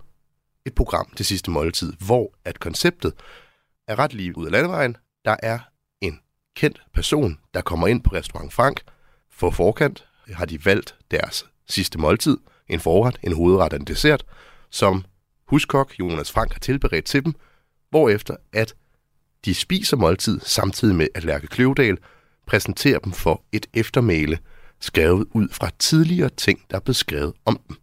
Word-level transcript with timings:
et 0.66 0.76
program, 0.76 1.10
det 1.18 1.26
sidste 1.26 1.52
måltid, 1.52 1.94
hvor 2.06 2.34
at 2.46 2.60
konceptet 2.60 3.14
er 3.88 4.00
ret 4.00 4.14
lige 4.14 4.38
ud 4.38 4.46
af 4.46 4.52
landevejen. 4.52 4.98
Der 5.26 5.36
er 5.44 5.60
kendt 6.58 6.82
person, 6.94 7.40
der 7.54 7.62
kommer 7.62 7.88
ind 7.88 8.04
på 8.04 8.10
Restaurant 8.14 8.54
Frank. 8.54 8.82
For 9.32 9.50
forkant 9.50 10.08
har 10.34 10.46
de 10.46 10.66
valgt 10.66 10.96
deres 11.12 11.46
sidste 11.70 12.00
måltid, 12.00 12.38
en 12.68 12.80
forret, 12.80 13.18
en 13.24 13.34
hovedret 13.34 13.74
og 13.74 13.80
en 13.80 13.86
dessert, 13.86 14.26
som 14.70 15.06
huskok 15.48 16.00
Jonas 16.00 16.32
Frank 16.32 16.54
har 16.54 16.60
tilberedt 16.60 17.06
til 17.06 17.26
dem, 17.26 17.34
hvorefter 17.90 18.36
at 18.54 18.74
de 19.46 19.54
spiser 19.54 19.98
måltid 19.98 20.40
samtidig 20.44 20.96
med, 20.96 21.08
at 21.16 21.24
Lærke 21.24 21.48
Kløvedal 21.48 21.98
præsenterer 22.48 23.00
dem 23.00 23.14
for 23.14 23.44
et 23.52 23.66
eftermæle, 23.74 24.40
skrevet 24.80 25.28
ud 25.32 25.50
fra 25.52 25.70
tidligere 25.80 26.30
ting, 26.30 26.62
der 26.72 26.80
er 26.88 26.94
skrevet 26.94 27.34
om 27.46 27.60
dem. 27.68 27.78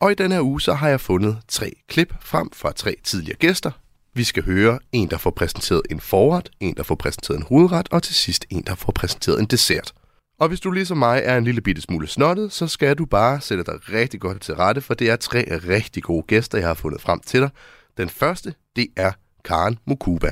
Og 0.00 0.12
i 0.12 0.14
denne 0.14 0.34
her 0.34 0.42
uge, 0.42 0.60
så 0.60 0.74
har 0.74 0.88
jeg 0.88 1.00
fundet 1.00 1.38
tre 1.48 1.72
klip 1.88 2.14
frem 2.20 2.50
fra 2.52 2.72
tre 2.72 2.96
tidligere 3.04 3.36
gæster. 3.36 3.70
Vi 4.18 4.24
skal 4.24 4.44
høre 4.44 4.78
en, 4.92 5.10
der 5.10 5.18
får 5.18 5.30
præsenteret 5.30 5.82
en 5.90 6.00
forret, 6.00 6.50
en, 6.60 6.74
der 6.76 6.82
får 6.82 6.94
præsenteret 6.94 7.36
en 7.38 7.44
hovedret, 7.48 7.88
og 7.90 8.02
til 8.02 8.14
sidst 8.14 8.46
en, 8.50 8.62
der 8.62 8.74
får 8.74 8.92
præsenteret 8.92 9.40
en 9.40 9.46
dessert. 9.46 9.92
Og 10.40 10.48
hvis 10.48 10.60
du 10.60 10.70
ligesom 10.70 10.98
mig 10.98 11.22
er 11.24 11.38
en 11.38 11.44
lille 11.44 11.60
bitte 11.60 11.82
smule 11.82 12.06
snottet, 12.06 12.52
så 12.52 12.66
skal 12.66 12.96
du 12.96 13.04
bare 13.04 13.40
sætte 13.40 13.64
dig 13.64 13.74
rigtig 13.92 14.20
godt 14.20 14.40
til 14.40 14.54
rette, 14.54 14.80
for 14.80 14.94
det 14.94 15.10
er 15.10 15.16
tre 15.16 15.44
rigtig 15.68 16.02
gode 16.02 16.22
gæster, 16.22 16.58
jeg 16.58 16.66
har 16.66 16.74
fundet 16.74 17.00
frem 17.00 17.20
til 17.20 17.40
dig. 17.40 17.50
Den 17.96 18.08
første, 18.08 18.54
det 18.76 18.86
er 18.96 19.12
Karen 19.44 19.78
Mukuba. 19.86 20.30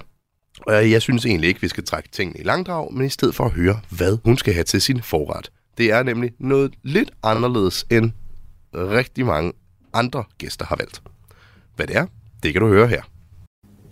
Og 0.61 0.91
jeg 0.91 1.03
synes 1.03 1.27
egentlig 1.27 1.49
ikke, 1.49 1.61
vi 1.61 1.69
skal 1.69 1.85
trække 1.85 2.09
tingene 2.13 2.41
i 2.41 2.43
langdrag, 2.43 2.95
men 2.95 3.07
i 3.07 3.11
stedet 3.11 3.35
for 3.35 3.45
at 3.45 3.53
høre, 3.53 3.81
hvad 3.91 4.19
hun 4.25 4.39
skal 4.39 4.55
have 4.55 4.65
til 4.65 4.81
sin 4.81 5.03
forret. 5.03 5.51
Det 5.79 5.91
er 5.91 6.03
nemlig 6.03 6.33
noget 6.39 6.75
lidt 6.83 7.11
anderledes, 7.23 7.87
end 7.91 8.13
rigtig 8.75 9.27
mange 9.27 9.53
andre 9.93 10.25
gæster 10.39 10.65
har 10.65 10.77
valgt. 10.77 11.03
Hvad 11.77 11.87
det 11.87 11.97
er, 11.97 12.07
det 12.43 12.53
kan 12.53 12.63
du 12.63 12.69
høre 12.69 12.89
her. 12.89 13.03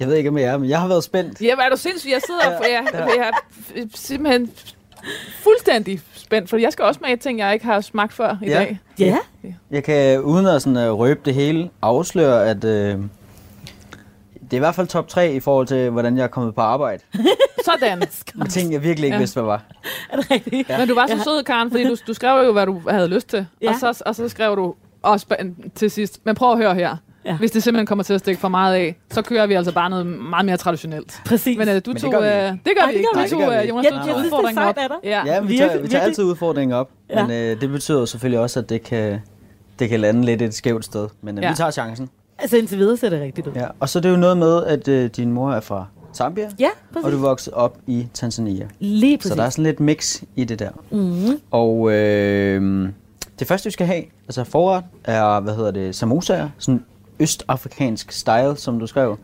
Jeg 0.00 0.08
ved 0.08 0.14
ikke, 0.14 0.28
om 0.30 0.38
jeg 0.38 0.44
er, 0.46 0.58
men 0.58 0.68
jeg 0.70 0.80
har 0.80 0.88
været 0.88 1.04
spændt. 1.04 1.40
Ja, 1.40 1.54
hvad 1.54 1.64
er 1.64 1.68
du 1.68 1.76
sindssygt? 1.76 2.12
Jeg 2.12 2.20
sidder 2.26 2.56
og 2.58 2.64
jeg, 2.72 2.86
jeg 3.16 3.32
er 3.74 3.86
simpelthen 3.94 4.50
fuldstændig 5.42 6.00
spændt, 6.14 6.50
for 6.50 6.56
jeg 6.56 6.72
skal 6.72 6.84
også 6.84 7.00
med 7.08 7.16
ting, 7.16 7.38
jeg 7.38 7.52
ikke 7.54 7.64
har 7.66 7.80
smagt 7.80 8.12
før 8.12 8.36
i 8.42 8.46
Ja. 8.46 8.58
dag. 8.58 8.78
Ja. 8.98 9.16
Jeg 9.70 9.84
kan, 9.84 10.20
uden 10.20 10.46
at 10.46 10.62
sådan, 10.62 10.90
uh, 10.90 10.98
røbe 10.98 11.20
det 11.24 11.34
hele, 11.34 11.70
afsløre, 11.82 12.46
at 12.48 12.64
uh, 12.64 12.70
det 12.70 14.52
er 14.52 14.56
i 14.56 14.58
hvert 14.58 14.74
fald 14.74 14.86
top 14.86 15.08
3 15.08 15.32
i 15.32 15.40
forhold 15.40 15.66
til, 15.66 15.90
hvordan 15.90 16.16
jeg 16.16 16.22
er 16.24 16.28
kommet 16.28 16.54
på 16.54 16.60
arbejde. 16.60 17.02
Sådan. 17.64 18.02
Med 18.34 18.46
ting, 18.46 18.72
jeg 18.72 18.82
virkelig 18.82 19.06
ikke 19.06 19.14
Ja. 19.14 19.16
ja. 19.16 19.22
vidste, 19.22 19.34
hvad 19.40 19.44
var. 19.44 19.62
Er 20.10 20.16
det 20.16 20.30
rigtigt? 20.30 20.68
Men 20.78 20.88
du 20.88 20.94
var 20.94 21.06
så 21.06 21.18
sød, 21.24 21.42
Karen, 21.44 21.70
fordi 21.70 21.84
du, 21.84 21.96
du 22.06 22.14
skrev 22.14 22.44
jo, 22.46 22.52
hvad 22.52 22.66
du 22.66 22.80
havde 22.88 23.08
lyst 23.08 23.28
til. 23.28 23.46
Ja. 23.62 23.68
Og, 23.70 23.74
så, 23.80 24.02
og 24.06 24.14
så 24.14 24.28
skrev 24.28 24.56
du 24.56 24.74
også 25.02 25.26
til 25.74 25.90
sidst. 25.90 26.20
Men 26.24 26.34
prøv 26.34 26.52
at 26.52 26.58
høre 26.58 26.74
her. 26.74 26.96
Ja. 27.26 27.36
Hvis 27.36 27.50
det 27.50 27.62
simpelthen 27.62 27.86
kommer 27.86 28.02
til 28.02 28.14
at 28.14 28.20
stikke 28.20 28.40
for 28.40 28.48
meget 28.48 28.74
af, 28.74 28.96
så 29.10 29.22
kører 29.22 29.46
vi 29.46 29.54
altså 29.54 29.72
bare 29.72 29.90
noget 29.90 30.06
meget 30.06 30.46
mere 30.46 30.56
traditionelt. 30.56 31.22
Præcis. 31.26 31.58
Men 31.58 31.68
uh, 31.68 31.74
du 31.74 31.92
det 31.92 31.96
tog... 32.00 32.10
gør 32.12 32.20
vi 32.20 32.26
øh, 32.26 32.52
ikke. 32.52 32.60
det 32.64 32.72
gør 32.80 32.86
vi 32.86 32.92
det 32.92 32.98
ikke. 32.98 33.08
gør 33.14 33.22
vi 33.22 33.28
Du 33.28 33.34
tog, 33.34 33.40
uh, 33.62 33.68
Jonas, 33.68 33.84
Jeg, 33.84 33.92
du 33.92 33.98
tog 34.08 34.18
det 34.18 34.24
udfordringen 34.24 34.64
op. 34.64 34.76
Ja. 35.04 35.22
Ja, 35.26 35.40
men 35.40 35.48
vi, 35.48 35.56
tager, 35.56 35.82
vi 35.82 35.88
tager 35.88 36.04
altid 36.04 36.24
udfordringen 36.24 36.76
op. 36.76 36.90
Ja. 37.10 37.26
Men 37.26 37.52
uh, 37.54 37.60
det 37.60 37.70
betyder 37.70 38.00
jo 38.00 38.06
selvfølgelig 38.06 38.40
også, 38.40 38.60
at 38.60 38.68
det 38.68 38.82
kan, 38.82 39.20
det 39.78 39.88
kan 39.88 40.00
lande 40.00 40.24
lidt 40.24 40.42
et 40.42 40.54
skævt 40.54 40.84
sted. 40.84 41.08
Men 41.22 41.38
uh, 41.38 41.44
Ja. 41.44 41.50
vi 41.50 41.56
tager 41.56 41.70
chancen. 41.70 42.08
Altså 42.38 42.56
indtil 42.56 42.78
videre 42.78 42.96
ser 42.96 43.10
det 43.10 43.20
rigtigt 43.20 43.46
ud. 43.46 43.52
Ja. 43.52 43.66
Og 43.80 43.88
så 43.88 43.98
er 43.98 44.00
det 44.00 44.10
jo 44.10 44.16
noget 44.16 44.36
med, 44.38 44.64
at 44.64 44.88
uh, 44.88 45.04
din 45.16 45.32
mor 45.32 45.52
er 45.52 45.60
fra 45.60 45.86
Zambia, 46.14 46.50
Ja, 46.58 46.68
og 47.04 47.12
du 47.12 47.18
voksede 47.18 47.56
op 47.56 47.78
i 47.86 48.06
Tanzania. 48.14 48.68
Lige 48.80 49.18
præcis. 49.18 49.28
Så 49.32 49.36
der 49.36 49.42
er 49.44 49.50
sådan 49.50 49.64
lidt 49.64 49.80
mix 49.80 50.22
i 50.36 50.44
det 50.44 50.58
der. 50.58 50.70
mm-hmm. 50.90 51.40
Og 51.50 51.92
øh, 51.92 52.88
det 53.38 53.46
første, 53.48 53.66
vi 53.66 53.70
skal 53.70 53.86
have, 53.86 54.02
altså 54.24 54.44
forret, 54.44 54.84
er, 55.04 55.40
hvad 55.40 55.54
hedder 55.54 55.70
det, 55.70 55.94
samosaer. 55.94 56.48
Sådan 56.58 56.84
østafrikansk 57.24 58.12
style, 58.12 58.56
som 58.56 58.78
du 58.78 58.86
skrev. 58.86 59.18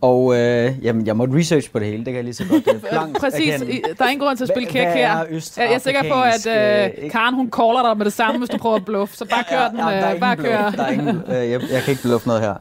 Og 0.00 0.36
øh, 0.36 0.72
jamen, 0.82 1.06
jeg 1.06 1.16
måtte 1.16 1.34
research 1.38 1.70
på 1.72 1.78
det 1.78 1.86
hele, 1.86 1.98
det 1.98 2.04
kan 2.06 2.14
jeg 2.14 2.24
lige 2.24 2.34
så 2.34 2.44
godt 2.48 2.68
øh, 2.74 2.80
blankt 2.90 3.18
Præcis. 3.20 3.48
erkende. 3.48 3.82
Der 3.98 4.04
er 4.04 4.08
ingen 4.08 4.26
grund 4.26 4.36
til 4.36 4.44
at 4.44 4.50
spille 4.50 4.68
kæk 4.68 4.86
her. 4.86 5.08
er 5.08 5.24
Jeg 5.56 5.74
er 5.74 5.78
sikker 5.78 6.02
på, 6.02 6.22
at 6.22 6.46
øh, 6.46 7.04
øh, 7.04 7.10
Karen 7.10 7.34
hun 7.34 7.50
caller 7.50 7.82
dig 7.88 7.96
med 7.98 8.04
det 8.04 8.12
samme, 8.12 8.38
hvis 8.38 8.50
du 8.50 8.58
prøver 8.58 8.76
at 8.76 8.84
bluffe. 8.84 9.16
Så 9.16 9.24
bare 9.24 9.44
kør 9.50 9.68
den. 9.68 9.78
Ja, 9.78 9.84
der 9.84 9.90
er 9.90 10.14
øh, 10.14 10.20
bare 10.20 10.36
kør. 10.36 10.70
bluff. 10.70 10.76
Der 10.76 10.84
er 10.84 10.90
ingen, 10.90 11.08
øh, 11.08 11.50
jeg, 11.50 11.60
jeg 11.72 11.82
kan 11.82 11.90
ikke 11.90 12.02
bluffe 12.02 12.28
noget 12.28 12.42
her. 12.42 12.54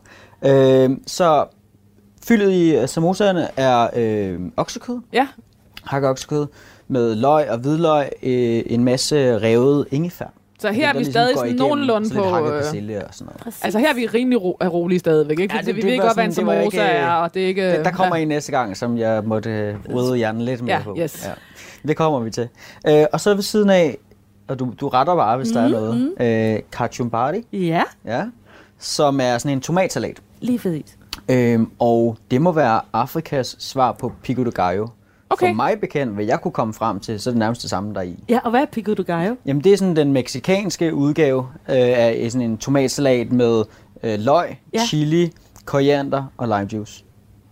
Øh, 0.45 0.89
så 1.07 1.45
fyldet 2.27 2.51
i 2.51 2.87
samosaerne 2.87 3.47
er 3.57 3.87
øh, 3.95 4.39
oksekød, 4.57 4.99
Ja, 5.13 5.27
hakket 5.83 6.09
oksekød, 6.09 6.47
med 6.87 7.15
løg 7.15 7.49
og 7.49 7.57
hvidløg, 7.57 8.09
øh, 8.23 8.63
en 8.65 8.83
masse 8.83 9.37
revet 9.41 9.87
ingefær. 9.91 10.33
Så 10.67 10.71
her 10.71 10.89
er 10.89 10.97
vi 10.97 11.03
stadig 11.03 11.27
ligesom 11.27 11.43
går 11.43 11.45
sådan 11.47 11.55
nogenlunde 11.55 12.07
lidt 12.07 12.17
på... 12.17 12.23
hakket 12.29 12.51
øh, 12.53 12.61
persille 12.61 13.05
og 13.07 13.13
sådan 13.13 13.25
noget. 13.25 13.41
Præcis. 13.41 13.63
Altså 13.63 13.79
her 13.79 13.89
er 13.89 13.93
vi 13.93 14.07
rimelig 14.07 14.41
ro- 14.41 14.57
er 14.61 14.67
rolige 14.67 14.99
stadigvæk, 14.99 15.39
ikke? 15.39 15.53
Ja, 15.53 15.59
Ja, 15.59 15.65
det- 15.65 15.75
vi 15.75 15.81
det 15.81 15.91
ved 15.91 15.99
godt, 15.99 16.13
hvad 16.13 16.25
en 16.25 16.31
sådan- 16.33 16.47
det 16.47 16.55
samosa 16.71 16.83
ikke, 16.87 16.97
er, 16.97 17.11
og 17.11 17.33
det 17.33 17.43
er 17.43 17.47
ikke... 17.47 17.69
Der, 17.71 17.83
der 17.83 17.91
kommer 17.91 18.15
ja. 18.15 18.21
en 18.21 18.27
næste 18.27 18.51
gang, 18.51 18.77
som 18.77 18.97
jeg 18.97 19.23
måtte 19.25 19.49
øh, 19.49 19.75
røde 19.93 20.15
hjernen 20.17 20.41
lidt 20.41 20.61
mere 20.61 20.75
Ja, 20.75 20.81
på. 20.83 20.95
yes. 20.99 21.25
Ja. 21.27 21.31
Det 21.87 21.97
kommer 21.97 22.19
vi 22.19 22.29
til. 22.29 22.47
Øh, 22.87 23.05
og 23.13 23.19
så 23.21 23.33
ved 23.33 23.41
siden 23.41 23.69
af, 23.69 23.97
og 24.47 24.59
du, 24.59 24.73
du 24.79 24.87
retter 24.87 25.15
bare, 25.15 25.37
hvis 25.37 25.47
mm, 25.49 25.53
der 25.53 25.61
er 25.61 25.67
noget, 25.69 26.53
øh, 26.55 26.59
kachumbari, 26.71 27.45
Ja, 27.53 27.83
ja, 28.05 28.23
som 28.79 29.19
er 29.19 29.37
sådan 29.37 29.57
en 29.57 29.61
tomatsalat. 29.61 30.17
lige 30.41 30.59
præcis. 30.59 30.97
Øhm, 31.29 31.71
og 31.79 32.17
det 32.31 32.41
må 32.41 32.51
være 32.51 32.81
Afrikas 32.93 33.55
svar 33.59 33.91
på 33.91 34.11
pico 34.23 34.43
de 34.43 34.51
gallo. 34.51 34.87
Okay. 35.29 35.47
For 35.47 35.53
mig 35.53 35.79
bekendt, 35.79 36.13
hvad 36.13 36.25
jeg 36.25 36.41
kunne 36.41 36.51
komme 36.51 36.73
frem 36.73 36.99
til, 36.99 37.19
så 37.19 37.29
er 37.29 37.31
det 37.31 37.39
nærmest 37.39 37.61
det 37.61 37.69
samme 37.69 37.93
der 37.93 37.99
er 37.99 38.03
i. 38.03 38.23
Ja, 38.29 38.39
og 38.43 38.49
hvad 38.51 38.61
er 38.61 38.65
pico 38.65 38.93
de 38.93 39.03
gallo? 39.03 39.35
Jamen 39.45 39.63
det 39.63 39.73
er 39.73 39.77
sådan 39.77 39.95
den 39.95 40.13
meksikanske 40.13 40.93
udgave 40.93 41.39
øh, 41.69 41.75
af 41.77 42.27
sådan 42.31 42.49
en 42.51 42.57
tomatsalat 42.57 43.31
med 43.31 43.63
øh, 44.03 44.19
løg, 44.19 44.55
Ja. 44.73 44.85
chili, 44.85 45.31
koriander 45.65 46.23
og 46.37 46.47
lime 46.47 46.69
juice. 46.73 47.03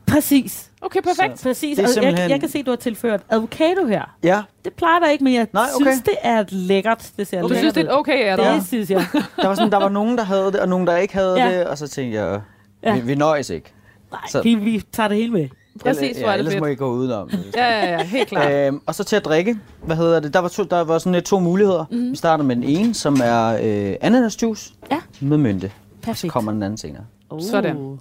Præcis. 0.08 0.72
Okay, 0.82 1.02
perfekt. 1.02 1.44
Præcis. 1.44 1.78
Det 1.78 1.84
er 1.84 1.88
Og 1.88 1.88
jeg, 1.88 1.94
simpelthen- 2.04 2.30
jeg 2.30 2.40
kan 2.40 2.50
se, 2.50 2.60
at 2.60 2.66
du 2.66 2.72
har 2.72 2.76
tilført 2.76 3.22
avocado 3.30 3.86
her. 3.88 4.16
Ja, 4.24 4.42
Det 4.66 4.74
plejer 4.74 5.00
der 5.00 5.10
ikke, 5.10 5.24
men 5.24 5.34
jeg 5.34 5.48
Nej, 5.54 5.64
okay. 5.76 5.86
synes, 5.86 6.02
det 6.02 6.14
er 6.22 6.44
lækkert. 6.50 7.12
Det 7.18 7.28
ser 7.28 7.42
Du 7.42 7.48
lækkert 7.48 7.60
synes, 7.60 7.74
det 7.74 7.86
er 7.86 7.92
okay, 7.92 8.32
er 8.32 8.36
der? 8.36 8.54
Det 8.54 8.68
synes 8.68 8.90
jeg. 8.90 9.06
der 9.42 9.48
var, 9.48 9.56
sådan, 9.56 9.72
der 9.72 9.78
var 9.78 9.90
nogen, 9.90 10.18
der 10.18 10.24
havde 10.24 10.46
det, 10.52 10.60
og 10.60 10.70
nogen, 10.70 10.88
der 10.88 10.98
ikke 10.98 11.14
havde 11.14 11.44
Ja. 11.44 11.60
det, 11.60 11.68
og 11.68 11.78
så 11.78 11.88
tænkte 11.88 12.20
jeg, 12.22 12.42
Ja. 12.84 12.90
ja. 12.94 13.00
vi, 13.00 13.06
vi 13.06 13.16
nøjes 13.16 13.50
ikke. 13.50 13.74
Nej, 14.12 14.22
Så- 14.30 14.42
vi, 14.42 14.56
vi 14.56 14.82
tager 14.92 15.08
det 15.10 15.18
hele 15.18 15.32
med. 15.34 15.48
Præcis, 15.80 16.02
Ellers- 16.18 16.20
hvor 16.20 16.28
er 16.28 16.32
det 16.32 16.40
ellers 16.40 16.60
må 16.60 16.66
fedt. 16.66 16.72
I 16.74 16.76
gå 16.76 16.92
udenom. 16.92 17.30
Ja, 17.56 17.80
ja, 17.80 17.92
ja, 17.92 18.04
helt 18.04 18.28
klart. 18.30 18.52
Øhm, 18.68 18.82
og 18.86 18.96
så 18.96 19.04
til 19.04 19.16
at 19.16 19.26
drikke, 19.26 19.58
hvad 19.86 19.96
hedder 19.96 20.20
det? 20.20 20.34
Der 20.34 20.40
var, 20.40 20.48
to, 20.48 20.64
der 20.64 20.82
var 20.84 20.98
sådan 20.98 21.12
lidt 21.12 21.26
to 21.26 21.40
muligheder. 21.40 21.86
Mhm. 21.92 22.00
Mm. 22.00 22.12
Vi 22.12 22.16
starter 22.16 22.44
med 22.44 22.56
den 22.56 22.64
ene, 22.64 22.94
som 22.94 23.18
er 23.24 23.48
øh, 23.64 23.96
ananasjuice 24.02 24.74
Ja. 24.92 25.00
med 25.22 25.38
mynte. 25.38 25.68
Så 25.68 25.74
Perfekt. 26.02 26.34
kommer 26.34 26.52
den 26.52 26.64
anden 26.64 26.78
senere. 26.78 27.04
Oh. 27.30 27.42
Sådan. 27.42 27.98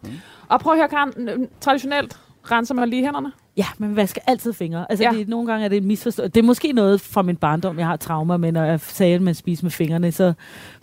Og 0.49 0.61
prøv 0.61 0.73
at 0.73 0.79
høre, 0.79 0.89
Karen. 0.89 1.47
Traditionelt 1.61 2.17
renser 2.51 2.75
man 2.75 2.89
lige 2.89 3.05
hænderne. 3.05 3.33
Ja, 3.61 3.67
men 3.79 3.95
man 3.95 4.07
skal 4.07 4.23
altid 4.27 4.53
fingre. 4.53 4.87
Altså, 4.91 5.05
Ja. 5.05 5.11
det, 5.19 5.29
nogle 5.29 5.47
gange 5.47 5.65
er 5.65 5.69
det 5.69 5.77
en 5.77 5.87
misforstået. 5.87 6.35
Det 6.35 6.41
er 6.41 6.45
måske 6.47 6.73
noget 6.73 7.01
fra 7.01 7.23
min 7.23 7.37
barndom, 7.37 7.79
jeg 7.79 7.87
har 7.87 7.97
traumer 7.97 8.37
med, 8.37 8.53
når 8.53 8.65
jeg 8.65 8.81
sagde, 8.81 9.15
at 9.15 9.23
man 9.23 9.35
spiser 9.35 9.65
med 9.65 9.71
fingrene, 9.71 10.13
så 10.13 10.33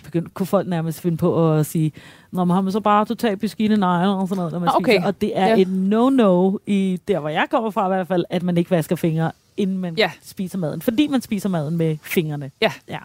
begyndte, 0.03 0.29
kunne 0.33 0.45
folk 0.45 0.67
nærmest 0.67 1.01
finde 1.01 1.17
på 1.17 1.51
at 1.53 1.65
sige, 1.65 1.91
Nå, 2.31 2.45
man 2.45 2.55
har 2.55 2.61
man 2.61 2.71
så 2.71 2.79
bare 2.79 3.05
totalt 3.05 3.39
beskidte 3.39 3.77
negle 3.77 4.11
og 4.13 4.27
sådan 4.27 4.38
noget, 4.39 4.51
når 4.53 4.59
man 4.59 4.69
Okay. 4.75 4.93
spiser. 4.93 5.07
Og 5.07 5.21
det 5.21 5.38
er 5.39 5.47
Ja. 5.47 5.57
et 5.61 5.67
no-no, 5.67 6.57
i 6.67 6.99
der 7.07 7.19
hvor 7.19 7.29
jeg 7.29 7.45
kommer 7.51 7.69
fra 7.71 7.85
i 7.85 7.89
hvert 7.89 8.07
fald, 8.07 8.25
at 8.29 8.43
man 8.43 8.57
ikke 8.57 8.71
vasker 8.71 8.95
fingre, 8.95 9.31
inden 9.57 9.77
man 9.77 9.95
Ja. 9.97 10.12
spiser 10.23 10.57
maden. 10.57 10.81
Fordi 10.81 11.07
man 11.07 11.21
spiser 11.21 11.50
maden 11.50 11.77
med 11.77 11.97
fingrene. 12.01 12.51
Ja. 12.62 12.71
ja. 12.89 12.97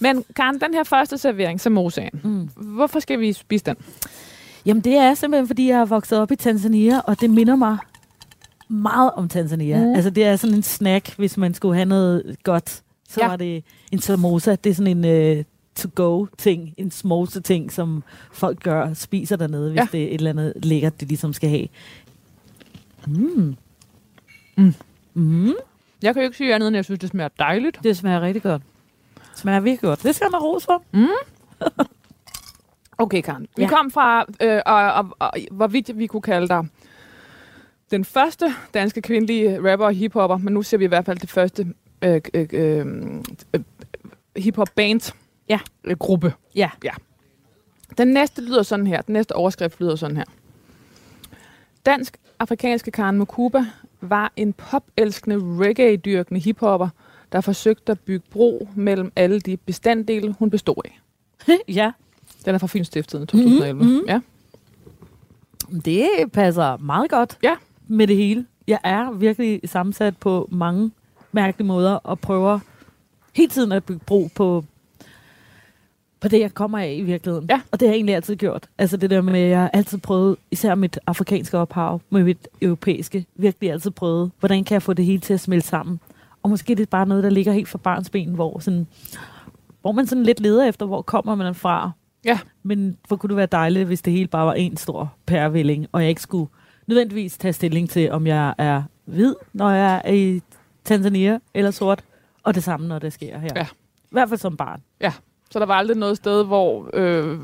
Men 0.00 0.24
Karen, 0.36 0.60
den 0.60 0.74
her 0.74 0.84
første 0.84 1.18
servering, 1.18 1.60
samosaen. 1.60 2.20
Mm. 2.24 2.48
Hvorfor 2.56 3.00
skal 3.00 3.20
vi 3.20 3.32
spise 3.32 3.64
den? 3.64 3.76
Jamen, 4.66 4.80
det 4.84 4.96
er 4.96 5.14
simpelthen, 5.14 5.46
fordi 5.46 5.68
jeg 5.68 5.80
er 5.80 5.84
vokset 5.84 6.18
op 6.18 6.30
i 6.32 6.36
Tanzania, 6.36 7.00
og 7.00 7.20
det 7.20 7.30
minder 7.30 7.56
mig 7.56 7.78
meget 8.70 9.10
om 9.16 9.28
Tanzania. 9.28 9.78
Mm. 9.80 9.86
Mm. 9.88 9.94
Altså, 9.94 10.10
det 10.10 10.24
er 10.24 10.36
sådan 10.36 10.56
en 10.56 10.62
snack, 10.62 11.14
hvis 11.16 11.36
man 11.36 11.54
skulle 11.54 11.74
have 11.74 11.84
noget 11.88 12.36
godt. 12.42 12.82
Så 13.08 13.20
Ja. 13.20 13.28
var 13.28 13.36
det 13.36 13.64
en 13.92 13.98
samosa. 13.98 14.56
Det 14.64 14.70
er 14.70 14.74
sådan 14.74 15.04
en 15.04 15.38
uh, 15.38 15.44
to-go-ting, 15.74 16.74
en 16.76 16.90
småse-ting, 16.90 17.72
som 17.72 18.02
folk 18.32 18.62
gør, 18.62 18.94
spiser 18.94 19.36
dernede, 19.36 19.70
hvis 19.70 19.78
Ja. 19.80 19.86
det 19.92 20.02
er 20.02 20.08
et 20.08 20.14
eller 20.14 20.30
andet 20.30 20.52
lækkert, 20.64 21.00
de 21.00 21.06
ligesom 21.06 21.32
skal 21.32 21.48
have. 21.50 21.66
Mm. 23.06 23.56
Mm. 24.56 24.74
Mm. 25.14 25.52
Jeg 26.02 26.14
kan 26.14 26.22
jo 26.22 26.24
ikke 26.24 26.36
sige 26.36 26.54
andet, 26.54 26.66
end 26.66 26.76
jeg 26.76 26.84
synes, 26.84 27.00
det 27.00 27.08
smager 27.10 27.28
dejligt. 27.38 27.78
Det 27.82 27.96
smager 27.96 28.20
rigtig 28.20 28.42
godt. 28.42 28.62
Det 29.32 29.38
smager 29.38 29.60
virkelig 29.60 29.80
godt. 29.88 30.02
Det 30.02 30.14
skal 30.14 30.26
man 30.32 30.40
ros 30.40 30.64
for. 30.64 30.82
Okay, 32.98 33.20
Karen. 33.22 33.46
Vi 33.56 33.62
Ja. 33.62 33.68
kom 33.68 33.90
fra, 33.90 34.24
øh, 34.42 34.60
og, 34.66 34.92
og, 34.92 35.08
og, 35.18 35.32
hvorvidt 35.50 35.98
vi 35.98 36.06
kunne 36.06 36.22
kalde 36.22 36.48
dig 36.48 36.66
den 37.90 38.04
første 38.04 38.54
danske 38.74 39.02
kvindelige 39.02 39.70
rapper 39.72 39.86
og 39.86 39.92
hiphopper, 39.92 40.36
men 40.36 40.54
nu 40.54 40.62
ser 40.62 40.76
vi 40.76 40.84
i 40.84 40.88
hvert 40.88 41.04
fald 41.04 41.18
det 41.18 41.30
første 41.30 41.74
øh, 42.02 42.20
øh, 42.34 42.46
øh, 42.52 42.86
øh, 43.54 43.60
hip-hop 44.36 44.68
band 44.74 45.12
Ja. 45.48 45.58
øh, 45.84 45.96
gruppe. 45.96 46.34
Ja. 46.54 46.70
ja. 46.84 46.90
Den 47.98 48.08
næste 48.08 48.42
lyder 48.42 48.62
sådan 48.62 48.86
her. 48.86 49.00
Den 49.02 49.12
næste 49.12 49.32
overskrift 49.36 49.80
lyder 49.80 49.96
sådan 49.96 50.16
her. 50.16 50.24
Dansk-afrikanske 51.86 52.90
Karen 52.90 53.18
Mukuba 53.18 53.64
var 54.00 54.32
en 54.36 54.52
popelskende 54.52 55.36
reggae-dyrkende 55.66 56.40
hiphopper, 56.40 56.88
der 57.32 57.40
forsøgte 57.40 57.92
at 57.92 58.00
bygge 58.00 58.24
bro 58.30 58.68
mellem 58.74 59.12
alle 59.16 59.40
de 59.40 59.56
bestanddele, 59.56 60.34
hun 60.38 60.50
bestod 60.50 60.82
af. 60.84 61.00
ja, 61.68 61.92
Den 62.44 62.54
er 62.54 62.58
fra 62.58 62.66
Fynstiftet 62.66 63.28
2011. 63.28 63.82
Mhm, 63.84 63.92
mhm. 63.92 64.04
Ja. 64.08 64.20
det 65.84 66.08
passer 66.32 66.76
meget 66.76 67.10
godt 67.10 67.38
Ja. 67.42 67.56
Med 67.90 68.06
det 68.06 68.16
hele. 68.16 68.46
Jeg 68.68 68.78
er 68.84 69.10
virkelig 69.12 69.60
sammensat 69.64 70.16
på 70.16 70.48
mange 70.52 70.90
mærkelige 71.32 71.66
måder 71.66 71.92
og 71.92 72.18
prøver 72.18 72.58
hele 73.34 73.50
tiden 73.50 73.72
at 73.72 73.84
bygge 73.84 74.00
bro 74.06 74.28
på, 74.34 74.64
på 76.20 76.28
det, 76.28 76.40
jeg 76.40 76.54
kommer 76.54 76.78
af 76.78 76.94
i 76.98 77.02
virkeligheden. 77.02 77.46
Ja. 77.50 77.60
Og 77.70 77.80
det 77.80 77.88
har 77.88 77.92
jeg 77.92 77.96
egentlig 77.96 78.14
altid 78.14 78.36
gjort. 78.36 78.68
Altså 78.78 78.96
det 78.96 79.10
der 79.10 79.20
med, 79.20 79.40
at 79.40 79.50
jeg 79.50 79.60
har 79.60 79.68
altid 79.68 79.98
prøvet, 79.98 80.36
især 80.50 80.74
mit 80.74 80.98
afrikanske 81.06 81.58
ophav 81.58 82.00
med 82.10 82.24
mit 82.24 82.48
europæiske, 82.62 83.26
virkelig 83.34 83.72
altid 83.72 83.90
prøvet, 83.90 84.30
hvordan 84.40 84.64
kan 84.64 84.74
jeg 84.74 84.82
få 84.82 84.92
det 84.92 85.04
hele 85.04 85.20
til 85.20 85.34
at 85.34 85.40
smelte 85.40 85.68
sammen. 85.68 86.00
Og 86.42 86.50
måske 86.50 86.74
det 86.74 86.82
er 86.82 86.86
bare 86.86 87.06
noget, 87.06 87.24
der 87.24 87.30
ligger 87.30 87.52
helt 87.52 87.68
fra 87.68 87.78
barns 87.78 88.10
ben, 88.10 88.34
hvor, 88.34 88.58
sådan, 88.58 88.86
hvor 89.80 89.92
man 89.92 90.06
sådan 90.06 90.24
lidt 90.24 90.40
leder 90.40 90.68
efter, 90.68 90.86
hvor 90.86 91.02
kommer 91.02 91.34
man 91.34 91.54
fra. 91.54 91.90
Ja. 92.24 92.38
Men 92.62 92.96
hvor 93.08 93.16
kunne 93.16 93.28
det 93.28 93.36
være 93.36 93.46
dejligt, 93.46 93.86
hvis 93.86 94.02
det 94.02 94.12
hele 94.12 94.26
bare 94.26 94.46
var 94.46 94.54
en 94.54 94.76
stor 94.76 95.12
pærevælling, 95.26 95.86
og 95.92 96.00
jeg 96.00 96.08
ikke 96.08 96.22
skulle 96.22 96.50
nødvendigvis 96.90 97.38
tage 97.38 97.52
stilling 97.52 97.90
til, 97.90 98.10
om 98.10 98.26
jeg 98.26 98.54
er 98.58 98.82
hvid, 99.04 99.34
når 99.52 99.70
jeg 99.70 100.02
er 100.04 100.12
i 100.12 100.40
Tanzania, 100.84 101.38
eller 101.54 101.70
sort, 101.70 102.04
og 102.42 102.54
det 102.54 102.64
samme, 102.64 102.88
når 102.88 102.98
det 102.98 103.12
sker 103.12 103.38
her. 103.38 103.48
Ja. 103.56 103.66
I 104.02 104.08
hvert 104.10 104.28
fald 104.28 104.40
som 104.40 104.56
barn. 104.56 104.82
Så 105.52 105.58
der 105.58 105.66
var 105.66 105.74
aldrig 105.74 105.96
noget 105.96 106.16
sted, 106.16 106.44
hvor... 106.44 106.90
Øh, 106.94 107.38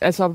altså, 0.00 0.34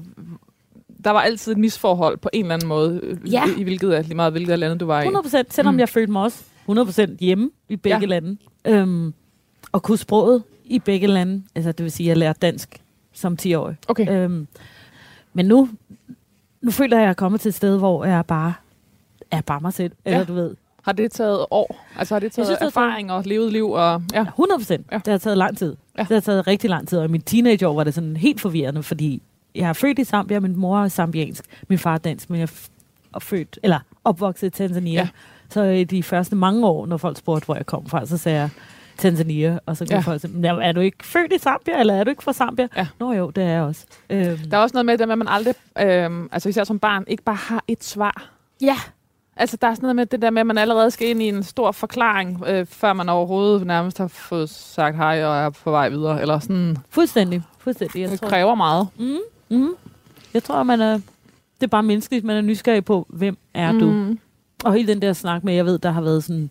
der 1.03 1.11
var 1.11 1.21
altid 1.21 1.51
et 1.51 1.57
misforhold 1.57 2.17
på 2.17 2.29
en 2.33 2.41
eller 2.45 2.53
anden 2.53 2.67
måde, 2.67 2.99
øh, 3.03 3.33
Ja. 3.33 3.43
i, 3.45 3.59
i 3.59 3.63
hvilket 3.63 3.91
af, 3.91 4.03
lige 4.03 4.15
meget 4.15 4.33
hvilket 4.33 4.51
af 4.53 4.59
landet 4.59 4.79
du 4.79 4.85
var 4.85 4.99
i. 4.99 5.03
100 5.03 5.23
procent, 5.23 5.53
selvom 5.53 5.73
Mm. 5.73 5.79
jeg 5.79 5.89
følte 5.89 6.11
mig 6.11 6.21
også 6.23 6.43
100 6.65 6.85
procent 6.85 7.19
hjemme 7.19 7.49
i 7.69 7.75
begge 7.75 7.95
Ja. 7.97 7.99
ja. 8.01 8.05
lande. 8.05 8.37
Øhm, 8.67 9.13
og 9.71 9.83
kunne 9.83 9.97
sproget 9.97 10.43
i 10.65 10.79
begge 10.79 11.07
lande. 11.07 11.43
Altså, 11.55 11.71
det 11.71 11.83
vil 11.83 11.91
sige, 11.91 12.07
at 12.07 12.09
jeg 12.09 12.17
lærte 12.17 12.39
dansk 12.41 12.81
som 13.13 13.37
10-årig. 13.41 13.75
Okay. 13.87 14.09
Øhm, 14.11 14.47
men 15.33 15.45
nu, 15.45 15.69
nu 16.63 16.71
føler 16.71 16.97
jeg, 16.97 17.01
at 17.01 17.05
jeg 17.05 17.09
er 17.09 17.13
kommet 17.13 17.41
til 17.41 17.49
et 17.49 17.55
sted, 17.55 17.77
hvor 17.77 18.05
jeg 18.05 18.25
bare 18.25 18.53
er 19.31 19.41
bare 19.41 19.61
mig 19.61 19.73
selv. 19.73 19.91
Eller 20.05 20.19
Ja. 20.19 20.23
du 20.25 20.33
ved, 20.33 20.55
Har 20.83 20.91
det 20.91 21.11
taget 21.11 21.45
år? 21.51 21.85
Altså 21.97 22.13
har 22.15 22.19
det 22.19 22.31
taget 22.31 22.47
synes, 22.47 22.47
det 22.47 22.65
har 22.65 22.69
taget- 22.81 22.87
erfaring 22.89 23.11
og 23.11 23.23
levet 23.25 23.51
liv? 23.53 23.69
Og, 23.71 24.01
ja. 24.13 24.23
100 24.23 24.59
procent. 24.59 24.85
Ja. 24.91 24.97
Det 24.97 25.07
har 25.07 25.17
taget 25.17 25.37
lang 25.37 25.57
tid. 25.57 25.75
Ja. 25.97 26.01
Det 26.03 26.09
har 26.11 26.19
taget 26.19 26.47
rigtig 26.47 26.69
lang 26.69 26.87
tid. 26.87 26.97
Og 26.99 27.05
i 27.05 27.07
min 27.07 27.21
teenageår 27.21 27.73
var 27.73 27.83
det 27.83 27.93
sådan 27.93 28.17
helt 28.17 28.41
forvirrende, 28.41 28.83
fordi 28.83 29.21
jeg 29.55 29.69
er 29.69 29.73
født 29.73 29.99
i 29.99 30.03
Zambia, 30.03 30.39
min 30.39 30.57
mor 30.57 30.79
er 30.83 30.87
zambiansk, 30.89 31.45
min 31.69 31.79
far 31.79 31.93
er 31.93 31.97
dansk, 31.97 32.29
men 32.29 32.39
jeg 32.39 32.49
er 33.15 33.19
født, 33.19 33.59
eller 33.63 33.79
opvokset 34.03 34.47
i 34.47 34.49
Tanzania. 34.49 34.93
Ja. 35.01 35.07
Så 35.49 35.63
i 35.63 35.83
de 35.83 36.03
første 36.03 36.35
mange 36.35 36.67
år, 36.67 36.85
når 36.85 36.97
folk 36.97 37.17
spurgte, 37.17 37.45
hvor 37.45 37.55
jeg 37.55 37.65
kom 37.65 37.85
fra, 37.85 38.05
så 38.05 38.17
sagde 38.17 38.39
jeg 38.39 38.49
Tanzania, 38.97 39.59
og 39.65 39.77
så 39.77 39.85
kunne 39.85 39.95
Ja. 39.95 39.99
folk 39.99 40.21
sige, 40.21 40.33
"Men 40.33 40.45
er 40.45 40.71
du 40.71 40.79
ikke 40.79 40.97
født 41.05 41.33
i 41.33 41.37
Zambia, 41.37 41.79
eller 41.79 41.93
er 41.93 42.03
du 42.03 42.09
ikke 42.09 42.23
fra 42.23 42.33
Zambia? 42.33 42.67
Ja. 42.77 42.87
Nå 42.99 43.13
jo, 43.13 43.29
det 43.29 43.43
er 43.43 43.47
jeg 43.47 43.61
også. 43.61 43.85
Øhm, 44.09 44.37
Der 44.51 44.57
er 44.57 44.61
også 44.61 44.73
noget 44.73 44.85
med 44.85 44.97
det, 44.97 45.07
med, 45.07 45.11
at 45.13 45.17
man 45.17 45.27
aldrig, 45.27 45.53
øh, 45.79 46.11
altså 46.31 46.49
især 46.49 46.63
som 46.63 46.79
barn, 46.79 47.03
ikke 47.07 47.23
bare 47.23 47.35
har 47.35 47.63
et 47.67 47.83
svar. 47.83 48.29
ja, 48.61 48.75
Altså, 49.35 49.57
der 49.61 49.67
er 49.67 49.73
sådan 49.73 49.81
noget 49.85 49.95
med 49.95 50.05
det 50.05 50.21
der 50.21 50.29
med, 50.29 50.39
at 50.39 50.45
man 50.47 50.57
allerede 50.57 50.91
skal 50.91 51.07
ind 51.09 51.21
i 51.21 51.29
en 51.29 51.43
stor 51.43 51.71
forklaring, 51.71 52.43
øh, 52.47 52.65
før 52.65 52.93
man 52.93 53.09
overhovedet 53.09 53.67
nærmest 53.67 53.97
har 53.97 54.07
fået 54.07 54.49
sagt 54.49 54.97
hej 54.97 55.25
og 55.25 55.35
er 55.37 55.49
på 55.49 55.71
vej 55.71 55.89
videre. 55.89 56.21
Eller 56.21 56.39
sådan. 56.39 56.77
fuldstændig. 56.89 57.43
fuldstændig. 57.59 58.01
Jeg 58.01 58.11
Det 58.11 58.19
tror, 58.19 58.29
kræver 58.29 58.55
meget. 58.55 58.87
mm, 58.99 59.17
mm, 59.49 59.69
jeg 60.33 60.43
tror, 60.43 60.63
man 60.63 60.81
er, 60.81 60.93
det 60.93 61.63
er 61.63 61.67
bare 61.67 61.83
menneskeligt, 61.83 62.25
man 62.25 62.37
er 62.37 62.41
nysgerrig 62.41 62.85
på, 62.85 63.05
hvem 63.09 63.37
er 63.53 63.71
du? 63.71 63.85
Mm. 63.91 64.19
Og 64.63 64.73
hele 64.73 64.87
den 64.93 65.01
der 65.01 65.13
snak 65.13 65.43
med, 65.43 65.53
jeg 65.53 65.65
ved, 65.65 65.79
der 65.79 65.91
har 65.91 66.01
været 66.01 66.23
sådan, 66.23 66.49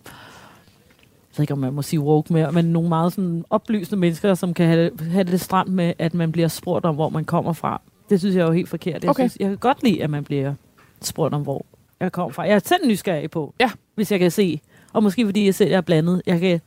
jeg 1.33 1.37
ved 1.37 1.43
ikke, 1.43 1.53
om 1.53 1.59
man 1.59 1.73
må 1.73 1.81
sige 1.81 1.99
woke 1.99 2.33
mere, 2.33 2.51
men 2.51 2.65
nogle 2.65 2.89
meget 2.89 3.13
sådan 3.13 3.45
oplysende 3.49 3.99
mennesker, 3.99 4.33
som 4.33 4.53
kan 4.53 4.67
have 4.67 4.89
det, 4.89 5.01
have 5.01 5.23
det 5.23 5.41
stramt 5.41 5.71
med, 5.73 5.93
at 5.99 6.13
man 6.13 6.31
bliver 6.31 6.47
spurgt 6.47 6.85
om, 6.85 6.95
hvor 6.95 7.09
man 7.09 7.25
kommer 7.25 7.53
fra. 7.53 7.81
Det 8.09 8.19
synes 8.19 8.35
jeg 8.35 8.41
er 8.41 8.45
jo 8.45 8.51
helt 8.51 8.69
forkert. 8.69 9.03
Jeg, 9.03 9.09
Okay. 9.09 9.21
synes, 9.23 9.37
jeg 9.39 9.49
kan 9.49 9.57
godt 9.57 9.83
lide, 9.83 10.03
at 10.03 10.09
man 10.09 10.23
bliver 10.23 10.53
spurgt 11.01 11.33
om, 11.33 11.41
hvor 11.41 11.65
jeg 11.99 12.11
kommer 12.11 12.33
fra. 12.33 12.43
Jeg 12.43 12.55
er 12.55 12.59
selv 12.59 12.87
nysgerrig 12.87 13.31
på, 13.31 13.53
Ja. 13.59 13.71
hvis 13.95 14.11
jeg 14.11 14.19
kan 14.19 14.31
se. 14.31 14.61
Og 14.93 15.03
måske 15.03 15.25
fordi 15.25 15.45
jeg 15.45 15.55
selv 15.55 15.71
er 15.73 15.81
blandet. 15.81 16.21
Jeg, 16.25 16.39
kan, 16.39 16.61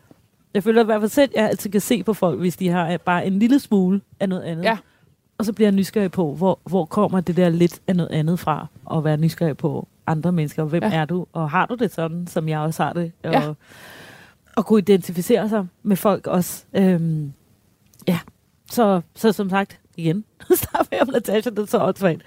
jeg 0.54 0.62
føler 0.62 0.82
i 0.82 0.84
hvert 0.84 1.00
fald 1.00 1.10
selv, 1.10 1.30
at 1.34 1.40
jeg 1.40 1.48
altid 1.48 1.70
kan 1.70 1.80
se 1.80 2.02
på 2.02 2.12
folk, 2.14 2.38
hvis 2.40 2.56
de 2.56 2.68
har 2.68 2.96
bare 2.96 3.26
en 3.26 3.38
lille 3.38 3.58
smule 3.58 4.00
af 4.20 4.28
noget 4.28 4.42
andet. 4.42 4.64
Ja. 4.64 4.78
Og 5.38 5.44
så 5.44 5.52
bliver 5.52 5.68
jeg 5.68 5.74
nysgerrig 5.76 6.10
på, 6.10 6.34
hvor, 6.34 6.58
hvor 6.64 6.84
kommer 6.84 7.20
det 7.20 7.36
der 7.36 7.48
lidt 7.48 7.80
af 7.86 7.96
noget 7.96 8.10
andet 8.10 8.38
fra, 8.38 8.66
og 8.84 9.04
være 9.04 9.16
nysgerrig 9.16 9.56
på 9.56 9.88
andre 10.06 10.32
mennesker. 10.32 10.64
Hvem 10.64 10.82
ja. 10.82 10.90
er 10.94 11.04
du? 11.04 11.26
Og 11.32 11.50
har 11.50 11.66
du 11.66 11.74
det 11.74 11.92
sådan, 11.94 12.26
som 12.26 12.48
jeg 12.48 12.58
også 12.58 12.82
har 12.82 12.92
det? 12.92 13.12
Og, 13.24 13.32
Ja. 13.32 13.52
Og 14.56 14.66
kunne 14.66 14.78
identificere 14.78 15.48
sig 15.48 15.66
med 15.82 15.96
folk 15.96 16.26
også. 16.26 16.64
Øhm, 16.76 17.32
ja, 18.08 18.18
så, 18.70 19.00
så 19.14 19.32
som 19.32 19.50
sagt, 19.50 19.80
igen, 19.96 20.24
starter 20.54 20.88
jeg 20.92 21.00
om 21.02 21.08
Natasha, 21.12 21.50
det 21.50 21.58
er 21.58 21.66
så 21.66 21.78
åndssvagt. 21.78 22.22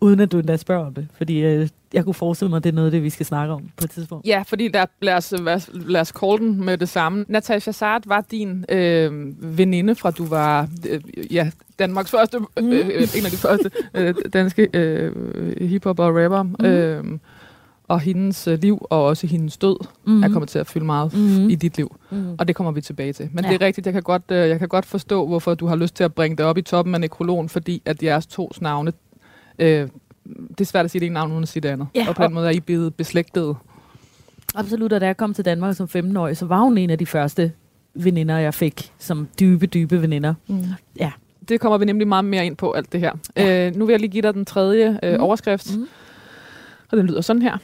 Uden 0.00 0.20
at 0.20 0.32
du 0.32 0.38
endda 0.38 0.56
spørger 0.56 0.86
om 0.86 0.94
det. 0.94 1.08
Fordi 1.14 1.38
øh, 1.40 1.68
jeg 1.92 2.04
kunne 2.04 2.14
forestille 2.14 2.48
mig, 2.48 2.56
at 2.56 2.64
det 2.64 2.70
er 2.70 2.74
noget 2.74 2.86
af 2.86 2.90
det, 2.92 3.02
vi 3.02 3.10
skal 3.10 3.26
snakke 3.26 3.54
om 3.54 3.62
på 3.76 3.84
et 3.84 3.90
tidspunkt. 3.90 4.26
Ja, 4.26 4.42
fordi 4.46 4.68
der, 4.68 4.86
lad, 5.02 5.14
os, 5.14 5.34
lad, 5.72 6.00
os 6.00 6.08
call 6.08 6.38
den 6.38 6.64
med 6.64 6.78
det 6.78 6.88
samme. 6.88 7.24
Natasha 7.28 7.70
Sart 7.72 8.02
var 8.08 8.24
din 8.30 8.64
øh, 8.68 9.34
veninde 9.58 9.94
fra 9.94 10.10
du 10.10 10.26
var 10.26 10.68
øh, 10.88 11.00
ja, 11.34 11.50
Danmarks 11.78 12.10
første, 12.10 12.38
Mm. 12.38 12.46
øh, 12.72 12.86
øh, 12.86 13.16
en 13.18 13.24
af 13.24 13.30
de 13.30 13.36
første 13.36 13.70
øh, 13.94 14.14
danske 14.32 14.68
øh, 14.74 15.12
hiphop 15.68 15.98
og 15.98 16.08
rapper. 16.16 16.42
Mm. 16.42 16.64
Øh, 16.64 17.18
og 17.88 18.00
hendes 18.00 18.48
øh, 18.48 18.58
liv 18.62 18.86
og 18.90 19.04
også 19.04 19.26
hendes 19.26 19.56
død 19.56 19.76
Mm. 20.04 20.12
mm. 20.12 20.22
er 20.22 20.28
kommet 20.28 20.48
til 20.48 20.58
at 20.58 20.66
fylde 20.66 20.86
meget 20.86 21.12
Mhm. 21.14 21.48
i 21.50 21.54
dit 21.54 21.76
liv. 21.76 21.96
Mm. 22.10 22.34
Og 22.38 22.48
det 22.48 22.56
kommer 22.56 22.72
vi 22.72 22.80
tilbage 22.80 23.12
til. 23.12 23.28
Men 23.32 23.44
ja. 23.44 23.50
Det 23.50 23.62
er 23.62 23.66
rigtigt, 23.66 23.86
jeg 23.86 23.92
kan, 23.94 24.02
godt, 24.02 24.22
øh, 24.28 24.48
jeg 24.48 24.58
kan 24.58 24.68
godt 24.68 24.86
forstå, 24.86 25.26
hvorfor 25.26 25.54
du 25.54 25.66
har 25.66 25.76
lyst 25.76 25.94
til 25.94 26.04
at 26.04 26.14
bringe 26.14 26.36
det 26.36 26.46
op 26.46 26.58
i 26.58 26.62
toppen 26.62 26.94
af 26.94 27.00
nekrologen, 27.00 27.48
fordi 27.48 27.82
at 27.84 28.02
jeres 28.02 28.26
to 28.26 28.50
navne, 28.60 28.92
øh, 29.58 29.88
det 30.48 30.60
er 30.60 30.64
svært 30.64 30.84
at 30.84 30.90
sige 30.90 31.00
det 31.00 31.06
ene 31.06 31.14
navn 31.14 31.30
uden 31.32 31.42
at 31.42 31.48
sige 31.48 31.60
det 31.60 31.68
andet. 31.68 31.86
Ja, 31.94 32.08
og 32.08 32.14
på 32.14 32.22
den 32.22 32.34
måde 32.34 32.46
er 32.46 32.50
I 32.50 32.60
blevet 32.60 32.94
beslægtet. 32.94 33.56
Absolut, 34.54 34.92
og 34.92 35.00
da 35.00 35.06
jeg 35.06 35.16
kom 35.16 35.34
til 35.34 35.44
Danmark 35.44 35.76
som 35.76 35.88
15-årig, 35.96 36.36
så 36.36 36.46
var 36.46 36.60
hun 36.60 36.78
en 36.78 36.90
af 36.90 36.98
de 36.98 37.06
første 37.06 37.52
veninder, 37.94 38.38
jeg 38.38 38.54
fik 38.54 38.92
som 38.98 39.28
dybe, 39.40 39.66
dybe 39.66 40.02
veninder. 40.02 40.34
Mm. 40.48 40.64
Ja. 41.00 41.12
Det 41.48 41.60
kommer 41.60 41.78
vi 41.78 41.84
nemlig 41.84 42.08
meget 42.08 42.24
mere 42.24 42.46
ind 42.46 42.56
på, 42.56 42.72
alt 42.72 42.92
det 42.92 43.00
her. 43.00 43.12
Ja. 43.36 43.66
Øh, 43.66 43.76
nu 43.76 43.86
vil 43.86 43.92
jeg 43.92 44.00
lige 44.00 44.10
give 44.10 44.22
dig 44.22 44.34
den 44.34 44.44
tredje 44.44 44.98
øh, 45.02 45.12
Mhm. 45.12 45.22
overskrift, 45.22 45.76
Mhm. 45.76 45.88
og 46.90 46.96
den 46.98 47.06
lyder 47.06 47.20
sådan 47.20 47.42
her. 47.42 47.58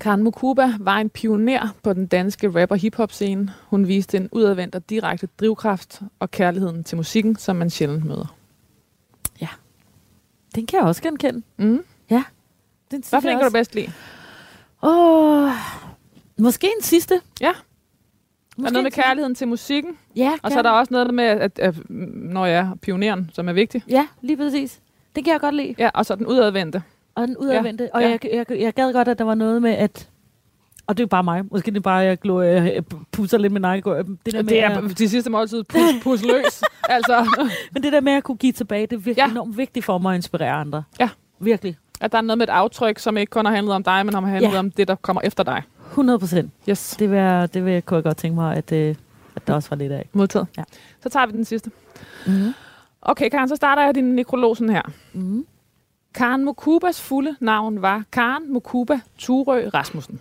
Karen 0.00 0.22
Mukuba 0.22 0.72
var 0.80 0.96
en 0.96 1.10
pioner 1.10 1.68
på 1.82 1.92
den 1.92 2.06
danske 2.06 2.60
rapper-hip-hop-scene. 2.60 3.54
Hun 3.66 3.88
viste 3.88 4.16
en 4.16 4.28
udadvendt 4.32 4.74
og 4.74 4.90
direkte 4.90 5.28
drivkraft 5.40 6.02
og 6.18 6.30
kærligheden 6.30 6.84
til 6.84 6.96
musikken, 6.96 7.36
som 7.36 7.56
man 7.56 7.70
sjældent 7.70 8.04
møder. 8.04 8.36
Den 10.56 10.66
kan 10.66 10.78
jeg 10.78 10.86
også 10.86 11.02
genkende. 11.02 11.42
Mm. 11.56 11.84
Den 12.90 13.02
synes 13.02 13.10
Hvad 13.10 13.22
for 13.22 13.28
en 13.28 13.38
kan 13.38 13.46
du 13.46 13.52
bedst 13.52 13.74
lide? 13.74 13.92
Åh, 14.82 15.50
måske 16.38 16.66
en 16.76 16.82
sidste. 16.82 17.20
Ja. 17.40 17.46
Der 17.46 17.52
Måske 18.56 18.68
er 18.68 18.72
noget 18.72 18.82
med 18.84 18.90
kærligheden 18.90 19.34
til 19.34 19.48
musikken, 19.48 19.98
Ja, 20.16 20.32
og 20.42 20.50
så 20.52 20.58
er 20.58 20.62
der 20.62 20.70
også 20.70 20.92
noget 20.92 21.14
med, 21.14 21.24
at, 21.24 21.40
at, 21.40 21.58
at 21.58 21.90
når 21.90 22.46
jeg 22.46 22.58
er 22.58 22.74
pioneren, 22.74 23.30
som 23.34 23.48
er 23.48 23.52
vigtig. 23.52 23.84
Ja, 23.88 24.06
lige 24.22 24.36
præcis. 24.36 24.80
Det 25.16 25.24
kan 25.24 25.32
jeg 25.32 25.40
godt 25.40 25.54
lide. 25.54 25.74
Ja, 25.78 25.90
og 25.94 26.06
så 26.06 26.14
den 26.14 26.26
udadvendte. 26.26 26.82
Og 27.16 27.28
den 27.28 27.36
udadvendte. 27.36 27.88
Og 27.94 28.00
ja. 28.02 28.08
jeg, 28.08 28.18
jeg, 28.32 28.46
jeg 28.60 28.74
gad 28.74 28.92
godt, 28.92 29.08
at 29.08 29.18
der 29.18 29.24
var 29.24 29.34
noget 29.34 29.62
med, 29.62 29.70
at... 29.70 30.08
Og 30.86 30.96
det 30.96 31.02
er 31.02 31.04
jo 31.04 31.08
bare 31.08 31.24
mig. 31.24 31.42
Måske 31.50 31.70
det 31.70 31.76
er 31.76 31.80
bare, 31.80 31.96
jeg, 31.96 32.18
glor, 32.20 32.42
jeg 32.42 32.82
pusser 33.12 33.38
lidt 33.38 33.52
med 33.52 33.60
neglekår. 33.60 33.94
Det 33.94 34.06
der 34.32 34.42
med, 34.42 34.44
Det 34.44 34.62
er 34.62 34.70
at, 34.70 34.98
de 34.98 35.08
sidste 35.08 35.30
måltid 35.30 35.62
pus, 35.64 35.80
pus 36.02 36.22
løs. 36.22 36.62
altså, 36.88 37.26
men 37.72 37.82
det 37.82 37.92
der 37.92 38.00
med 38.00 38.12
at 38.12 38.24
kunne 38.24 38.36
give 38.36 38.52
tilbage, 38.52 38.82
det 38.86 38.92
er 38.92 38.96
virkelig 38.96 39.16
Ja. 39.16 39.24
ja. 39.26 39.30
enormt 39.30 39.56
vigtigt 39.56 39.84
for 39.84 39.98
mig 39.98 40.10
at 40.12 40.16
inspirere 40.16 40.50
andre. 40.52 40.82
Ja. 41.00 41.08
Virkelig. 41.38 41.76
at 42.00 42.12
der 42.12 42.18
er 42.18 42.22
noget 42.22 42.38
med 42.38 42.46
et 42.48 42.52
aftryk, 42.52 42.98
som 42.98 43.16
ikke 43.16 43.30
kun 43.30 43.44
har 43.46 43.52
handlet 43.54 43.74
om 43.74 43.82
dig, 43.82 44.06
men 44.06 44.14
har 44.14 44.20
handlet 44.20 44.52
Ja. 44.52 44.58
om 44.58 44.70
det, 44.70 44.88
der 44.88 44.94
kommer 44.94 45.20
efter 45.24 45.42
dig. 45.44 45.62
100 45.90 46.18
procent. 46.18 46.50
Yes. 46.68 46.96
Det 46.98 47.10
vil, 47.10 47.18
jeg, 47.18 47.54
det 47.54 47.64
vil 47.64 47.72
jeg, 47.72 47.84
kunne 47.86 47.96
jeg 47.96 48.04
godt 48.04 48.16
tænke 48.16 48.34
mig, 48.34 48.56
at, 48.56 48.72
øh, 48.72 48.94
at 49.36 49.46
der 49.46 49.54
også 49.54 49.68
var 49.68 49.76
lidt 49.76 49.92
af. 49.92 50.08
Modtaget. 50.12 50.46
Ja. 50.58 50.62
Så 51.02 51.08
tager 51.08 51.26
vi 51.26 51.32
den 51.32 51.44
sidste. 51.44 51.70
Mm-hmm. 52.26 52.52
Okay, 53.02 53.28
Karen, 53.28 53.48
så 53.48 53.56
starter 53.56 53.82
jeg 53.84 53.94
din 53.94 54.04
nekrolog 54.04 54.56
her. 54.60 54.82
Mm-hmm. 55.12 55.46
Karen 56.16 56.44
Mokubas 56.44 57.00
fulde 57.00 57.36
navn 57.40 57.82
var 57.82 58.04
Karen 58.12 58.52
Mokuba 58.52 59.00
Turø 59.18 59.68
Rasmussen. 59.74 60.20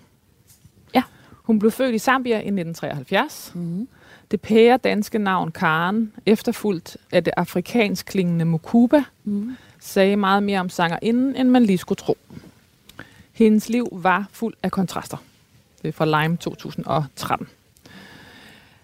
Ja. 0.96 1.04
Hun 1.44 1.60
blev 1.60 1.72
født 1.72 1.96
i 1.96 2.00
Zambia 2.00 2.36
i 2.36 2.38
1973. 2.38 3.52
Mm-hmm. 3.56 3.88
Det 4.32 4.42
pære 4.42 4.78
danske 4.78 5.20
navn 5.20 5.52
Karen, 5.52 6.14
efterfulgt 6.26 6.98
af 7.12 7.24
det 7.24 7.34
afrikansk 7.38 8.06
klingende 8.06 8.46
Mokuba, 8.46 9.04
Mm-hmm. 9.24 9.56
sagde 9.80 10.16
meget 10.16 10.44
mere 10.44 10.60
om 10.60 10.70
sangerinden, 10.70 11.36
end 11.36 11.50
man 11.50 11.66
lige 11.66 11.78
skulle 11.78 11.98
tro. 11.98 12.18
Hendes 13.34 13.70
liv 13.70 13.88
var 13.92 14.26
fuld 14.32 14.54
af 14.64 14.72
kontraster. 14.72 15.18
Det 15.82 15.88
er 15.88 15.92
fra 15.92 16.24
Lime 16.24 16.38
2013. 16.38 17.48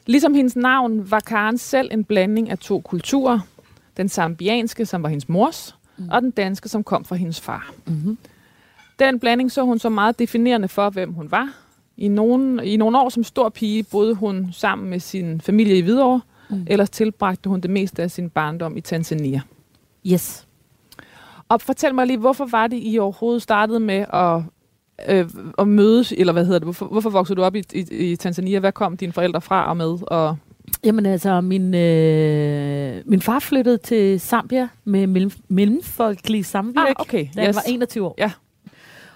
Ligesom 0.06 0.34
hendes 0.34 0.56
navn 0.56 1.12
var 1.12 1.20
Karen 1.20 1.58
selv 1.58 1.90
en 1.92 2.04
blanding 2.04 2.50
af 2.50 2.58
to 2.58 2.80
kulturer. 2.80 3.40
Den 3.98 4.10
zambianske, 4.10 4.86
som 4.86 5.04
var 5.04 5.10
hendes 5.10 5.30
mors, 5.30 5.76
mm. 6.04 6.10
og 6.12 6.22
den 6.22 6.32
danske, 6.32 6.70
som 6.70 6.84
kom 6.84 7.06
fra 7.06 7.16
hendes 7.16 7.42
far. 7.42 7.74
Mm-hmm. 7.88 8.18
Den 9.00 9.20
blanding 9.20 9.52
så 9.52 9.64
hun 9.64 9.80
så 9.80 9.90
meget 9.90 10.20
definerende 10.20 10.68
for, 10.68 10.90
hvem 10.90 11.14
hun 11.14 11.32
var. 11.32 11.54
I 11.98 12.08
nogle, 12.08 12.66
I 12.66 12.78
nogle 12.78 13.00
år 13.00 13.10
som 13.10 13.24
stor 13.24 13.50
pige 13.50 13.84
boede 13.84 14.16
hun 14.16 14.50
sammen 14.52 14.90
med 14.90 15.00
sin 15.00 15.42
familie 15.42 15.78
i 15.78 15.82
Hvidovre, 15.82 16.22
mm. 16.50 16.66
ellers 16.70 16.90
tilbragte 16.90 17.50
hun 17.50 17.62
det 17.62 17.70
meste 17.70 18.04
af 18.04 18.12
sin 18.12 18.30
barndom 18.30 18.78
i 18.78 18.82
Tanzania. 18.82 19.42
Yes. 20.08 20.48
Og 21.50 21.62
fortæl 21.62 21.96
mig 21.96 22.08
lige, 22.08 22.18
hvorfor 22.18 22.46
var 22.46 22.68
det, 22.68 22.80
I 22.84 23.00
overhovedet 23.00 23.42
startede 23.42 23.80
med 23.80 24.06
at, 24.14 24.42
øh, 25.10 25.30
at 25.58 25.68
mødes, 25.68 26.14
eller 26.18 26.34
hvad 26.34 26.46
hedder 26.46 26.60
det, 26.60 26.66
hvorfor, 26.66 26.86
hvorfor 26.86 27.10
voksede 27.10 27.38
du 27.38 27.44
op 27.44 27.56
i, 27.56 27.64
i, 27.74 28.12
i 28.12 28.16
Tanzania? 28.16 28.60
Hvad 28.60 28.72
kom 28.72 28.98
dine 28.98 29.14
forældre 29.14 29.42
fra 29.42 29.70
og 29.70 29.78
med? 29.78 29.98
Og 30.08 30.38
Jamen 30.84 31.06
altså, 31.06 31.42
min, 31.42 31.74
øh, 31.76 33.02
min 33.06 33.22
far 33.22 33.40
flyttede 33.40 33.78
til 33.78 34.20
Zambia 34.20 34.68
med 34.86 35.08
mellem, 35.08 35.32
mellemfolkelig 35.48 36.46
samvirk, 36.46 36.88
Ah, 36.90 36.94
okay. 37.00 37.28
da 37.36 37.48
Yes. 37.48 37.56
var 37.56 37.62
21 37.68 38.06
år. 38.08 38.16
Ja. 38.18 38.32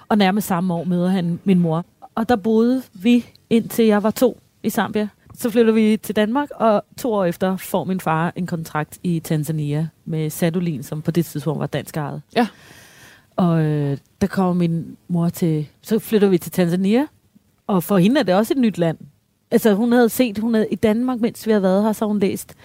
Og 0.10 0.18
nærmest 0.18 0.48
samme 0.48 0.74
år 0.74 0.84
møder 0.84 1.08
han 1.10 1.40
min 1.44 1.60
mor. 1.60 1.86
Og 2.16 2.30
der 2.30 2.36
boede 2.36 2.84
vi 2.94 3.26
indtil 3.50 3.86
jeg 3.86 4.04
var 4.04 4.12
to 4.12 4.40
i 4.64 4.70
Zambia. 4.70 5.08
Så 5.38 5.50
flytter 5.50 5.74
vi 5.74 5.98
til 5.98 6.16
Danmark, 6.16 6.50
og 6.56 6.84
to 6.98 7.14
år 7.14 7.26
efter 7.26 7.58
får 7.58 7.84
min 7.84 8.00
far 8.00 8.34
en 8.36 8.48
kontrakt 8.48 9.00
i 9.04 9.20
Tanzania 9.20 9.88
med 10.06 10.30
Sadolin, 10.30 10.84
som 10.84 11.02
på 11.02 11.12
det 11.12 11.26
tidspunkt 11.26 11.60
var 11.60 11.68
dansk 11.68 11.98
ejet. 11.98 12.22
Ja. 12.36 12.48
Og 13.36 13.62
øh, 13.64 13.98
der 14.22 14.28
kommer 14.28 14.54
min 14.54 14.98
mor 15.08 15.30
til... 15.30 15.68
Så 15.82 16.00
flytter 16.00 16.28
vi 16.28 16.38
til 16.38 16.52
Tanzania, 16.52 17.08
og 17.68 17.84
for 17.84 17.98
hende 17.98 18.20
er 18.20 18.24
det 18.24 18.36
også 18.36 18.54
et 18.54 18.58
nyt 18.60 18.78
land. 18.78 18.98
Altså 19.52 19.74
hun 19.74 19.92
havde 19.92 20.10
set, 20.10 20.38
hun 20.38 20.54
havde 20.54 20.68
i 20.72 20.76
Danmark, 20.76 21.20
mens 21.20 21.46
vi 21.46 21.52
havde 21.52 21.64
været 21.64 21.84
her, 21.84 21.94
så 21.94 22.06
har 22.06 22.08
hun 22.08 22.20
læst. 22.20 22.56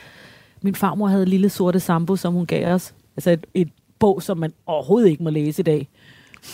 Min 0.62 0.74
farmor 0.74 1.08
havde 1.08 1.26
Lille 1.26 1.48
Sorte 1.48 1.80
Sambo, 1.80 2.16
som 2.16 2.34
hun 2.34 2.46
gav 2.46 2.74
os. 2.74 2.94
Altså 3.16 3.30
et, 3.30 3.46
et 3.54 3.68
bog, 3.98 4.22
som 4.22 4.38
man 4.38 4.52
overhovedet 4.66 5.08
ikke 5.08 5.22
må 5.22 5.30
læse 5.30 5.60
i 5.60 5.62
dag. 5.62 5.88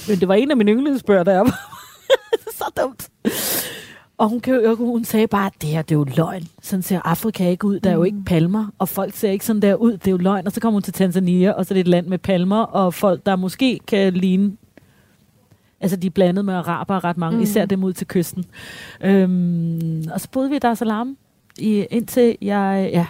Men 0.09 0.21
det 0.21 0.29
var 0.29 0.35
en 0.35 0.51
af 0.51 0.57
mine 0.57 0.73
yndlingsbøger, 0.73 1.23
der 1.23 1.39
var. 1.39 1.71
så 2.59 2.65
dumt. 2.77 3.09
Og 4.19 4.29
hun, 4.29 4.41
hun 4.77 5.05
sagde 5.05 5.27
bare, 5.27 5.47
at 5.47 5.53
det 5.63 5.71
her 5.71 5.83
det 5.83 5.95
er 5.95 5.99
jo 5.99 6.07
løgn. 6.17 6.49
Sådan 6.63 6.83
ser 6.83 7.01
Afrika 7.05 7.49
ikke 7.49 7.67
ud. 7.67 7.81
Der 7.81 7.91
er 7.91 7.95
jo 7.95 8.03
ikke 8.03 8.23
palmer, 8.27 8.67
og 8.79 8.89
folk 8.89 9.15
ser 9.15 9.31
ikke 9.31 9.45
sådan 9.45 9.63
der 9.63 9.75
ud. 9.75 9.93
Det 9.93 10.07
er 10.07 10.11
jo 10.11 10.17
løgn. 10.17 10.47
Og 10.47 10.53
så 10.53 10.61
kommer 10.61 10.77
hun 10.77 10.83
til 10.83 10.93
Tanzania, 10.93 11.53
og 11.53 11.67
så 11.67 11.75
er 11.75 11.75
det 11.75 11.81
et 11.81 11.89
land 11.89 12.07
med 12.07 12.19
palmer, 12.19 12.63
og 12.63 12.95
folk, 12.95 13.27
der 13.27 13.37
måske 13.37 13.81
kan 13.87 14.13
ligne 14.13 14.57
Altså, 15.81 15.97
de 15.97 16.07
er 16.07 16.11
blandet 16.11 16.45
med 16.45 16.55
araber 16.55 17.05
ret 17.05 17.17
mange, 17.17 17.37
mm. 17.37 17.43
især 17.43 17.67
dem 17.67 17.85
ud 17.85 17.93
til 17.93 18.07
kysten. 18.07 18.45
Øhm, 19.01 20.05
og 20.15 20.21
så 20.21 20.29
boede 20.33 20.51
vi 20.51 20.57
i 20.57 20.59
Dar 20.59 20.75
Salaam 20.75 21.17
i, 21.59 21.87
indtil 21.91 22.37
jeg, 22.43 22.91
ja, 22.93 23.07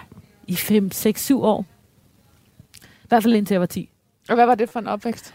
i 0.47 0.55
5, 0.55 0.91
6, 0.91 1.23
7 1.25 1.41
år. 1.43 1.65
I 2.83 3.07
hvert 3.09 3.23
fald 3.23 3.33
indtil 3.35 3.53
jeg 3.53 3.59
var 3.61 3.65
10. 3.67 3.89
Og 4.29 4.35
hvad 4.35 4.45
var 4.45 4.55
det 4.55 4.69
for 4.69 4.79
en 4.79 4.87
opvækst? 4.87 5.33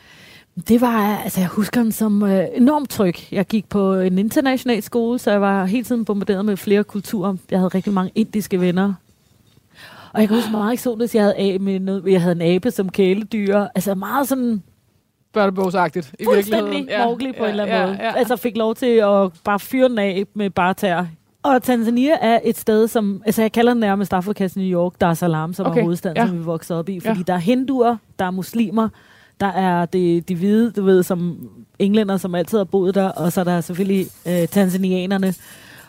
Det 0.69 0.81
var, 0.81 1.17
altså 1.17 1.41
jeg 1.41 1.49
husker 1.49 1.83
den 1.83 1.93
som 1.93 2.23
øh, 2.23 2.45
enormt 2.55 2.91
tryg. 2.91 3.15
Jeg 3.33 3.47
gik 3.47 3.69
på 3.69 3.95
en 3.95 4.19
international 4.19 4.83
skole, 4.83 5.19
så 5.19 5.31
jeg 5.31 5.41
var 5.41 5.65
hele 5.65 5.85
tiden 5.85 6.05
bombarderet 6.05 6.45
med 6.45 6.57
flere 6.57 6.85
kulturer. 6.85 7.37
Jeg 7.51 7.59
havde 7.59 7.69
rigtig 7.69 7.93
mange 7.93 8.13
indiske 8.15 8.61
venner. 8.61 8.95
Og 10.13 10.21
jeg 10.21 10.29
kan 10.29 10.37
huske 10.37 10.51
meget 10.51 10.73
eksotisk, 10.73 11.15
jeg 11.15 11.23
havde, 11.23 11.37
a- 11.37 11.59
med 11.59 11.81
noget, 11.81 12.05
jeg 12.07 12.23
havde 12.23 12.35
en 12.35 12.43
abe 12.43 12.71
som 12.71 12.89
kæledyr. 12.89 13.67
Altså 13.75 13.95
meget 13.95 14.29
sådan 14.29 14.63
Børnebogsagtigt, 15.33 16.15
i 16.19 16.25
fuldstændig 16.25 16.65
virkeligheden. 16.65 16.89
ja, 16.89 17.05
Mowgli 17.07 17.33
på 17.33 17.37
ja, 17.39 17.45
en 17.45 17.51
eller 17.51 17.65
anden 17.65 17.77
ja, 17.81 17.87
måde. 17.87 17.99
Ja. 18.01 18.13
Altså 18.17 18.37
fik 18.37 18.57
lov 18.57 18.75
til 18.75 18.87
at 18.87 19.31
bare 19.45 19.59
fyre 19.59 19.89
den 19.89 19.99
af 19.99 20.25
med 20.35 20.51
bare 20.51 20.75
tær. 20.75 21.05
Og 21.43 21.63
Tanzania 21.63 22.13
er 22.21 22.39
et 22.45 22.59
sted, 22.59 22.89
som... 22.89 23.23
Altså 23.27 23.43
jeg 23.43 23.53
kalder 23.53 23.73
den 23.73 23.81
nærmest 23.81 24.13
Afrikas 24.13 24.57
New 24.57 24.67
York, 24.67 24.93
Dar 25.01 25.11
es 25.11 25.19
Salaam, 25.19 25.53
som 25.53 25.67
okay. 25.67 25.79
Er 25.81 25.83
hovedstaden, 25.85 26.17
ja. 26.17 26.27
som 26.27 26.39
vi 26.39 26.45
voksede 26.45 26.79
op 26.79 26.89
i. 26.89 27.01
Fordi 27.01 27.19
Ja. 27.19 27.23
der 27.27 27.33
er 27.35 27.39
hinduer, 27.39 27.97
der 28.19 28.25
er 28.25 28.31
muslimer, 28.31 28.89
der 29.41 29.47
er 29.47 29.87
det, 29.87 30.29
de 30.29 30.35
hvide, 30.35 30.71
du 30.71 30.83
ved, 30.85 31.03
som 31.03 31.49
englænder, 31.79 32.17
som 32.17 32.35
altid 32.35 32.59
har 32.59 32.65
boet 32.65 32.95
der, 32.95 33.09
og 33.09 33.33
så 33.33 33.41
er 33.41 33.45
der 33.45 33.61
selvfølgelig 33.61 34.07
øh, 34.29 34.49
tanzanianerne. 34.49 35.35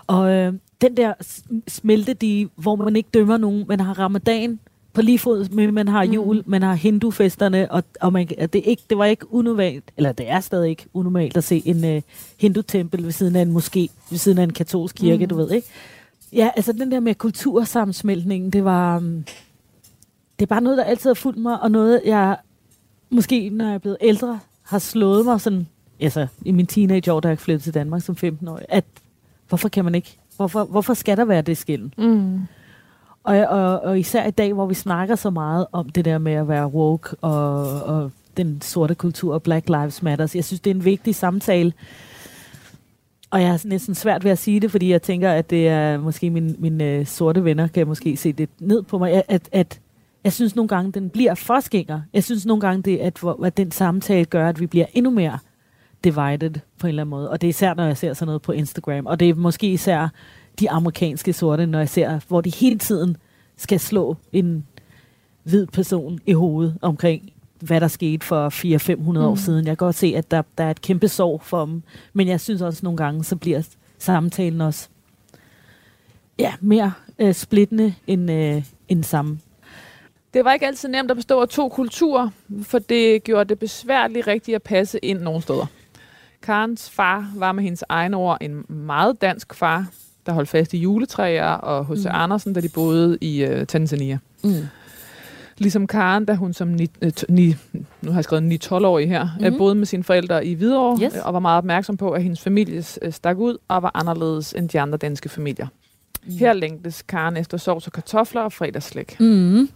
Og 0.08 0.32
øh, 0.32 0.54
den 0.82 0.98
der 0.98 1.14
s- 1.24 1.44
smeltedige, 1.68 2.50
hvor 2.56 2.76
man 2.76 2.96
ikke 2.96 3.10
dømmer 3.14 3.38
nogen, 3.38 3.66
man 3.68 3.80
har 3.80 4.00
ramadan 4.00 4.60
på 4.94 5.02
lige 5.02 5.20
fod 5.20 5.50
med, 5.50 5.72
man 5.72 5.88
har 5.88 6.04
jul, 6.04 6.38
mm. 6.38 6.44
man 6.46 6.62
har 6.62 6.74
hindufesterne, 6.74 7.72
og, 7.72 7.84
og 8.02 8.14
man, 8.14 8.28
det, 8.28 8.56
er 8.56 8.62
ikke, 8.62 8.84
det 8.90 8.98
var 8.98 9.06
ikke 9.06 9.34
unormalt, 9.34 9.84
eller 9.98 10.12
det 10.12 10.30
er 10.30 10.40
stadig 10.40 10.70
ikke 10.70 10.86
unormalt 10.94 11.38
at 11.38 11.44
se 11.44 11.62
en 11.66 11.86
øh, 11.86 12.02
hindutempel 12.40 13.04
ved 13.04 13.12
siden 13.12 13.36
af 13.36 13.42
en 13.42 13.58
moské, 13.58 13.88
ved 14.10 14.18
siden 14.18 14.38
af 14.38 14.44
en 14.44 14.54
katolsk 14.54 14.96
kirke, 14.96 15.26
mm. 15.26 15.30
du 15.30 15.36
ved, 15.36 15.52
ikke? 15.52 15.68
Ja, 16.34 16.50
altså 16.56 16.72
den 16.74 16.92
der 16.92 17.00
med 17.00 17.16
kultursammensmeltningen, 17.16 18.50
det 18.50 18.64
var... 18.64 18.98
Um, 18.98 19.26
det 20.40 20.46
er 20.46 20.50
bare 20.50 20.62
noget, 20.62 20.78
der 20.78 20.84
altid 20.84 21.10
har 21.10 21.14
fulgt 21.14 21.40
mig, 21.40 21.62
og 21.62 21.72
noget, 21.72 22.02
jeg 22.06 22.38
måske, 23.10 23.50
når 23.50 23.66
jeg 23.66 23.74
er 23.74 23.78
blevet 23.78 23.98
ældre, 24.02 24.40
har 24.64 24.80
slået 24.80 25.26
mig 25.26 25.42
sådan, 25.42 25.68
altså 26.00 26.28
i 26.46 26.52
min 26.52 26.68
teenageår, 26.68 27.20
da 27.20 27.28
jeg 27.28 27.40
flyttede 27.40 27.64
til 27.64 27.74
Danmark 27.74 28.02
som 28.02 28.18
15-årig, 28.24 28.66
at 28.70 28.86
hvorfor 29.48 29.70
kan 29.70 29.84
man 29.84 29.96
ikke, 29.96 30.18
hvorfor, 30.36 30.64
hvorfor 30.64 30.94
skal 30.94 31.18
der 31.18 31.26
være 31.26 31.42
det 31.42 31.58
skille? 31.58 31.92
Mm. 31.98 32.40
Og, 33.24 33.38
og, 33.38 33.80
og 33.80 34.00
især 34.00 34.28
i 34.28 34.32
dag, 34.32 34.54
hvor 34.54 34.66
vi 34.66 34.74
snakker 34.74 35.16
så 35.16 35.30
meget 35.30 35.68
om 35.72 35.90
det 35.90 36.06
der 36.06 36.18
med 36.18 36.34
at 36.34 36.48
være 36.48 36.68
woke 36.68 37.16
og, 37.22 37.84
og 37.84 38.12
den 38.38 38.62
sorte 38.62 38.96
kultur 38.96 39.34
og 39.34 39.44
Black 39.44 39.70
Lives 39.70 40.04
Matter. 40.04 40.32
Jeg 40.36 40.44
synes, 40.46 40.60
det 40.60 40.72
er 40.72 40.76
en 40.76 40.86
vigtig 40.86 41.16
samtale. 41.16 41.74
Og 43.32 43.42
jeg 43.42 43.50
er 43.50 43.68
næsten 43.68 43.96
svært 43.96 44.24
ved 44.24 44.32
at 44.32 44.38
sige 44.38 44.60
det, 44.60 44.72
fordi 44.72 44.92
jeg 44.92 45.02
tænker, 45.02 45.32
at 45.32 45.50
det 45.50 45.68
er 45.68 45.98
måske 45.98 46.30
mine, 46.30 46.56
mine 46.60 46.84
øh, 46.84 47.06
sorte 47.06 47.44
venner 47.44 47.68
kan 47.68 47.88
måske 47.88 48.18
se 48.18 48.34
det 48.34 48.50
ned 48.60 48.82
på 48.82 48.98
mig. 48.98 49.14
At, 49.14 49.24
at, 49.28 49.50
at 49.52 49.80
jeg 50.24 50.34
synes 50.34 50.56
nogle 50.56 50.68
gange, 50.68 50.92
den 50.92 51.10
bliver 51.10 51.36
forskænger. 51.36 52.02
Jeg 52.14 52.24
synes 52.24 52.46
nogle 52.46 52.62
gange, 52.62 52.82
det, 52.82 52.98
at, 52.98 53.20
at 53.46 53.58
den 53.58 53.72
samtale 53.72 54.26
gør, 54.26 54.50
at 54.50 54.60
vi 54.60 54.68
bliver 54.68 54.86
endnu 54.94 55.12
mere 55.12 55.40
divided 56.04 56.54
på 56.80 56.88
en 56.88 56.90
eller 56.90 57.04
anden 57.04 57.10
måde. 57.10 57.30
Og 57.30 57.42
det 57.42 57.48
er 57.48 57.50
især, 57.50 57.74
når 57.74 57.86
jeg 57.86 57.98
ser 57.98 58.14
sådan 58.14 58.26
noget 58.26 58.42
på 58.42 58.52
Instagram. 58.52 59.06
Og 59.06 59.20
det 59.20 59.30
er 59.30 59.34
måske 59.34 59.68
især 59.68 60.10
de 60.60 60.70
amerikanske 60.70 61.34
sorte, 61.34 61.66
når 61.66 61.80
jeg 61.80 61.90
ser, 61.90 62.20
hvor 62.28 62.42
de 62.42 62.50
hele 62.50 62.80
tiden 62.80 63.18
skal 63.58 63.80
slå 63.80 64.18
en 64.32 64.66
hvid 65.44 65.68
person 65.68 66.20
i 66.26 66.34
hovedet 66.34 66.78
omkring, 66.82 67.34
hvad 67.60 67.82
der 67.82 67.88
skete 67.88 68.26
for 68.26 68.50
400-500 68.50 68.96
mm. 68.96 69.18
år 69.18 69.36
siden. 69.36 69.68
Jeg 69.68 69.78
kan 69.78 69.86
godt 69.86 69.96
se, 69.96 70.14
at 70.18 70.32
der, 70.32 70.42
der 70.58 70.64
er 70.64 70.72
et 70.72 70.82
kæmpe 70.82 71.08
sorg 71.08 71.42
for 71.44 71.66
dem. 71.66 71.84
Men 72.14 72.28
jeg 72.28 72.42
synes 72.42 72.62
også 72.62 72.80
nogle 72.84 72.98
gange, 72.98 73.24
så 73.24 73.36
bliver 73.36 73.62
samtalen 73.98 74.62
også 74.62 74.90
ja, 76.40 76.54
mere 76.62 76.94
øh, 77.20 77.34
splittende 77.34 77.94
end, 78.08 78.32
øh, 78.32 78.64
end 78.90 79.04
sammen. 79.04 79.42
Det 80.34 80.46
var 80.46 80.54
ikke 80.54 80.68
altid 80.68 80.90
nemt 80.90 81.12
at 81.12 81.18
bestå 81.18 81.42
af 81.42 81.50
to 81.50 81.70
kulturer, 81.70 82.30
for 82.62 82.80
det 82.80 83.24
gjorde 83.24 83.50
det 83.50 83.60
besværligt 83.60 84.28
rigtigt 84.28 84.56
at 84.56 84.64
passe 84.64 85.00
ind 85.00 85.20
nogle 85.20 85.42
steder. 85.42 85.66
Karens 86.42 86.90
far 86.90 87.32
var 87.36 87.52
med 87.52 87.64
hendes 87.64 87.84
egne 87.90 88.18
ord 88.18 88.38
en 88.42 88.66
meget 88.68 89.22
dansk 89.22 89.54
far, 89.54 89.88
der 90.26 90.32
holdt 90.32 90.50
fast 90.50 90.74
i 90.74 90.78
juletræer 90.78 91.46
og 91.52 91.86
H.C. 91.86 92.06
Mm. 92.06 92.12
Andersen, 92.14 92.54
da 92.54 92.62
de 92.62 92.70
boede 92.70 93.18
i 93.22 93.44
uh, 93.46 93.64
Tanzania. 93.68 94.18
Mm. 94.44 94.54
Ligesom 95.58 95.88
Karen, 95.88 96.26
da 96.26 96.34
hun 96.36 96.54
som 96.54 96.68
ni, 96.68 96.88
øh, 97.02 97.12
ni, 97.30 97.56
nu 98.02 98.12
har 98.12 98.18
jeg 98.18 98.24
skrevet 98.24 98.66
9-12-årig 98.66 99.08
her, 99.10 99.24
Mhm. 99.24 99.44
mm-hmm. 99.44 99.58
boede 99.58 99.76
med 99.76 99.86
sine 99.86 100.04
forældre 100.04 100.46
i 100.46 100.54
Hvidovre, 100.54 101.00
Yes. 101.06 101.16
øh, 101.16 101.26
og 101.26 101.34
var 101.34 101.40
meget 101.40 101.58
opmærksom 101.58 101.98
på, 101.98 102.12
at 102.12 102.24
hendes 102.24 102.42
familie 102.42 102.84
øh, 103.02 103.12
stak 103.14 103.38
ud 103.38 103.58
og 103.68 103.84
var 103.84 103.92
anderledes 103.94 104.54
end 104.58 104.70
de 104.70 104.80
andre 104.80 104.98
danske 104.98 105.30
familier. 105.30 105.68
Mm. 106.26 106.34
Her 106.38 106.54
længtes 106.54 107.02
Karen 107.02 107.38
efter 107.38 107.58
sovs 107.58 107.88
og 107.88 107.94
kartofler 107.94 108.42
og 108.42 108.54
fredagsslæk. 108.54 109.20
Mm. 109.20 109.70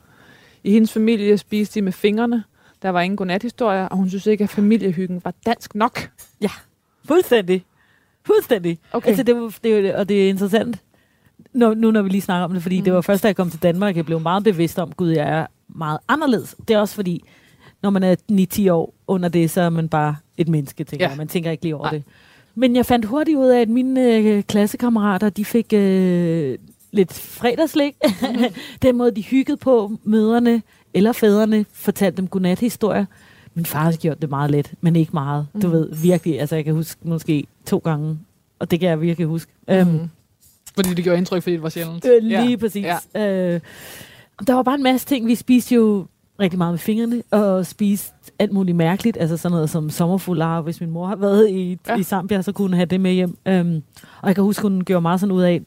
I 0.63 0.71
hendes 0.71 0.93
familie 0.93 1.37
spiste 1.37 1.75
de 1.79 1.81
med 1.81 1.91
fingrene. 1.91 2.43
Der 2.81 2.89
var 2.89 3.01
ingen 3.01 3.17
godnathistorier, 3.17 3.85
og 3.85 3.97
hun 3.97 4.09
synes 4.09 4.25
ikke, 4.25 4.43
at 4.43 4.49
familiehyggen 4.49 5.21
var 5.23 5.33
dansk 5.45 5.75
nok. 5.75 6.09
Fuldstændig. 7.05 7.65
Fuldstændig. 8.27 8.79
Okay. 8.91 9.07
Altså, 9.07 9.23
det, 9.23 9.35
var, 9.35 9.57
det, 9.63 9.95
og 9.95 10.09
det 10.09 10.25
er 10.25 10.29
interessant, 10.29 10.77
når, 11.53 11.73
nu 11.73 11.91
når 11.91 12.01
vi 12.01 12.09
lige 12.09 12.21
snakker 12.21 12.45
om 12.45 12.53
det, 12.53 12.61
fordi 12.61 12.77
mm. 12.79 12.83
det 12.83 12.93
var 12.93 13.01
først, 13.01 13.23
da 13.23 13.27
jeg 13.27 13.35
kom 13.35 13.49
til 13.49 13.63
Danmark, 13.63 13.95
jeg 13.95 14.05
blev 14.05 14.19
meget 14.19 14.43
bevidst 14.43 14.79
om, 14.79 14.91
gud, 14.91 15.09
jeg 15.09 15.29
er 15.29 15.45
meget 15.67 15.99
anderledes. 16.07 16.55
Det 16.67 16.73
er 16.73 16.79
også 16.79 16.95
fordi, 16.95 17.23
når 17.81 17.89
man 17.89 18.03
er 18.03 18.15
9-10 18.31 18.71
år 18.71 18.93
under 19.07 19.29
det, 19.29 19.49
så 19.51 19.61
er 19.61 19.69
man 19.69 19.89
bare 19.89 20.15
et 20.37 20.47
menneske, 20.47 20.83
tænker 20.83 21.05
Ja. 21.05 21.09
jeg. 21.09 21.17
Man 21.17 21.27
tænker 21.27 21.51
ikke 21.51 21.63
lige 21.63 21.75
over 21.75 21.83
Nej. 21.83 21.91
det. 21.93 22.03
Men 22.55 22.75
jeg 22.75 22.85
fandt 22.85 23.05
hurtigt 23.05 23.37
ud 23.37 23.47
af, 23.47 23.61
at 23.61 23.69
mine 23.69 24.15
øh, 24.15 24.43
klassekammerater, 24.43 25.29
de 25.29 25.45
fik 25.45 25.73
øh, 25.73 26.57
lidt 26.91 27.13
fredagslæg. 27.13 27.95
Mm. 28.21 28.37
Den 28.81 28.97
måde, 28.97 29.11
de 29.11 29.21
hyggede 29.23 29.57
på, 29.57 29.91
møderne 30.03 30.61
eller 30.93 31.11
fædrene, 31.11 31.65
fortalte 31.73 32.17
dem 32.17 32.27
godnathistorier. 32.27 33.05
Min 33.57 33.65
far 33.65 33.83
har 33.83 33.91
gjort 33.91 34.21
det 34.21 34.29
meget 34.29 34.51
let, 34.51 34.71
men 34.81 34.95
ikke 34.95 35.11
meget. 35.13 35.47
Mm. 35.53 35.61
Du 35.61 35.69
ved, 35.69 35.95
virkelig. 35.95 36.39
Altså, 36.39 36.55
jeg 36.55 36.65
kan 36.65 36.73
huske 36.73 36.99
måske 37.03 37.43
to 37.65 37.77
gange, 37.77 38.19
og 38.59 38.71
det 38.71 38.79
kan 38.79 38.89
jeg 38.89 39.01
virkelig 39.01 39.27
huske. 39.27 39.51
Mm. 39.67 39.73
Øhm, 39.73 39.89
Mm. 39.91 40.09
Fordi 40.75 40.93
det 40.93 41.03
gjorde 41.03 41.17
indtryk, 41.17 41.43
fordi 41.43 41.53
det 41.53 41.63
var 41.63 41.69
sjældent. 41.69 42.05
Øh, 42.05 42.23
lige 42.23 42.49
ja. 42.49 42.55
præcis. 42.57 42.85
Ja. 43.15 43.53
Øh, 43.55 43.59
der 44.47 44.53
var 44.53 44.63
bare 44.63 44.75
en 44.75 44.83
masse 44.83 45.07
ting. 45.07 45.27
Vi 45.27 45.35
spiste 45.35 45.75
jo 45.75 46.05
rigtig 46.39 46.57
meget 46.57 46.71
med 46.71 46.79
fingrene, 46.79 47.23
og 47.31 47.65
spiste 47.65 48.13
alt 48.39 48.51
muligt 48.51 48.77
mærkeligt. 48.77 49.17
Altså 49.19 49.37
sådan 49.37 49.53
noget 49.53 49.69
som 49.69 49.89
sommerfuglar. 49.89 50.61
Hvis 50.61 50.81
min 50.81 50.89
mor 50.91 51.07
har 51.07 51.15
været 51.15 51.49
i, 51.49 51.77
ja. 51.87 51.97
i 51.97 52.03
Zambia, 52.03 52.41
så 52.41 52.51
kunne 52.51 52.67
hun 52.67 52.73
have 52.73 52.85
det 52.85 53.01
med 53.01 53.11
hjem. 53.13 53.37
Øhm, 53.45 53.83
og 54.21 54.27
jeg 54.27 54.35
kan 54.35 54.43
huske, 54.43 54.61
hun 54.61 54.83
gjorde 54.83 55.01
meget 55.01 55.19
sådan 55.19 55.31
ud 55.35 55.41
af, 55.41 55.61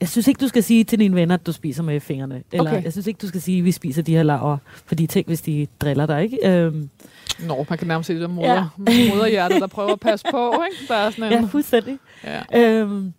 jeg 0.00 0.08
synes 0.08 0.28
ikke, 0.28 0.38
du 0.40 0.48
skal 0.48 0.62
sige 0.62 0.84
til 0.84 0.98
dine 0.98 1.14
venner, 1.14 1.34
at 1.34 1.46
du 1.46 1.52
spiser 1.52 1.82
med 1.82 2.00
fingrene. 2.00 2.42
Eller 2.52 2.70
Okay. 2.70 2.84
jeg 2.84 2.92
synes 2.92 3.06
ikke, 3.06 3.18
du 3.22 3.28
skal 3.28 3.40
sige, 3.40 3.58
at 3.58 3.64
vi 3.64 3.72
spiser 3.72 4.02
de 4.02 4.14
her 4.16 4.22
laver. 4.22 4.56
Fordi 4.86 5.06
tænk, 5.06 5.26
hvis 5.26 5.40
de 5.42 5.66
driller 5.80 6.06
dig, 6.06 6.22
ikke? 6.22 6.38
Øhm, 6.48 6.90
Nå, 7.46 7.66
man 7.68 7.78
kan 7.78 7.88
nærmest 7.88 8.06
se 8.06 8.12
det 8.14 8.20
der 8.22 8.28
moder, 8.28 8.68
moderhjertet, 9.14 9.60
der 9.60 9.66
prøver 9.66 9.92
at 9.92 10.00
passe 10.00 10.26
på, 10.30 10.52
ikke? 10.72 10.88
Der 10.92 10.94
er 10.94 11.10
sådan 11.10 11.32
ja, 11.32 11.38
en... 11.38 11.48
fuldstændig. 11.48 11.98
Ja. 12.24 12.40
Øhm, 12.80 13.12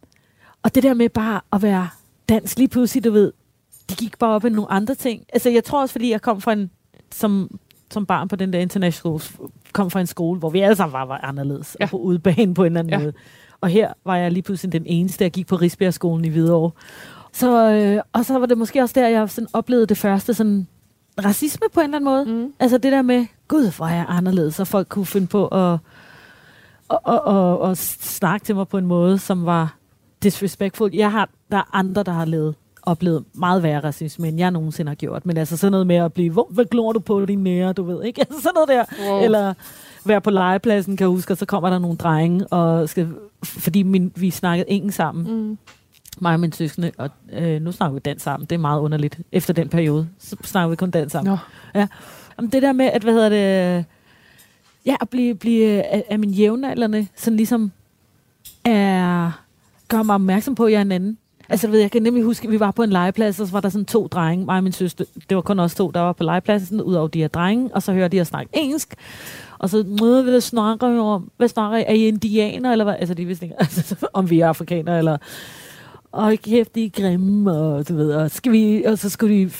og 0.63 0.75
det 0.75 0.83
der 0.83 0.93
med 0.93 1.09
bare 1.09 1.41
at 1.53 1.61
være 1.61 1.89
dansk 2.29 2.57
lige 2.57 2.67
pludselig, 2.67 3.03
du 3.03 3.11
ved, 3.11 3.31
det 3.89 3.97
gik 3.97 4.19
bare 4.19 4.35
op 4.35 4.45
i 4.45 4.49
nogle 4.49 4.71
andre 4.71 4.95
ting. 4.95 5.23
Altså, 5.33 5.49
jeg 5.49 5.63
tror 5.63 5.81
også, 5.81 5.91
fordi 5.91 6.11
jeg 6.11 6.21
kom 6.21 6.41
fra 6.41 6.53
en, 6.53 6.71
som, 7.11 7.59
som 7.91 8.05
barn 8.05 8.27
på 8.27 8.35
den 8.35 8.53
der 8.53 8.59
international 8.59 9.21
kom 9.73 9.91
fra 9.91 9.99
en 9.99 10.07
skole, 10.07 10.39
hvor 10.39 10.49
vi 10.49 10.59
alle 10.59 10.75
sammen 10.75 10.93
var, 10.93 11.05
var 11.05 11.19
anderledes, 11.23 11.77
Ja. 11.79 11.85
og 11.85 11.89
på 11.89 11.97
udebane 11.97 12.53
på 12.53 12.61
en 12.63 12.65
eller 12.65 12.79
anden 12.79 12.93
Ja. 12.93 12.99
måde. 12.99 13.13
Og 13.61 13.69
her 13.69 13.93
var 14.05 14.15
jeg 14.17 14.31
lige 14.31 14.43
pludselig 14.43 14.71
den 14.73 14.83
eneste, 14.85 15.23
der 15.23 15.29
gik 15.29 15.47
på 15.47 15.55
Risbjergskolen 15.55 16.25
i 16.25 16.29
Hvidovre. 16.29 16.71
Så, 17.33 17.71
øh, 17.71 18.01
og 18.13 18.25
så 18.25 18.39
var 18.39 18.45
det 18.45 18.57
måske 18.57 18.81
også 18.81 18.99
der, 18.99 19.07
jeg 19.07 19.29
sådan 19.29 19.47
oplevede 19.53 19.85
det 19.85 19.97
første 19.97 20.33
sådan 20.33 20.67
racisme 21.25 21.65
på 21.73 21.79
en 21.79 21.83
eller 21.83 21.97
anden 21.97 22.31
måde. 22.31 22.43
Mm. 22.45 22.53
Altså 22.59 22.77
det 22.77 22.91
der 22.91 23.01
med, 23.01 23.25
gud, 23.47 23.75
hvor 23.77 23.85
er 23.85 23.95
jeg 23.95 24.05
anderledes, 24.09 24.59
og 24.59 24.67
folk 24.67 24.87
kunne 24.89 25.05
finde 25.05 25.27
på 25.27 25.47
at, 25.47 25.77
at, 26.89 26.99
at, 27.07 27.21
at, 27.35 27.69
at 27.71 27.77
snakke 27.77 28.45
til 28.45 28.55
mig 28.55 28.67
på 28.67 28.77
en 28.77 28.85
måde, 28.85 29.19
som 29.19 29.45
var 29.45 29.75
disrespectful. 30.23 30.89
Jeg 30.93 31.11
har, 31.11 31.29
der 31.51 31.57
er 31.57 31.75
andre, 31.75 32.03
der 32.03 32.11
har 32.11 32.25
levet, 32.25 32.55
oplevet 32.83 33.23
meget 33.33 33.63
værre 33.63 33.79
racisme, 33.79 34.27
end 34.27 34.37
jeg 34.37 34.51
nogensinde 34.51 34.89
har 34.89 34.95
gjort. 34.95 35.25
Men 35.25 35.37
altså 35.37 35.57
sådan 35.57 35.71
noget 35.71 35.87
med 35.87 35.95
at 35.95 36.13
blive, 36.13 36.31
hvor, 36.33 36.47
hvad 36.49 36.65
glor 36.65 36.91
du 36.93 36.99
på 36.99 37.25
din 37.25 37.39
nære, 37.43 37.73
du 37.73 37.83
ved, 37.83 38.03
ikke? 38.03 38.21
Altså 38.29 38.41
sådan 38.41 38.53
noget 38.55 38.69
der. 38.69 39.09
Wow. 39.11 39.21
Eller 39.23 39.53
være 40.05 40.21
på 40.21 40.29
legepladsen, 40.29 40.97
kan 40.97 41.03
jeg 41.05 41.09
huske, 41.09 41.33
og 41.33 41.37
så 41.37 41.45
kommer 41.45 41.69
der 41.69 41.79
nogle 41.79 41.97
drenge, 41.97 42.47
og 42.47 42.89
skal, 42.89 43.09
fordi 43.43 43.83
min, 43.83 44.11
vi 44.15 44.29
snakkede 44.31 44.69
engelsk 44.69 44.95
sammen, 44.97 45.47
Mm. 45.49 45.57
Mig 46.19 46.33
og 46.33 46.39
min 46.39 46.51
søskende, 46.51 46.91
og 46.97 47.09
øh, 47.33 47.61
nu 47.61 47.71
snakker 47.71 47.93
vi 47.93 47.99
dansk 47.99 48.23
sammen. 48.23 48.47
Det 48.49 48.55
er 48.55 48.59
meget 48.59 48.79
underligt. 48.79 49.19
Efter 49.31 49.53
den 49.53 49.69
periode, 49.69 50.07
så 50.19 50.35
snakker 50.43 50.69
vi 50.69 50.75
kun 50.75 50.91
dansk 50.91 51.11
sammen. 51.11 51.37
Nå. 51.73 51.85
Om 52.37 52.49
det 52.49 52.61
der 52.61 52.73
med, 52.73 52.85
at, 52.85 53.03
hvad 53.03 53.13
hedder 53.13 53.29
det, 53.29 53.85
ja, 54.85 54.95
at 55.01 55.09
blive, 55.09 55.35
blive 55.35 55.83
af, 55.83 56.03
af 56.09 56.19
min 56.19 56.31
jævnaldrende, 56.31 57.07
sådan 57.15 57.37
ligesom 57.37 57.71
er, 58.65 59.31
gør 59.87 60.03
mig 60.03 60.15
opmærksom 60.15 60.55
på, 60.55 60.65
at 60.65 60.71
jeg 60.71 60.77
er 60.77 60.81
en 60.81 60.91
anden. 60.91 61.17
Altså, 61.49 61.67
ved, 61.67 61.79
jeg 61.79 61.91
kan 61.91 62.01
nemlig 62.01 62.23
huske, 62.23 62.45
at 62.45 62.51
vi 62.51 62.59
var 62.59 62.71
på 62.71 62.83
en 62.83 62.89
legeplads, 62.89 63.39
og 63.39 63.47
så 63.47 63.53
var 63.53 63.61
der 63.61 63.69
sådan 63.69 63.85
to 63.85 64.07
drenge, 64.07 64.45
mig 64.45 64.57
og 64.57 64.63
min 64.63 64.73
søster. 64.73 65.05
Det 65.29 65.35
var 65.35 65.41
kun 65.41 65.59
os 65.59 65.75
to, 65.75 65.91
der 65.91 65.99
var 65.99 66.13
på 66.13 66.23
legepladsen, 66.23 66.81
ud 66.81 66.93
over 66.93 67.07
de 67.07 67.19
her 67.19 67.27
drenge, 67.27 67.69
og 67.73 67.83
så 67.83 67.93
hørte 67.93 68.11
de 68.17 68.21
at 68.21 68.27
snakke 68.27 68.49
engelsk. 68.53 68.95
Og 69.59 69.69
så 69.69 69.83
møder 70.01 70.23
vi, 70.23 70.29
hvad 70.29 70.41
snakker 70.41 71.01
om? 71.01 71.31
Hvad 71.37 71.47
snakker 71.47 71.77
I? 71.77 71.83
Er 71.87 71.93
I 71.93 72.07
indianer, 72.07 72.71
eller 72.71 72.85
hvad? 72.85 72.95
Altså, 72.99 73.13
de 73.13 73.25
vidste 73.25 73.45
ikke, 73.45 73.55
altså, 73.59 73.95
om 74.13 74.29
vi 74.29 74.39
er 74.39 74.47
afrikanere, 74.47 74.97
eller... 74.97 75.17
Og 76.11 76.33
kæft, 76.43 76.75
de 76.75 76.85
er 76.85 76.89
grimme, 76.89 77.51
og 77.51 77.89
du 77.89 77.95
ved, 77.95 78.13
og, 78.13 78.31
skal 78.31 78.51
vi, 78.51 78.83
og 78.83 78.97
så 78.97 79.09
skulle 79.09 79.35
de 79.35 79.51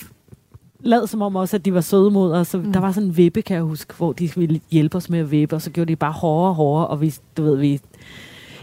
lad 0.80 1.08
som 1.08 1.22
om 1.22 1.36
også, 1.36 1.56
at 1.56 1.66
de 1.66 1.74
var 1.74 1.82
søde 1.82 2.12
mod 2.12 2.34
os. 2.34 2.48
Så 2.48 2.58
mm. 2.58 2.74
Der 2.74 2.80
var 2.80 2.92
sådan 2.92 3.10
en 3.10 3.18
vippe, 3.18 3.42
kan 3.42 3.56
jeg 3.56 3.64
huske, 3.64 3.94
hvor 3.98 4.14
de 4.14 4.32
ville 4.36 4.62
hjælpe 4.72 4.98
os 4.98 5.10
med 5.10 5.20
at 5.20 5.32
vippe, 5.32 5.56
og 5.56 5.62
så 5.62 5.70
gjorde 5.70 5.92
de 5.92 5.96
bare 5.96 6.12
hårdere 6.12 6.50
og 6.50 6.56
hårdere, 6.56 6.88
og 6.88 7.02
vi, 7.02 7.16
du 7.38 7.44
ved, 7.44 7.58
vi... 7.58 7.80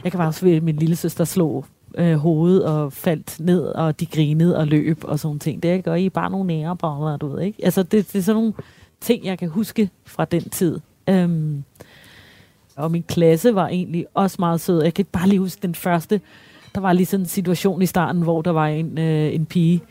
Jeg 0.05 0.13
kan 0.13 0.19
bare 0.19 0.29
også 0.29 0.47
at 0.47 0.63
min 0.63 0.77
lille 0.77 0.97
søster 0.97 1.25
slog 1.25 1.65
øh, 1.99 2.15
hovedet 2.15 2.65
og 2.65 2.93
faldt 2.93 3.41
ned, 3.41 3.63
og 3.63 4.01
de 4.01 4.07
grinede 4.07 4.57
og 4.57 4.67
løb 4.67 4.99
og 5.05 5.19
sådan 5.19 5.39
ting. 5.39 5.63
Det 5.63 5.85
gør 5.85 5.95
I 5.95 6.09
bare 6.09 6.31
nogle 6.31 6.47
næreballer, 6.47 7.17
du 7.17 7.29
ved, 7.29 7.43
ikke? 7.43 7.65
Altså, 7.65 7.83
det, 7.83 8.13
det 8.13 8.19
er 8.19 8.23
sådan 8.23 8.41
nogle 8.41 8.53
ting, 9.01 9.25
jeg 9.25 9.39
kan 9.39 9.49
huske 9.49 9.91
fra 10.07 10.25
den 10.25 10.51
tid. 10.51 10.81
Øhm, 11.09 11.65
og 12.77 12.91
min 12.91 13.03
klasse 13.03 13.55
var 13.55 13.69
egentlig 13.69 14.07
også 14.15 14.37
meget 14.39 14.61
sød. 14.61 14.83
Jeg 14.83 14.95
kan 14.95 15.07
bare 15.13 15.29
lige 15.29 15.39
huske 15.39 15.63
den 15.63 15.75
første. 15.75 16.21
Der 16.79 16.83
var 16.83 16.93
lige 16.93 17.07
sådan 17.07 17.25
en 17.25 17.29
situation 17.29 17.83
i 17.83 17.87
starten, 17.87 18.23
hvor 18.23 18.43
der 18.43 18.51
var 18.51 18.67
en, 18.67 18.99
øh, 18.99 19.35
en 19.35 19.47
pige, 19.47 19.83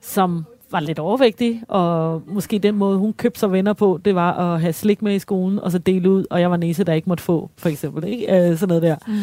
som 0.00 0.44
var 0.70 0.80
lidt 0.80 0.98
overvægtig, 0.98 1.62
og 1.68 2.22
måske 2.26 2.58
den 2.58 2.74
måde, 2.74 2.98
hun 2.98 3.12
købte 3.12 3.40
sig 3.40 3.52
venner 3.52 3.72
på, 3.72 4.00
det 4.04 4.14
var 4.14 4.32
at 4.32 4.60
have 4.60 4.72
slik 4.72 5.02
med 5.02 5.14
i 5.14 5.18
skolen, 5.18 5.58
og 5.60 5.72
så 5.72 5.78
dele 5.78 6.10
ud, 6.10 6.24
og 6.30 6.40
jeg 6.40 6.50
var 6.50 6.56
næse, 6.56 6.84
der 6.84 6.92
ikke 6.92 7.08
måtte 7.08 7.22
få, 7.24 7.50
for 7.58 7.68
eksempel. 7.68 8.04
Ikke? 8.08 8.32
Øh, 8.50 8.56
sådan 8.58 8.68
noget 8.68 8.82
der. 8.82 8.96
Mm. 9.06 9.14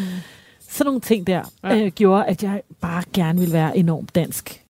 Sådan 0.68 0.86
nogle 0.86 1.00
ting 1.00 1.26
der, 1.26 1.42
Ja. 1.64 1.76
øh, 1.84 1.90
gjorde, 1.92 2.24
at 2.24 2.42
jeg 2.42 2.62
bare 2.80 3.02
gerne 3.14 3.38
ville 3.38 3.52
være 3.52 3.78
enormt 3.78 4.14
dansk. 4.14 4.62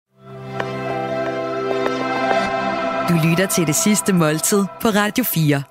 Du 3.10 3.14
lytter 3.30 3.48
til 3.52 3.68
det 3.68 3.76
sidste 3.76 4.14
måltid 4.14 4.64
på 4.82 4.88
Radio 4.88 5.24
4. 5.24 5.64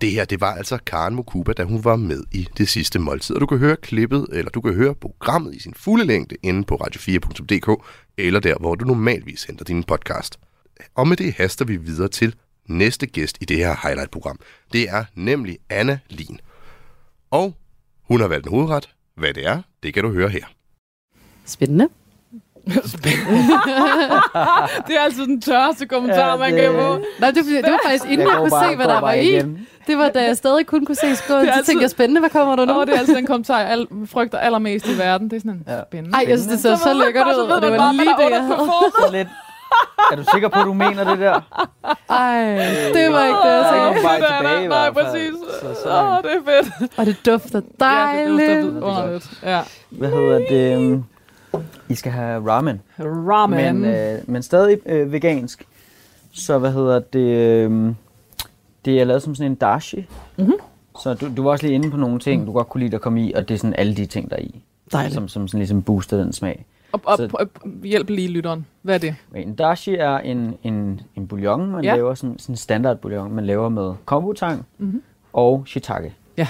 Det 0.00 0.10
her, 0.10 0.24
det 0.24 0.40
var 0.40 0.54
altså 0.54 0.78
Karen 0.86 1.14
Mokuba, 1.14 1.52
da 1.52 1.64
hun 1.64 1.84
var 1.84 1.96
med 1.96 2.22
i 2.32 2.48
det 2.58 2.68
sidste 2.68 2.98
måltid. 2.98 3.34
Og 3.34 3.40
du 3.40 3.46
kan 3.46 3.58
høre 3.58 3.76
klippet, 3.76 4.26
eller 4.32 4.50
du 4.50 4.60
kan 4.60 4.74
høre 4.74 4.94
programmet 4.94 5.54
i 5.54 5.60
sin 5.60 5.74
fulde 5.74 6.04
længde 6.04 6.36
inde 6.42 6.64
på 6.64 6.74
radio4.dk, 6.74 7.82
eller 8.18 8.40
der, 8.40 8.54
hvor 8.60 8.74
du 8.74 8.84
normalvis 8.84 9.44
henter 9.44 9.64
din 9.64 9.84
podcast. 9.84 10.38
Og 10.94 11.08
med 11.08 11.16
det 11.16 11.32
haster 11.32 11.64
vi 11.64 11.76
videre 11.76 12.08
til 12.08 12.34
næste 12.68 13.06
gæst 13.06 13.38
i 13.40 13.44
det 13.44 13.56
her 13.56 13.76
highlight-program. 13.82 14.38
Det 14.72 14.88
er 14.88 15.04
nemlig 15.14 15.58
Anna 15.70 15.98
Lin. 16.08 16.40
Og 17.30 17.54
hun 18.08 18.20
har 18.20 18.28
valgt 18.28 18.46
en 18.46 18.52
hovedret. 18.52 18.88
Hvad 19.16 19.34
det 19.34 19.46
er, 19.46 19.62
det 19.82 19.94
kan 19.94 20.04
du 20.04 20.12
høre 20.12 20.28
her. 20.28 20.44
Spændende. 21.44 21.88
Det 24.86 24.96
er 24.96 25.00
altid 25.04 25.26
den 25.26 25.40
tørreste 25.40 25.86
kommentar, 25.86 26.30
Ja, 26.30 26.36
man 26.36 26.52
det- 26.52 26.62
kan 26.62 26.72
få. 26.72 26.98
Nej, 27.20 27.30
det, 27.30 27.44
det 27.44 27.62
var 27.72 27.78
faktisk 27.84 28.04
inden 28.04 28.26
jeg, 28.28 28.36
kunne 28.36 28.50
se, 28.50 28.76
hvad 28.76 28.86
der 28.86 29.00
var 29.00 29.12
i. 29.12 29.42
Det 29.86 29.98
var, 29.98 30.08
da 30.08 30.24
jeg 30.24 30.36
stadig 30.36 30.66
kun 30.66 30.84
kunne 30.86 30.96
se 30.96 31.16
skålen. 31.16 31.40
Det 31.42 31.48
er 31.48 31.52
Så 31.52 31.58
altid- 31.58 31.64
tænkte 31.72 31.82
jeg, 31.82 31.90
spændende, 31.90 32.20
hvad 32.20 32.30
kommer 32.30 32.56
der 32.56 32.64
nu? 32.64 32.72
Nå, 32.74 32.84
det 32.84 32.94
er 32.94 32.98
altid 32.98 33.16
den 33.16 33.26
kommentar, 33.26 33.58
jeg 33.60 33.68
al- 33.68 33.86
frygter 34.06 34.38
allermest 34.38 34.86
i 34.88 34.98
verden. 34.98 35.30
Det 35.30 35.36
er 35.36 35.40
sådan 35.40 35.52
en 35.52 35.62
Ja. 35.68 35.80
spændende. 35.90 36.16
Ej, 36.18 36.24
jeg 36.28 36.38
synes, 36.38 36.52
det 36.52 36.60
ser 36.62 36.76
så 36.76 36.88
ved 36.88 36.94
man 36.96 37.04
lækkert 37.06 37.26
så 37.34 37.42
ud, 37.42 37.60
det 37.60 37.72
var 37.78 37.92
lige 37.92 38.00
det, 38.10 38.16
der 38.18 38.28
jeg 38.28 38.40
havde. 38.42 38.58
Så. 38.58 39.26
Er 40.12 40.16
du 40.16 40.24
sikker 40.32 40.48
på, 40.48 40.60
at 40.60 40.66
du 40.66 40.72
mener 40.72 41.04
det 41.10 41.18
der? 41.18 41.40
Ej, 42.10 42.44
det 42.94 43.12
var 43.12 43.24
ikke 43.24 43.38
det, 43.44 43.52
jeg 43.52 43.72
tænkte. 43.72 44.08
Det 44.08 44.24
er 44.24 44.38
tilbage. 44.38 44.68
Nej, 44.68 44.90
præcis. 44.90 45.30
Så, 45.60 45.82
så, 45.82 45.88
Åh, 45.88 46.16
det 46.22 46.30
er 46.46 46.62
fedt. 46.62 46.92
Og 46.98 47.06
det 47.06 47.16
dufter 47.26 47.60
Ja, 47.80 47.84
dejligt. 47.86 48.38
det 48.48 48.58
er 48.58 48.86
underligt. 48.86 49.30
Ja. 49.42 49.60
Hvad 49.90 50.08
hedder 50.08 50.38
det? 50.50 51.04
I 51.88 51.94
skal 51.94 52.12
have 52.12 52.50
ramen. 52.50 52.80
Ramen. 53.00 53.80
Men, 53.80 53.94
øh, 53.94 54.18
men 54.26 54.42
stadig 54.42 54.78
øh, 54.86 55.12
vegansk. 55.12 55.66
Så 56.32 56.58
hvad 56.58 56.72
hedder 56.72 56.98
det? 56.98 57.20
Øh, 57.20 57.94
det 58.84 59.00
er 59.00 59.04
lavet 59.04 59.22
som 59.22 59.34
sådan 59.34 59.50
en 59.52 59.54
dashi. 59.56 60.06
Mhm. 60.38 60.52
Så 61.02 61.14
du, 61.14 61.30
du 61.36 61.42
var 61.42 61.50
også 61.50 61.66
lige 61.66 61.74
inde 61.74 61.90
på 61.90 61.96
nogle 61.96 62.18
ting, 62.18 62.46
du 62.46 62.52
godt 62.52 62.68
kunne 62.68 62.84
lide 62.84 62.94
at 62.94 63.00
komme 63.00 63.26
i, 63.26 63.32
og 63.32 63.48
det 63.48 63.54
er 63.54 63.58
sådan 63.58 63.74
alle 63.78 63.94
de 63.96 64.06
ting, 64.06 64.30
der 64.30 64.36
er 64.36 64.40
i. 64.40 64.62
Dejligt. 64.92 65.14
Som, 65.14 65.28
som 65.28 65.48
sådan 65.48 65.58
ligesom 65.58 65.82
booster 65.82 66.16
den 66.16 66.32
smag. 66.32 66.64
Og, 66.92 67.00
og, 67.04 67.16
Så- 67.16 67.28
og, 67.32 67.48
hjælp 67.84 68.10
lige 68.10 68.28
lytteren. 68.28 68.66
Hvad 68.82 68.94
er 68.94 68.98
det? 68.98 69.14
En 69.34 69.54
dashi 69.54 69.94
er 69.94 70.18
en, 70.18 70.54
en, 70.62 71.00
en 71.16 71.26
bouillon, 71.28 71.70
man 71.70 71.84
Ja. 71.84 71.94
laver, 71.94 72.14
sådan, 72.14 72.38
sådan 72.38 72.52
en 72.52 72.56
standard 72.56 72.98
bouillon, 72.98 73.32
man 73.32 73.46
laver 73.46 73.68
med 73.68 73.92
kombutang 74.04 74.66
Mhm. 74.78 75.02
og 75.32 75.64
shiitake. 75.66 76.14
Ja. 76.36 76.46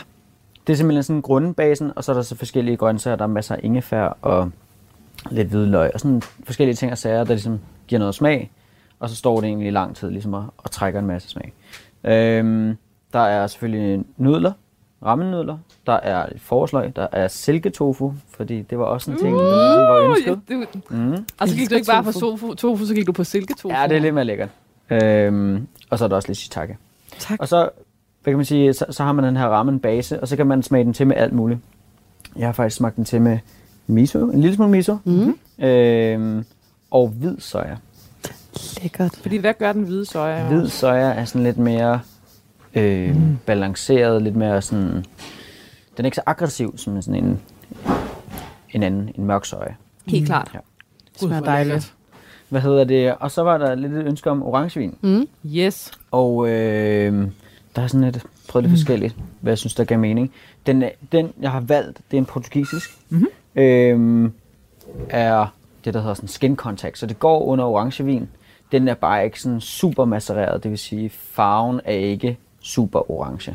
Det 0.66 0.72
er 0.72 0.76
simpelthen 0.76 1.02
sådan 1.02 1.22
grundbasen, 1.22 1.92
og 1.96 2.04
så 2.04 2.12
er 2.12 2.16
der 2.16 2.22
så 2.22 2.36
forskellige 2.36 2.76
grøntsager. 2.76 3.16
Der 3.16 3.24
er 3.24 3.28
masser 3.28 3.54
af 3.54 3.60
ingefær 3.62 4.16
og 4.22 4.50
lidt 5.30 5.48
hvidløg 5.48 5.90
og 5.94 6.00
sådan 6.00 6.22
forskellige 6.44 6.74
ting 6.74 6.92
og 6.92 6.98
sager, 6.98 7.18
der 7.24 7.34
ligesom 7.34 7.60
giver 7.86 7.98
noget 7.98 8.14
smag. 8.14 8.50
Og 9.00 9.08
så 9.10 9.16
står 9.16 9.40
det 9.40 9.46
egentlig 9.46 9.68
i 9.68 9.70
lang 9.70 9.96
tid 9.96 10.10
ligesom 10.10 10.34
og, 10.34 10.54
og 10.58 10.70
trækker 10.70 11.00
en 11.00 11.06
masse 11.06 11.28
smag. 11.28 11.52
Øhm, 12.04 12.76
der 13.12 13.18
er 13.18 13.46
selvfølgelig 13.46 14.04
nudler, 14.16 14.52
rammennudler. 15.04 15.58
Der 15.86 15.92
er 15.92 16.26
et 16.26 16.40
forslag, 16.40 16.92
der 16.96 17.06
er 17.12 17.28
silketofu, 17.28 18.12
fordi 18.36 18.62
det 18.62 18.78
var 18.78 18.84
også 18.84 19.10
en 19.10 19.16
ting, 19.18 19.36
der 19.36 19.66
ligesom 19.66 19.82
var 19.82 20.10
ønsket. 20.10 20.40
Ja, 20.50 20.54
det, 20.54 20.90
Mm. 20.90 21.24
og 21.40 21.48
så 21.48 21.56
gik 21.56 21.70
du 21.70 21.74
ikke 21.74 21.86
bare 21.86 22.04
på 22.04 22.12
tofu, 22.12 22.54
tofu, 22.54 22.86
så 22.86 22.94
gik 22.94 23.06
du 23.06 23.12
på 23.12 23.24
silketofu. 23.24 23.68
Ja, 23.74 23.86
det 23.88 23.96
er 23.96 24.00
lidt 24.00 24.14
mere 24.14 24.24
lækkert. 24.24 24.48
Øhm, 24.90 25.66
og 25.90 25.98
så 25.98 26.04
er 26.04 26.08
der 26.08 26.16
også 26.16 26.28
lidt 26.28 26.38
shiitake. 26.38 26.76
Tak. 27.18 27.40
Og 27.40 27.48
så, 27.48 27.68
hvad 28.22 28.32
kan 28.32 28.36
man 28.36 28.44
sige, 28.44 28.72
så, 28.72 28.86
så 28.90 29.04
har 29.04 29.12
man 29.12 29.24
den 29.24 29.36
her 29.36 29.46
ramen 29.46 29.80
base, 29.80 30.20
og 30.20 30.28
så 30.28 30.36
kan 30.36 30.46
man 30.46 30.62
smage 30.62 30.84
den 30.84 30.92
til 30.92 31.06
med 31.06 31.16
alt 31.16 31.32
muligt. 31.32 31.60
Jeg 32.36 32.46
har 32.48 32.52
faktisk 32.52 32.76
smagt 32.76 32.96
den 32.96 33.04
til 33.04 33.20
med 33.22 33.38
miso, 33.86 34.18
en 34.30 34.40
lille 34.40 34.54
smule 34.56 34.70
miso, 34.70 34.96
Mm. 35.04 35.38
øhm, 35.64 36.44
og 36.90 37.08
hvid 37.08 37.36
soja. 37.38 37.76
Lækkert. 38.82 39.16
Fordi 39.22 39.36
hvad 39.36 39.54
gør 39.58 39.72
den 39.72 39.82
hvide 39.82 40.04
soja? 40.06 40.48
Hvid 40.48 40.68
soja 40.68 41.00
er 41.12 41.24
sådan 41.24 41.42
lidt 41.44 41.58
mere 41.58 42.00
øh, 42.74 43.16
balanceret, 43.46 44.22
lidt 44.22 44.36
mere 44.36 44.62
sådan... 44.62 45.04
Den 45.96 46.04
er 46.04 46.04
ikke 46.04 46.14
så 46.14 46.22
aggressiv 46.26 46.78
som 46.78 47.02
sådan 47.02 47.24
en, 47.24 47.40
en 48.70 48.82
anden, 48.82 49.10
en 49.14 49.24
mørk 49.24 49.44
soja. 49.44 49.74
Helt 50.06 50.26
klart. 50.26 50.50
Ja. 50.54 50.58
Det 51.12 51.20
smager 51.20 51.40
dejligt. 51.40 51.94
Hvad 52.48 52.60
hedder 52.60 52.84
det? 52.84 53.14
Og 53.14 53.30
så 53.30 53.42
var 53.42 53.58
der 53.58 53.74
lidt 53.74 53.92
et 53.92 54.04
ønske 54.06 54.30
om 54.30 54.42
orangevin. 54.42 54.96
Mm. 55.02 55.28
Yes. 55.46 55.90
Og 56.10 56.48
øh, 56.48 57.28
der 57.76 57.82
er 57.82 57.86
sådan 57.86 58.04
lidt, 58.10 58.22
prøvet 58.48 58.62
lidt 58.64 58.72
Mm. 58.72 58.76
forskelligt, 58.76 59.16
hvad 59.40 59.50
jeg 59.50 59.58
synes, 59.58 59.74
der 59.74 59.84
gav 59.84 59.98
mening. 59.98 60.32
Den, 60.66 60.82
er- 60.82 60.90
den 61.12 61.32
jeg 61.40 61.50
har 61.50 61.60
valgt, 61.60 62.00
det 62.10 62.16
er 62.16 62.18
en 62.20 62.26
portugisisk. 62.26 62.98
Mhm. 63.08 63.26
Øh, 63.56 64.30
er 65.10 65.46
det, 65.84 65.94
der 65.94 66.00
hedder 66.00 66.14
sådan 66.14 66.28
skin 66.28 66.56
contact. 66.56 66.98
Så 66.98 67.06
det 67.06 67.18
går 67.18 67.42
under 67.42 67.64
orangevin. 67.64 68.28
Den 68.72 68.88
er 68.88 68.94
bare 68.94 69.24
ikke 69.24 69.40
sådan 69.40 69.60
super 69.60 70.04
macereret, 70.04 70.62
det 70.62 70.70
vil 70.70 70.78
sige, 70.78 71.10
farven 71.10 71.80
er 71.84 71.92
ikke 71.92 72.38
super 72.60 73.10
orange. 73.10 73.54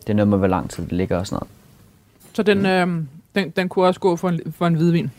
Det 0.00 0.10
er 0.10 0.14
noget 0.14 0.28
med, 0.28 0.38
hvor 0.38 0.46
lang 0.46 0.70
tid 0.70 0.82
det 0.82 0.92
ligger 0.92 1.18
og 1.18 1.26
sådan 1.26 1.48
Så 2.34 2.42
den, 2.42 2.66
øh, 2.66 2.88
den, 3.34 3.50
den 3.50 3.68
kunne 3.68 3.86
også 3.86 4.00
gå 4.00 4.16
for 4.16 4.28
en, 4.28 4.52
for 4.52 4.66
en 4.66 4.74
hvidvin. 4.74 5.10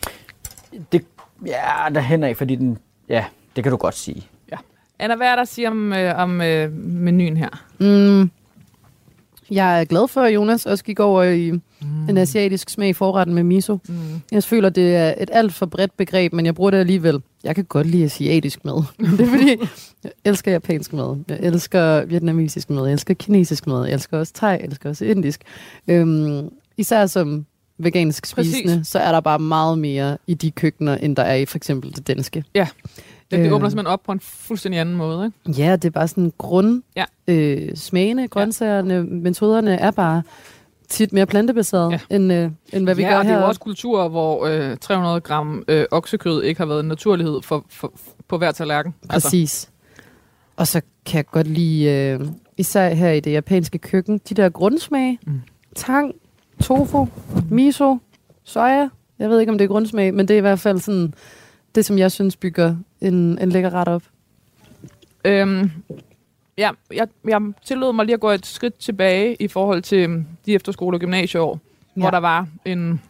noget. 0.72 0.92
Det, 0.92 1.04
Ja, 1.46 1.88
derhen 1.94 2.24
af, 2.24 2.36
fordi 2.36 2.54
den... 2.54 2.78
Ja, 3.08 3.24
det 3.56 3.64
kan 3.64 3.70
du 3.70 3.76
godt 3.76 3.94
sige. 3.94 4.26
Ja. 4.50 4.56
Anna, 4.98 5.16
hvad 5.16 5.26
er 5.26 5.34
der 5.34 5.42
at 5.42 5.48
sige 5.48 5.68
om, 5.68 5.92
øh, 5.92 6.18
om 6.18 6.40
øh, 6.40 6.72
menuen 6.72 7.36
her? 7.36 7.48
Mm. 7.78 8.30
Jeg 9.54 9.80
er 9.80 9.84
glad 9.84 10.08
for, 10.08 10.20
at 10.20 10.34
Jonas 10.34 10.66
også 10.66 10.84
gik 10.84 11.00
over 11.00 11.22
i 11.22 11.50
mm. 11.50 12.08
en 12.08 12.18
asiatisk 12.18 12.70
smag 12.70 12.88
i 12.88 12.92
forretten 12.92 13.34
med 13.34 13.42
miso. 13.42 13.78
Mm. 13.88 13.94
Jeg 14.32 14.44
føler, 14.44 14.68
det 14.68 14.96
er 14.96 15.14
et 15.18 15.30
alt 15.32 15.54
for 15.54 15.66
bredt 15.66 15.96
begreb, 15.96 16.32
men 16.32 16.46
jeg 16.46 16.54
bruger 16.54 16.70
det 16.70 16.78
alligevel. 16.78 17.22
Jeg 17.44 17.54
kan 17.54 17.64
godt 17.64 17.86
lide 17.86 18.04
asiatisk 18.04 18.64
mad. 18.64 18.82
det 19.16 19.20
er 19.20 19.26
fordi, 19.26 19.56
jeg 20.04 20.12
elsker 20.24 20.52
japansk 20.52 20.92
mad. 20.92 21.16
Jeg 21.28 21.38
elsker 21.40 22.04
vietnamesisk 22.04 22.70
mad. 22.70 22.84
Jeg 22.84 22.92
elsker 22.92 23.14
kinesisk 23.14 23.66
mad. 23.66 23.84
Jeg 23.84 23.94
elsker 23.94 24.18
også 24.18 24.32
thai. 24.32 24.50
Jeg 24.50 24.64
elsker 24.64 24.88
også 24.88 25.04
indisk. 25.04 25.40
Øhm, 25.88 26.48
især 26.76 27.06
som 27.06 27.46
vegansk 27.78 28.26
spisende, 28.26 28.76
Præcis. 28.76 28.88
så 28.88 28.98
er 28.98 29.12
der 29.12 29.20
bare 29.20 29.38
meget 29.38 29.78
mere 29.78 30.18
i 30.26 30.34
de 30.34 30.50
køkkener, 30.50 30.96
end 30.96 31.16
der 31.16 31.22
er 31.22 31.34
i 31.34 31.44
for 31.44 31.56
eksempel 31.56 31.96
det 31.96 32.06
danske. 32.06 32.44
Det, 33.36 33.44
det 33.44 33.50
Øh. 33.50 33.54
åbner 33.54 33.68
simpelthen 33.68 33.92
op 33.92 34.02
på 34.02 34.12
en 34.12 34.20
fuldstændig 34.20 34.80
anden 34.80 34.96
måde, 34.96 35.32
ikke? 35.46 35.60
Ja, 35.62 35.72
det 35.76 35.84
er 35.84 35.90
bare 35.90 36.08
sådan 36.08 36.32
grund. 36.38 36.82
Ja. 36.96 37.04
Øh, 37.28 37.76
smagene, 37.76 38.28
grøntsagerne, 38.28 39.02
metoderne 39.04 39.74
er 39.80 39.90
bare 39.90 40.22
tit 40.88 41.12
mere 41.12 41.26
plantebaseret, 41.26 41.90
Ja. 41.92 41.98
ja. 42.10 42.16
end, 42.16 42.32
øh, 42.32 42.50
end 42.72 42.84
hvad 42.84 42.94
vi 42.94 43.02
ja, 43.02 43.08
gør 43.08 43.16
og 43.18 43.24
det 43.24 43.30
her. 43.30 43.38
er 43.38 43.42
jo 43.42 43.48
også 43.48 43.60
kulturer, 43.60 44.08
hvor 44.08 44.46
øh, 44.46 44.76
300 44.76 45.20
gram 45.20 45.64
øh, 45.68 45.84
oksekød 45.90 46.42
ikke 46.42 46.60
har 46.60 46.66
været 46.66 46.80
en 46.80 46.88
naturlighed 46.88 47.42
for, 47.42 47.64
for, 47.70 47.92
på 48.28 48.38
hver 48.38 48.52
tallerken. 48.52 48.94
Præcis. 49.08 49.70
Og 50.56 50.66
så 50.66 50.80
kan 51.06 51.16
jeg 51.16 51.26
godt 51.26 51.46
lide, 51.46 51.84
øh, 51.90 52.20
især 52.56 52.94
her 52.94 53.10
i 53.10 53.20
det 53.20 53.32
japanske 53.32 53.78
køkken, 53.78 54.20
de 54.28 54.34
der 54.34 54.48
grundsmage. 54.48 55.18
Mm. 55.26 55.40
Tang, 55.76 56.14
tofu, 56.62 57.08
miso, 57.50 57.98
soja. 58.44 58.88
Jeg 59.18 59.30
ved 59.30 59.40
ikke, 59.40 59.52
om 59.52 59.58
det 59.58 59.64
er 59.64 59.68
grundsmag, 59.68 60.14
men 60.14 60.28
det 60.28 60.34
er 60.34 60.38
i 60.38 60.40
hvert 60.40 60.58
fald 60.60 60.78
sådan 60.78 61.14
det, 61.74 61.84
som 61.84 61.98
jeg 61.98 62.12
synes 62.12 62.36
bygger 62.36 62.76
en, 63.00 63.38
en 63.38 63.48
lækker 63.48 63.70
ret 63.70 63.88
op. 63.88 64.02
Øhm, 65.24 65.70
ja, 66.58 66.70
jeg, 66.92 67.08
jeg 67.28 67.42
tillod 67.64 67.92
mig 67.92 68.06
lige 68.06 68.14
at 68.14 68.20
gå 68.20 68.30
et 68.30 68.46
skridt 68.46 68.78
tilbage 68.78 69.36
i 69.40 69.48
forhold 69.48 69.82
til 69.82 69.98
øhm, 69.98 70.26
de 70.46 70.54
efterskole- 70.54 70.96
og 70.96 71.00
gymnasieår, 71.00 71.60
ja. 71.96 72.00
hvor 72.00 72.10
der 72.10 72.18
var 72.18 72.48
en... 72.64 73.00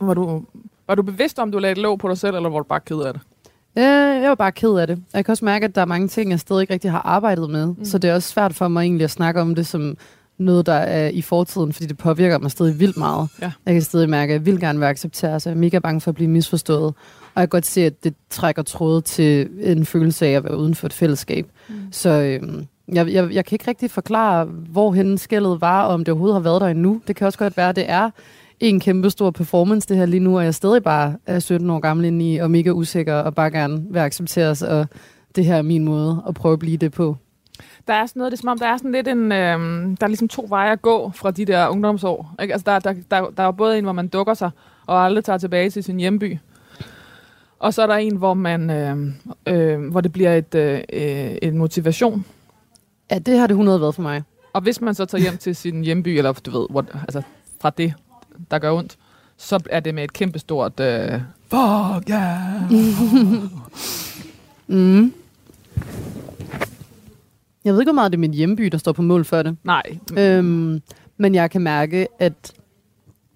Var 0.00 0.14
du, 0.14 0.44
var 0.86 0.94
du 0.94 1.02
bevidst 1.02 1.38
om, 1.38 1.52
du 1.52 1.58
lagde 1.58 1.72
et 1.72 1.78
låg 1.78 1.98
på 1.98 2.08
dig 2.08 2.18
selv, 2.18 2.36
eller 2.36 2.48
var 2.48 2.58
du 2.58 2.64
bare 2.64 2.80
ked 2.80 3.00
af 3.00 3.12
det? 3.12 3.22
Øh, 3.78 4.22
jeg 4.22 4.28
var 4.28 4.34
bare 4.34 4.52
ked 4.52 4.74
af 4.74 4.86
det. 4.86 5.02
Jeg 5.14 5.24
kan 5.24 5.32
også 5.32 5.44
mærke, 5.44 5.64
at 5.64 5.74
der 5.74 5.80
er 5.80 5.84
mange 5.84 6.08
ting, 6.08 6.30
jeg 6.30 6.40
stadig 6.40 6.60
ikke 6.60 6.72
rigtig 6.72 6.90
har 6.90 7.00
arbejdet 7.00 7.50
med. 7.50 7.66
Mm. 7.66 7.84
Så 7.84 7.98
det 7.98 8.10
er 8.10 8.14
også 8.14 8.28
svært 8.28 8.54
for 8.54 8.68
mig 8.68 8.82
egentlig 8.82 9.04
at 9.04 9.10
snakke 9.10 9.40
om 9.40 9.54
det 9.54 9.66
som 9.66 9.96
noget, 10.38 10.66
der 10.66 10.72
er 10.72 11.08
i 11.08 11.22
fortiden, 11.22 11.72
fordi 11.72 11.86
det 11.86 11.98
påvirker 11.98 12.38
mig 12.38 12.50
stadig 12.50 12.80
vildt 12.80 12.96
meget. 12.96 13.28
Ja. 13.42 13.52
Jeg 13.66 13.74
kan 13.74 13.82
stadig 13.82 14.10
mærke, 14.10 14.32
at 14.32 14.38
jeg 14.38 14.46
vil 14.46 14.60
gerne 14.60 14.80
være 14.80 14.90
accepteret, 14.90 15.42
så 15.42 15.48
jeg 15.50 15.56
er 15.56 15.60
mega 15.60 15.78
bange 15.78 16.00
for 16.00 16.10
at 16.10 16.14
blive 16.14 16.30
misforstået. 16.30 16.94
Og 17.34 17.40
jeg 17.40 17.48
kan 17.50 17.56
godt 17.56 17.66
se, 17.66 17.80
at 17.80 18.04
det 18.04 18.14
trækker 18.30 18.62
tråde 18.62 19.00
til 19.00 19.48
en 19.60 19.86
følelse 19.86 20.26
af 20.26 20.30
at 20.30 20.44
være 20.44 20.58
uden 20.58 20.74
for 20.74 20.86
et 20.86 20.92
fællesskab. 20.92 21.46
Mm. 21.68 21.74
Så 21.90 22.08
øhm, 22.10 22.66
jeg, 22.88 23.08
jeg, 23.08 23.32
jeg 23.32 23.44
kan 23.44 23.54
ikke 23.54 23.68
rigtig 23.68 23.90
forklare, 23.90 24.44
hvorhen 24.44 25.18
skældet 25.18 25.60
var, 25.60 25.84
og 25.84 25.94
om 25.94 26.04
det 26.04 26.12
overhovedet 26.12 26.34
har 26.34 26.40
været 26.40 26.60
der 26.60 26.66
endnu. 26.66 27.00
Det 27.08 27.16
kan 27.16 27.26
også 27.26 27.38
godt 27.38 27.56
være, 27.56 27.68
at 27.68 27.76
det 27.76 27.90
er 27.90 28.10
en 28.60 28.80
kæmpe 28.80 29.10
stor 29.10 29.30
performance, 29.30 29.88
det 29.88 29.96
her 29.96 30.06
lige 30.06 30.20
nu, 30.20 30.38
og 30.38 30.44
jeg 30.44 30.54
stadig 30.54 30.82
bare 30.82 31.16
er 31.26 31.38
17 31.38 31.70
år 31.70 31.80
gammel 31.80 32.06
inde 32.06 32.32
i, 32.32 32.36
og 32.36 32.50
mega 32.50 32.70
usikker, 32.70 33.14
og 33.14 33.34
bare 33.34 33.50
gerne 33.50 33.84
vil 33.90 33.98
accepteres, 33.98 34.62
og 34.62 34.86
det 35.36 35.44
her 35.44 35.56
er 35.56 35.62
min 35.62 35.84
måde 35.84 36.22
at 36.28 36.34
prøve 36.34 36.52
at 36.52 36.58
blive 36.58 36.76
det 36.76 36.92
på. 36.92 37.16
Der 37.88 37.94
er 37.94 38.06
sådan 38.06 38.20
noget, 38.20 38.32
det 38.32 38.38
er 38.38 38.40
som 38.40 38.48
om, 38.48 38.58
der 38.58 38.66
er 38.66 38.76
sådan 38.76 38.92
lidt 38.92 39.08
en... 39.08 39.32
Øhm, 39.32 39.96
der 39.96 40.06
er 40.06 40.08
ligesom 40.08 40.28
to 40.28 40.46
veje 40.48 40.72
at 40.72 40.82
gå 40.82 41.10
fra 41.14 41.30
de 41.30 41.44
der 41.44 41.68
ungdomsår. 41.68 42.34
Ikke? 42.42 42.54
Altså, 42.54 42.70
der, 42.70 42.78
der, 42.78 42.94
der, 43.10 43.30
der 43.36 43.42
er 43.42 43.50
både 43.50 43.78
en, 43.78 43.84
hvor 43.84 43.92
man 43.92 44.08
dukker 44.08 44.34
sig, 44.34 44.50
og 44.86 45.04
aldrig 45.04 45.24
tager 45.24 45.38
tilbage 45.38 45.70
til 45.70 45.84
sin 45.84 46.00
hjemby. 46.00 46.38
Og 47.62 47.74
så 47.74 47.82
er 47.82 47.86
der 47.86 47.94
en, 47.94 48.16
hvor 48.16 48.34
man, 48.34 48.70
øh, 48.70 48.96
øh, 49.46 49.90
hvor 49.90 50.00
det 50.00 50.12
bliver 50.12 50.34
et, 50.36 50.54
øh, 50.54 50.80
en 51.42 51.58
motivation. 51.58 52.24
Ja, 53.10 53.18
det 53.18 53.38
har 53.38 53.46
det 53.46 53.54
100 53.54 53.80
været 53.80 53.94
for 53.94 54.02
mig. 54.02 54.22
Og 54.52 54.60
hvis 54.62 54.80
man 54.80 54.94
så 54.94 55.04
tager 55.04 55.22
hjem 55.22 55.36
til 55.36 55.56
sin 55.56 55.84
hjemby, 55.84 56.08
eller 56.08 56.32
du 56.32 56.50
ved, 56.50 56.66
what, 56.70 56.84
altså 56.94 57.22
fra 57.60 57.70
det, 57.70 57.94
der 58.50 58.58
gør 58.58 58.72
ondt, 58.72 58.96
så 59.36 59.60
er 59.70 59.80
det 59.80 59.94
med 59.94 60.04
et 60.04 60.12
kæmpestort... 60.12 60.80
Øh, 60.80 61.20
Fuck 61.50 62.10
yeah! 62.10 62.72
Mm. 64.66 65.12
Jeg 67.64 67.72
ved 67.72 67.80
ikke, 67.80 67.92
hvor 67.92 67.94
meget 67.94 68.12
det 68.12 68.16
er 68.16 68.20
min 68.20 68.34
hjemby, 68.34 68.64
der 68.66 68.78
står 68.78 68.92
på 68.92 69.02
mål 69.02 69.24
for 69.24 69.42
det. 69.42 69.56
Nej, 69.64 69.82
Øhm, 70.18 70.82
men 71.16 71.34
jeg 71.34 71.50
kan 71.50 71.60
mærke, 71.62 72.06
at 72.18 72.52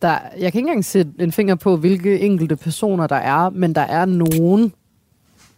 der, 0.03 0.19
jeg 0.39 0.53
kan 0.53 0.59
ikke 0.59 0.59
engang 0.59 0.85
sætte 0.85 1.13
en 1.19 1.33
finger 1.33 1.55
på, 1.55 1.77
hvilke 1.77 2.21
enkelte 2.21 2.57
personer 2.57 3.07
der 3.07 3.17
er, 3.17 3.51
men 3.51 3.75
der 3.75 3.81
er 3.81 4.05
nogen 4.05 4.73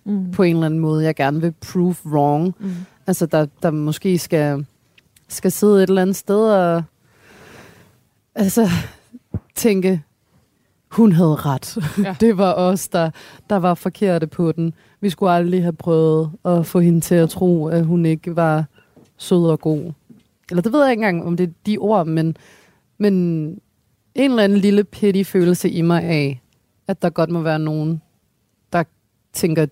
mm. 0.05 0.31
på 0.31 0.43
en 0.43 0.55
eller 0.55 0.67
anden 0.67 0.81
måde, 0.81 1.05
jeg 1.05 1.15
gerne 1.15 1.41
vil 1.41 1.55
prove 1.73 1.97
wrong. 2.07 2.55
Mm. 2.59 2.71
Altså, 3.07 3.27
der, 3.27 3.47
der 3.63 3.71
måske 3.71 4.19
skal, 4.19 4.67
skal 5.29 5.53
sidde 5.53 5.83
et 5.83 5.89
eller 5.89 6.03
andet 6.03 6.17
sted 6.17 6.51
og 6.51 6.83
altså, 8.35 8.69
tænke, 9.55 10.03
hun 10.91 11.13
havde 11.13 11.35
ret. 11.35 11.79
Ja. 12.05 12.17
det 12.27 12.39
var 12.39 12.55
os, 12.55 12.89
der, 12.89 13.11
der 13.51 13.57
var 13.57 13.75
forkerte 13.75 14.27
på 14.27 14.53
den. 14.53 14.75
Vi 15.01 15.11
skulle 15.11 15.33
aldrig 15.33 15.63
have 15.63 15.73
prøvet 15.73 16.31
at 16.45 16.67
få 16.67 16.81
hende 16.81 17.01
til 17.01 17.15
at 17.15 17.31
tro, 17.31 17.67
at 17.67 17.85
hun 17.85 18.07
ikke 18.07 18.37
var 18.37 18.65
sød 19.17 19.51
og 19.51 19.61
god. 19.61 19.93
Eller 20.51 20.63
det 20.63 20.73
ved 20.73 20.81
jeg 20.81 20.91
ikke 20.91 21.01
engang, 21.01 21.25
om 21.25 21.37
det 21.37 21.49
er 21.49 21.53
de 21.67 21.79
ord, 21.79 22.07
men, 22.07 22.37
men 22.99 23.61
en 24.19 24.31
eller 24.31 24.45
anden 24.45 24.59
lille 24.59 24.85
petty 24.85 25.23
følelse 25.23 25.71
i 25.71 25.83
mig 25.83 26.03
af, 26.03 26.43
at 26.87 27.03
der 27.03 27.11
godt 27.11 27.31
må 27.31 27.41
være 27.41 27.59
nogen, 27.59 28.03
der 28.73 28.85
tænker, 29.33 29.67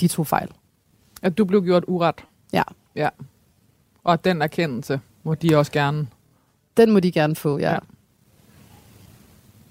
de 0.00 0.08
tog 0.08 0.26
fejl. 0.26 0.48
at 1.22 1.38
du 1.38 1.44
blev 1.44 1.62
gjort 1.62 1.84
uret. 1.86 2.14
Ja. 2.52 2.62
Ja. 2.96 3.08
Og 4.04 4.24
den 4.24 4.42
erkendelse 4.42 5.00
må 5.22 5.34
de 5.34 5.56
også 5.56 5.72
gerne. 5.72 6.06
Den 6.76 6.90
må 6.90 7.00
de 7.00 7.12
gerne 7.12 7.36
få, 7.36 7.58
ja. 7.58 7.72
Ja. 7.72 7.78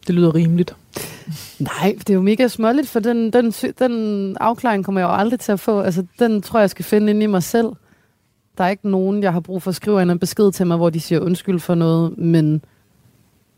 Det 0.07 0.15
lyder 0.15 0.35
rimeligt. 0.35 0.75
Nej, 1.59 1.95
det 1.99 2.09
er 2.09 2.13
jo 2.13 2.21
mega 2.21 2.47
småligt, 2.47 2.87
for 2.87 2.99
den, 2.99 3.33
den, 3.33 3.51
den 3.51 4.37
afklaring 4.39 4.85
kommer 4.85 5.01
jeg 5.01 5.07
jo 5.07 5.13
aldrig 5.13 5.39
til 5.39 5.51
at 5.51 5.59
få. 5.59 5.81
Altså, 5.81 6.05
den 6.19 6.41
tror 6.41 6.59
jeg, 6.59 6.61
jeg 6.61 6.69
skal 6.69 6.85
finde 6.85 7.09
inde 7.09 7.23
i 7.23 7.27
mig 7.27 7.43
selv. 7.43 7.67
Der 8.57 8.63
er 8.63 8.69
ikke 8.69 8.89
nogen, 8.89 9.23
jeg 9.23 9.33
har 9.33 9.39
brug 9.39 9.61
for 9.61 9.69
at 9.69 9.75
skrive 9.75 10.01
en 10.01 10.19
besked 10.19 10.51
til 10.51 10.67
mig, 10.67 10.77
hvor 10.77 10.89
de 10.89 10.99
siger 10.99 11.19
undskyld 11.21 11.59
for 11.59 11.75
noget, 11.75 12.17
men 12.17 12.61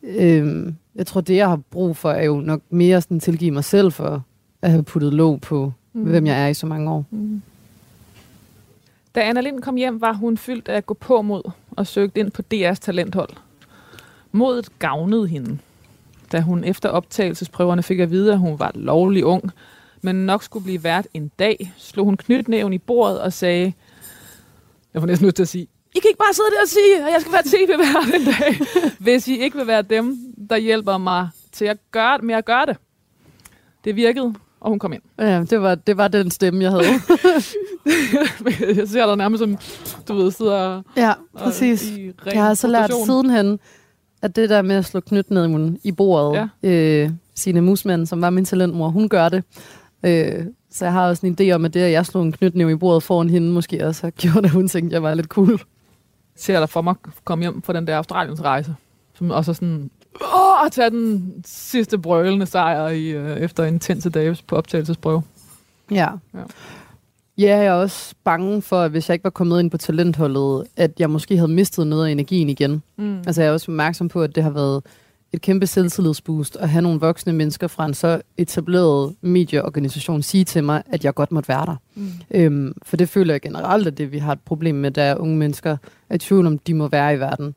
øhm, 0.03 0.75
jeg 0.95 1.07
tror, 1.07 1.21
det 1.21 1.35
jeg 1.35 1.49
har 1.49 1.59
brug 1.71 1.97
for, 1.97 2.11
er 2.11 2.23
jo 2.23 2.39
nok 2.39 2.61
mere 2.69 3.01
sådan 3.01 3.19
tilgive 3.19 3.51
mig 3.51 3.63
selv 3.63 3.91
for 3.91 4.23
at 4.61 4.71
have 4.71 4.83
puttet 4.83 5.13
låg 5.13 5.41
på, 5.41 5.73
mm. 5.93 6.03
hvem 6.03 6.25
jeg 6.25 6.43
er 6.43 6.47
i 6.47 6.53
så 6.53 6.65
mange 6.65 6.91
år. 6.91 7.05
Da 9.15 9.21
Anna 9.21 9.41
Lind 9.41 9.61
kom 9.61 9.75
hjem, 9.75 10.01
var 10.01 10.13
hun 10.13 10.37
fyldt 10.37 10.69
af 10.69 10.85
gå 10.85 10.93
på 10.93 11.21
mod 11.21 11.51
og 11.71 11.87
søgte 11.87 12.19
ind 12.19 12.31
på 12.31 12.41
DR's 12.53 12.73
talenthold. 12.73 13.29
Modet 14.31 14.79
gavnede 14.79 15.27
hende, 15.27 15.57
da 16.31 16.41
hun 16.41 16.63
efter 16.63 16.89
optagelsesprøverne 16.89 17.83
fik 17.83 17.99
at 17.99 18.11
vide, 18.11 18.33
at 18.33 18.39
hun 18.39 18.59
var 18.59 18.71
lovlig 18.75 19.25
ung, 19.25 19.51
men 20.01 20.15
nok 20.15 20.43
skulle 20.43 20.63
blive 20.63 20.83
vært 20.83 21.07
en 21.13 21.31
dag, 21.39 21.73
slog 21.77 22.05
hun 22.05 22.17
knytnæven 22.17 22.73
i 22.73 22.77
bordet 22.77 23.21
og 23.21 23.33
sagde, 23.33 23.73
jeg 24.93 25.01
får 25.01 25.07
næsten 25.07 25.25
lyst 25.27 25.35
til 25.35 25.43
at 25.43 25.47
sige, 25.47 25.67
I 25.99 26.01
kan 26.01 26.09
ikke 26.09 26.17
bare 26.17 26.33
sidde 26.33 26.49
der 26.55 26.61
og 26.61 26.67
sige, 26.67 27.07
at 27.07 27.13
jeg 27.13 27.21
skal 27.21 27.33
være 27.33 27.43
tv-vært 27.45 28.21
en 28.21 28.25
dag, 28.25 28.59
hvis 29.05 29.27
I 29.27 29.37
ikke 29.37 29.57
vil 29.57 29.67
være 29.67 29.81
dem, 29.81 30.17
der 30.49 30.57
hjælper 30.57 30.97
mig 30.97 31.29
til 31.51 31.65
at 31.65 31.77
gøre, 31.91 32.17
med 32.23 32.35
at 32.35 32.45
gøre 32.45 32.65
det. 32.65 32.77
Det 33.83 33.95
virkede, 33.95 34.33
og 34.59 34.69
hun 34.69 34.79
kom 34.79 34.93
ind. 34.93 35.01
Ja, 35.19 35.43
det 35.49 35.61
var, 35.61 35.75
det 35.75 35.97
var 35.97 36.07
den 36.07 36.31
stemme, 36.31 36.63
jeg 36.63 36.71
havde. 36.71 36.85
jeg 38.79 38.87
ser 38.87 39.05
dig 39.05 39.15
nærmest 39.17 39.39
som, 39.43 39.57
du 40.07 40.13
ved, 40.13 40.31
sidder 40.31 40.81
ja, 40.97 41.09
og- 41.33 41.41
præcis. 41.43 41.89
i 41.89 42.11
ren 42.27 42.33
Jeg 42.35 42.43
har 42.43 42.53
så 42.53 42.67
lært 42.67 42.91
sidenhen, 43.05 43.59
at 44.21 44.35
det 44.35 44.49
der 44.49 44.61
med 44.61 44.75
at 44.75 44.85
slå 44.85 44.99
knytnæven 44.99 45.79
i 45.83 45.91
bordet, 45.91 46.49
ja. 46.63 46.69
øh, 46.69 47.09
Signe 47.35 47.61
Musmann, 47.61 48.05
som 48.05 48.21
var 48.21 48.29
min 48.29 48.45
talentmor, 48.45 48.89
hun 48.89 49.09
gør 49.09 49.29
det. 49.29 49.43
Øh, 50.05 50.45
så 50.71 50.85
jeg 50.85 50.91
har 50.93 51.07
også 51.09 51.27
en 51.27 51.37
idé 51.41 51.51
om, 51.51 51.65
at 51.65 51.73
det, 51.73 51.79
at 51.79 51.91
jeg 51.91 52.05
slog 52.05 52.23
en 52.23 52.31
knytnæve 52.31 52.71
i 52.71 52.75
bordet 52.75 53.03
foran 53.03 53.29
hende, 53.29 53.51
måske 53.51 53.87
også 53.87 54.05
har 54.05 54.11
gjort, 54.11 54.45
at 54.45 54.51
hun 54.51 54.67
tænkte, 54.67 54.87
at 54.87 54.93
jeg 54.93 55.03
var 55.03 55.13
lidt 55.13 55.27
cool. 55.27 55.59
Ser 56.39 56.59
dig 56.59 56.69
for 56.69 56.81
mig 56.81 56.95
komme 57.25 57.43
hjem 57.43 57.61
fra 57.61 57.73
den 57.73 57.87
der 57.87 57.97
Australiens 57.97 58.41
rejse. 58.43 58.75
Som 59.13 59.31
også 59.31 59.51
er 59.51 59.53
sådan, 59.53 59.89
åh, 60.21 60.65
at 60.65 60.71
tage 60.71 60.89
den 60.89 61.33
sidste 61.45 61.97
brølende 61.97 62.45
sejr 62.45 62.87
i, 62.87 63.09
øh, 63.09 63.37
efter 63.37 63.65
intense 63.65 64.09
dage 64.09 64.37
på 64.47 64.55
optagelsesprøve. 64.55 65.23
Ja. 65.91 65.95
Ja. 65.95 66.39
ja. 66.39 66.43
Ja, 67.37 67.57
jeg 67.57 67.65
er 67.65 67.71
også 67.71 68.15
bange 68.23 68.61
for, 68.61 68.81
at 68.81 68.91
hvis 68.91 69.09
jeg 69.09 69.13
ikke 69.13 69.23
var 69.23 69.29
kommet 69.29 69.59
ind 69.59 69.71
på 69.71 69.77
talentholdet, 69.77 70.67
at 70.77 70.91
jeg 70.99 71.09
måske 71.09 71.37
havde 71.37 71.51
mistet 71.51 71.87
noget 71.87 72.07
af 72.07 72.11
energien 72.11 72.49
igen. 72.49 72.83
Mm. 72.97 73.17
Altså 73.17 73.41
jeg 73.41 73.49
er 73.49 73.53
også 73.53 73.71
opmærksom 73.71 74.07
på, 74.07 74.21
at 74.21 74.35
det 74.35 74.43
har 74.43 74.49
været 74.49 74.83
et 75.33 75.41
kæmpe 75.41 75.67
selvtillidsboost 75.67 76.55
at 76.55 76.69
have 76.69 76.81
nogle 76.81 76.99
voksne 76.99 77.33
mennesker 77.33 77.67
fra 77.67 77.85
en 77.85 77.93
så 77.93 78.21
etableret 78.37 79.15
medieorganisation 79.21 80.21
sige 80.21 80.43
til 80.43 80.63
mig, 80.63 80.83
at 80.85 81.05
jeg 81.05 81.15
godt 81.15 81.31
måtte 81.31 81.49
være 81.49 81.65
der. 81.65 81.75
Mm. 81.95 82.11
Øhm, 82.31 82.73
for 82.83 82.97
det 82.97 83.09
føler 83.09 83.33
jeg 83.33 83.41
generelt, 83.41 83.87
at 83.87 83.97
det 83.97 84.11
vi 84.11 84.17
har 84.17 84.31
et 84.31 84.39
problem 84.45 84.75
med, 84.75 84.91
der 84.91 85.03
er 85.03 85.15
unge 85.15 85.37
mennesker 85.37 85.77
er 86.09 86.15
i 86.15 86.17
tvivl 86.17 86.45
om, 86.45 86.59
de 86.59 86.73
må 86.73 86.87
være 86.87 87.15
i 87.15 87.19
verden. 87.19 87.55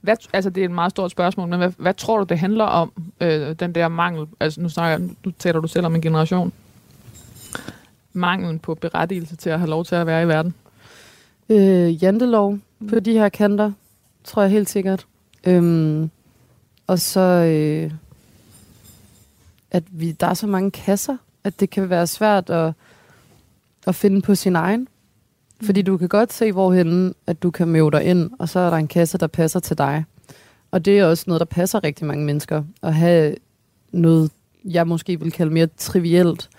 Hvad, 0.00 0.16
altså, 0.32 0.50
det 0.50 0.60
er 0.60 0.64
et 0.64 0.70
meget 0.70 0.90
stort 0.90 1.10
spørgsmål, 1.10 1.48
men 1.48 1.58
hvad, 1.58 1.72
hvad 1.78 1.94
tror 1.94 2.18
du, 2.18 2.24
det 2.24 2.38
handler 2.38 2.64
om, 2.64 2.92
øh, 3.20 3.54
den 3.60 3.74
der 3.74 3.88
mangel? 3.88 4.26
Altså, 4.40 4.60
nu, 4.60 4.68
snakker, 4.68 5.08
nu 5.24 5.32
taler 5.38 5.60
du 5.60 5.68
selv 5.68 5.86
om 5.86 5.94
en 5.94 6.00
generation. 6.00 6.52
Manglen 8.12 8.58
på 8.58 8.74
berettigelse 8.74 9.36
til 9.36 9.50
at 9.50 9.58
have 9.58 9.70
lov 9.70 9.84
til 9.84 9.94
at 9.94 10.06
være 10.06 10.22
i 10.22 10.28
verden. 10.28 10.54
Øh, 11.48 12.02
jantelov 12.02 12.58
på 12.88 13.00
de 13.00 13.12
her 13.12 13.28
kanter, 13.28 13.72
tror 14.24 14.42
jeg 14.42 14.50
helt 14.50 14.70
sikkert. 14.70 15.06
Øhm, 15.46 16.10
og 16.86 16.98
så, 16.98 17.20
øh, 17.20 17.92
at 19.70 19.84
vi, 19.90 20.12
der 20.12 20.26
er 20.26 20.34
så 20.34 20.46
mange 20.46 20.70
kasser, 20.70 21.16
at 21.44 21.60
det 21.60 21.70
kan 21.70 21.90
være 21.90 22.06
svært 22.06 22.50
at, 22.50 22.72
at 23.86 23.94
finde 23.94 24.22
på 24.22 24.34
sin 24.34 24.56
egen. 24.56 24.88
Fordi 25.62 25.82
du 25.82 25.96
kan 25.96 26.08
godt 26.08 26.32
se, 26.32 26.52
hvorhen 26.52 27.14
at 27.26 27.42
du 27.42 27.50
kan 27.50 27.68
møde 27.68 27.90
dig 27.90 28.04
ind, 28.04 28.30
og 28.38 28.48
så 28.48 28.58
er 28.60 28.70
der 28.70 28.76
en 28.76 28.88
kasse, 28.88 29.18
der 29.18 29.26
passer 29.26 29.60
til 29.60 29.78
dig. 29.78 30.04
Og 30.70 30.84
det 30.84 30.98
er 30.98 31.04
også 31.04 31.24
noget, 31.26 31.40
der 31.40 31.44
passer 31.44 31.84
rigtig 31.84 32.06
mange 32.06 32.24
mennesker. 32.24 32.62
At 32.82 32.94
have 32.94 33.34
noget, 33.92 34.30
jeg 34.64 34.86
måske 34.86 35.20
vil 35.20 35.32
kalde 35.32 35.52
mere 35.52 35.66
trivielt 35.66 36.50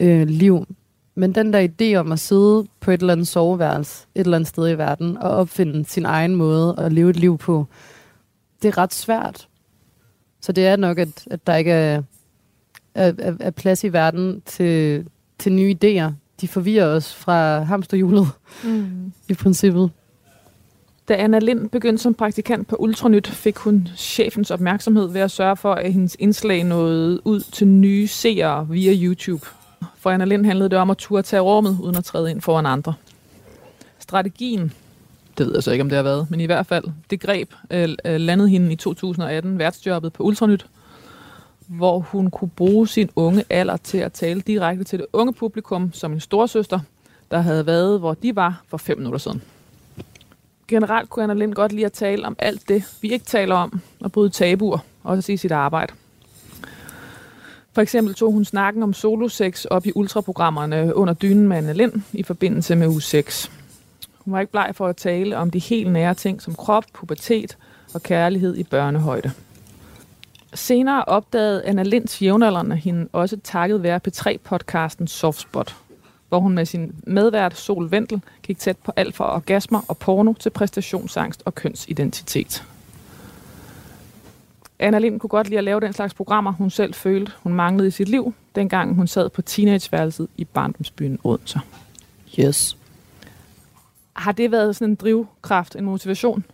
øh, 0.00 0.28
liv. 0.28 0.66
Men 1.14 1.34
den 1.34 1.52
der 1.52 1.68
idé 1.68 1.96
om 1.96 2.12
at 2.12 2.20
sidde 2.20 2.66
på 2.80 2.90
et 2.90 3.00
eller 3.00 3.12
andet 3.12 3.28
soveværelse 3.28 4.06
et 4.14 4.24
eller 4.24 4.36
andet 4.36 4.48
sted 4.48 4.70
i 4.70 4.78
verden 4.78 5.18
og 5.18 5.30
opfinde 5.30 5.84
sin 5.84 6.04
egen 6.04 6.34
måde 6.34 6.74
at 6.78 6.92
leve 6.92 7.10
et 7.10 7.16
liv 7.16 7.38
på, 7.38 7.66
det 8.62 8.68
er 8.68 8.78
ret 8.78 8.94
svært. 8.94 9.48
Så 10.44 10.52
det 10.52 10.66
er 10.66 10.76
nok, 10.76 10.98
at, 10.98 11.26
at 11.30 11.46
der 11.46 11.56
ikke 11.56 11.70
er, 11.70 12.02
er, 12.94 13.12
er, 13.18 13.34
er 13.40 13.50
plads 13.50 13.84
i 13.84 13.92
verden 13.92 14.42
til, 14.46 15.06
til 15.38 15.52
nye 15.52 15.76
idéer. 15.84 16.12
De 16.40 16.48
forvirrer 16.48 16.86
os 16.86 17.14
fra 17.14 17.62
hamsterhjulet 17.62 18.26
Mm. 18.64 19.12
i 19.30 19.34
princippet. 19.34 19.90
Da 21.08 21.14
Anna 21.14 21.38
Lind 21.38 21.70
begyndte 21.70 22.02
som 22.02 22.14
praktikant 22.14 22.68
på 22.68 22.76
Ultranyt, 22.76 23.26
fik 23.26 23.56
hun 23.56 23.88
chefens 23.96 24.50
opmærksomhed 24.50 25.08
ved 25.08 25.20
at 25.20 25.30
sørge 25.30 25.56
for, 25.56 25.74
at 25.74 25.92
hendes 25.92 26.16
indslag 26.18 26.64
nåede 26.64 27.26
ud 27.26 27.40
til 27.40 27.68
nye 27.68 28.06
seere 28.06 28.68
via 28.68 28.92
YouTube. 29.06 29.46
For 29.96 30.10
Anna 30.10 30.24
Lind 30.24 30.46
handlede 30.46 30.68
det 30.68 30.78
om 30.78 30.90
at 30.90 30.96
turde 30.96 31.22
tage 31.22 31.40
rummet, 31.40 31.78
uden 31.82 31.96
at 31.96 32.04
træde 32.04 32.30
ind 32.30 32.40
foran 32.40 32.66
andre. 32.66 32.94
Strategien, 33.98 34.72
det 35.38 35.46
ved 35.46 35.54
jeg 35.54 35.62
så 35.62 35.70
ikke, 35.70 35.82
om 35.82 35.88
det 35.88 35.96
har 35.96 36.02
været, 36.02 36.30
men 36.30 36.40
i 36.40 36.46
hvert 36.46 36.66
fald, 36.66 36.84
det 37.10 37.20
greb 37.20 37.52
øh, 37.70 37.88
øh 38.04 38.20
landede 38.20 38.48
hende 38.48 38.72
i 38.72 38.76
2018 38.76 39.58
værtsjobbet 39.58 40.12
på 40.12 40.22
Ultranyt, 40.22 40.66
hvor 41.66 41.98
hun 41.98 42.30
kunne 42.30 42.50
bruge 42.56 42.88
sin 42.88 43.10
unge 43.16 43.44
alder 43.50 43.76
til 43.76 43.98
at 43.98 44.12
tale 44.12 44.40
direkte 44.40 44.84
til 44.84 44.98
det 44.98 45.06
unge 45.12 45.32
publikum 45.32 45.92
som 45.92 46.12
en 46.12 46.20
storsøster, 46.20 46.80
der 47.30 47.40
havde 47.40 47.66
været, 47.66 47.98
hvor 47.98 48.14
de 48.14 48.36
var 48.36 48.62
for 48.68 48.76
fem 48.76 48.98
minutter 48.98 49.18
siden 49.18 49.42
generelt 50.68 51.10
kunne 51.10 51.22
Anna 51.22 51.34
Lind 51.34 51.54
godt 51.54 51.72
lide 51.72 51.86
at 51.86 51.92
tale 51.92 52.26
om 52.26 52.36
alt 52.38 52.68
det, 52.68 52.84
vi 53.00 53.12
ikke 53.12 53.24
taler 53.24 53.54
om, 53.54 53.80
og 54.00 54.12
bryde 54.12 54.30
tabuer, 54.30 54.78
også 55.02 55.32
i 55.32 55.36
sit 55.36 55.52
arbejde. 55.52 55.92
For 57.72 57.82
eksempel 57.82 58.14
tog 58.14 58.32
hun 58.32 58.44
snakken 58.44 58.82
om 58.82 58.92
solosex 58.92 59.64
op 59.64 59.86
i 59.86 59.92
ultraprogrammerne 59.94 60.96
under 60.96 61.14
dynen 61.14 61.48
med 61.48 61.56
Anna 61.56 61.72
Lind 61.72 61.92
i 62.12 62.22
forbindelse 62.22 62.76
med 62.76 62.86
u 62.86 63.00
6. 63.00 63.50
Hun 64.24 64.32
var 64.32 64.40
ikke 64.40 64.52
bleg 64.52 64.70
for 64.74 64.86
at 64.86 64.96
tale 64.96 65.36
om 65.36 65.50
de 65.50 65.58
helt 65.58 65.92
nære 65.92 66.14
ting 66.14 66.42
som 66.42 66.54
krop, 66.54 66.84
pubertet 66.92 67.56
og 67.94 68.02
kærlighed 68.02 68.56
i 68.56 68.62
børnehøjde. 68.62 69.32
Senere 70.54 71.04
opdagede 71.04 71.64
Anna 71.64 71.82
Linds 71.82 72.22
jævnaldrende 72.22 72.76
hende 72.76 73.08
også 73.12 73.38
takket 73.44 73.82
være 73.82 74.00
P3-podcasten 74.08 75.06
Softspot, 75.06 75.76
hvor 76.28 76.38
hun 76.38 76.52
med 76.52 76.66
sin 76.66 76.94
medvært 77.06 77.56
Sol 77.56 77.90
Vendel 77.90 78.20
gik 78.42 78.58
tæt 78.58 78.76
på 78.76 78.92
alt 78.96 79.14
fra 79.14 79.34
orgasmer 79.34 79.80
og 79.88 79.98
porno 79.98 80.32
til 80.32 80.50
præstationsangst 80.50 81.42
og 81.44 81.54
kønsidentitet. 81.54 82.64
Anna 84.78 84.98
Lind 84.98 85.20
kunne 85.20 85.28
godt 85.28 85.48
lide 85.48 85.58
at 85.58 85.64
lave 85.64 85.80
den 85.80 85.92
slags 85.92 86.14
programmer, 86.14 86.52
hun 86.52 86.70
selv 86.70 86.94
følte, 86.94 87.32
hun 87.42 87.52
manglede 87.52 87.88
i 87.88 87.90
sit 87.90 88.08
liv, 88.08 88.34
dengang 88.54 88.94
hun 88.94 89.06
sad 89.06 89.28
på 89.28 89.42
teenageværelset 89.42 90.28
i 90.36 90.44
barndomsbyen 90.44 91.18
Odense. 91.24 91.60
Yes. 92.40 92.76
Har 94.16 94.32
det 94.32 94.50
været 94.52 94.76
sådan 94.76 94.88
en 94.90 94.94
drivkraft, 94.94 95.76
en 95.76 95.84
motivation? 95.84 96.44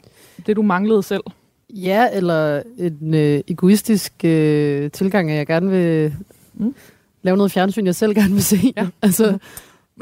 Det 0.47 0.57
du 0.57 0.63
manglede 0.63 1.03
selv? 1.03 1.23
Ja, 1.71 2.09
eller 2.13 2.63
en 2.79 3.15
øh, 3.15 3.41
egoistisk 3.49 4.13
øh, 4.25 4.91
tilgang, 4.91 5.31
at 5.31 5.37
jeg 5.37 5.47
gerne 5.47 5.71
vil 5.71 6.15
Mm. 6.55 6.75
lave 7.23 7.37
noget 7.37 7.53
fjernsyn, 7.53 7.87
jeg 7.87 7.95
selv 7.95 8.15
gerne 8.15 8.33
vil 8.35 8.43
se. 8.43 8.73
Ja. 8.77 8.87
altså, 9.03 9.25
Man 9.25 9.39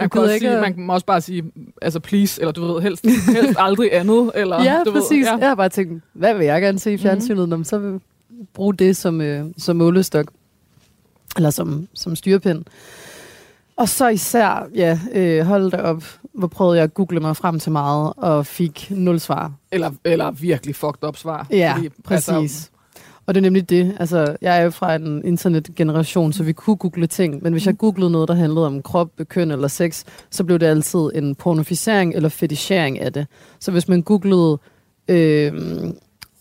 Jeg 0.04 0.10
kan, 0.10 0.20
også 0.20 0.34
ikke 0.34 0.44
sige, 0.46 0.56
at- 0.56 0.60
man 0.76 0.86
må 0.86 0.92
også 0.92 1.06
bare 1.06 1.20
sige, 1.20 1.44
altså 1.82 2.00
please, 2.00 2.40
eller 2.40 2.52
du 2.52 2.72
ved, 2.72 2.82
helst, 2.82 3.06
helst 3.06 3.54
aldrig 3.66 3.94
andet. 3.94 4.30
Eller, 4.34 4.62
ja, 4.62 4.80
du 4.86 4.92
præcis. 4.92 5.10
Ved, 5.10 5.24
ja. 5.24 5.36
Jeg 5.36 5.48
har 5.48 5.54
bare 5.54 5.68
tænkt, 5.68 6.02
hvad 6.12 6.34
vil 6.34 6.46
jeg 6.46 6.62
gerne 6.62 6.78
se 6.78 6.92
i 6.92 6.98
fjernsynet, 6.98 7.48
mm. 7.48 7.64
så 7.64 7.78
vil 7.78 8.00
bruge 8.54 8.74
det 8.74 8.96
som, 8.96 9.20
øh, 9.20 9.44
som 9.58 9.76
målestok. 9.76 10.26
Eller 11.36 11.50
som, 11.50 11.88
som 11.94 12.16
styrepind. 12.16 12.64
Og 13.76 13.88
så 13.88 14.08
især, 14.08 14.68
ja, 14.74 14.98
øh, 15.14 15.40
hold 15.46 15.70
da 15.70 15.76
op, 15.76 16.04
hvor 16.38 16.48
prøvede 16.48 16.76
jeg 16.76 16.84
at 16.84 16.94
google 16.94 17.20
mig 17.20 17.36
frem 17.36 17.58
til 17.58 17.72
meget, 17.72 18.12
og 18.16 18.46
fik 18.46 18.86
nul 18.90 19.20
svar. 19.20 19.52
Eller, 19.72 19.90
eller 20.04 20.30
virkelig 20.30 20.74
fucked 20.76 21.08
up 21.08 21.16
svar. 21.16 21.46
Ja, 21.50 21.74
Fordi, 21.76 21.88
præcis. 22.04 22.28
Altså, 22.28 22.70
Og 23.26 23.34
det 23.34 23.40
er 23.40 23.42
nemlig 23.42 23.70
det. 23.70 23.96
Altså, 24.00 24.36
jeg 24.42 24.58
er 24.58 24.62
jo 24.62 24.70
fra 24.70 24.94
en 24.94 25.24
internetgeneration, 25.24 26.32
så 26.32 26.42
vi 26.42 26.52
kunne 26.52 26.76
google 26.76 27.06
ting. 27.06 27.42
Men 27.42 27.52
hvis 27.52 27.66
jeg 27.66 27.78
googlede 27.78 28.10
noget, 28.10 28.28
der 28.28 28.34
handlede 28.34 28.66
om 28.66 28.82
krop, 28.82 29.10
køn 29.28 29.50
eller 29.50 29.68
sex, 29.68 30.04
så 30.30 30.44
blev 30.44 30.58
det 30.58 30.66
altid 30.66 31.10
en 31.14 31.34
pornoficering 31.34 32.14
eller 32.14 32.28
fetichering 32.28 33.00
af 33.00 33.12
det. 33.12 33.26
Så 33.60 33.70
hvis 33.70 33.88
man 33.88 34.02
googlede 34.02 34.58
øh, 35.08 35.52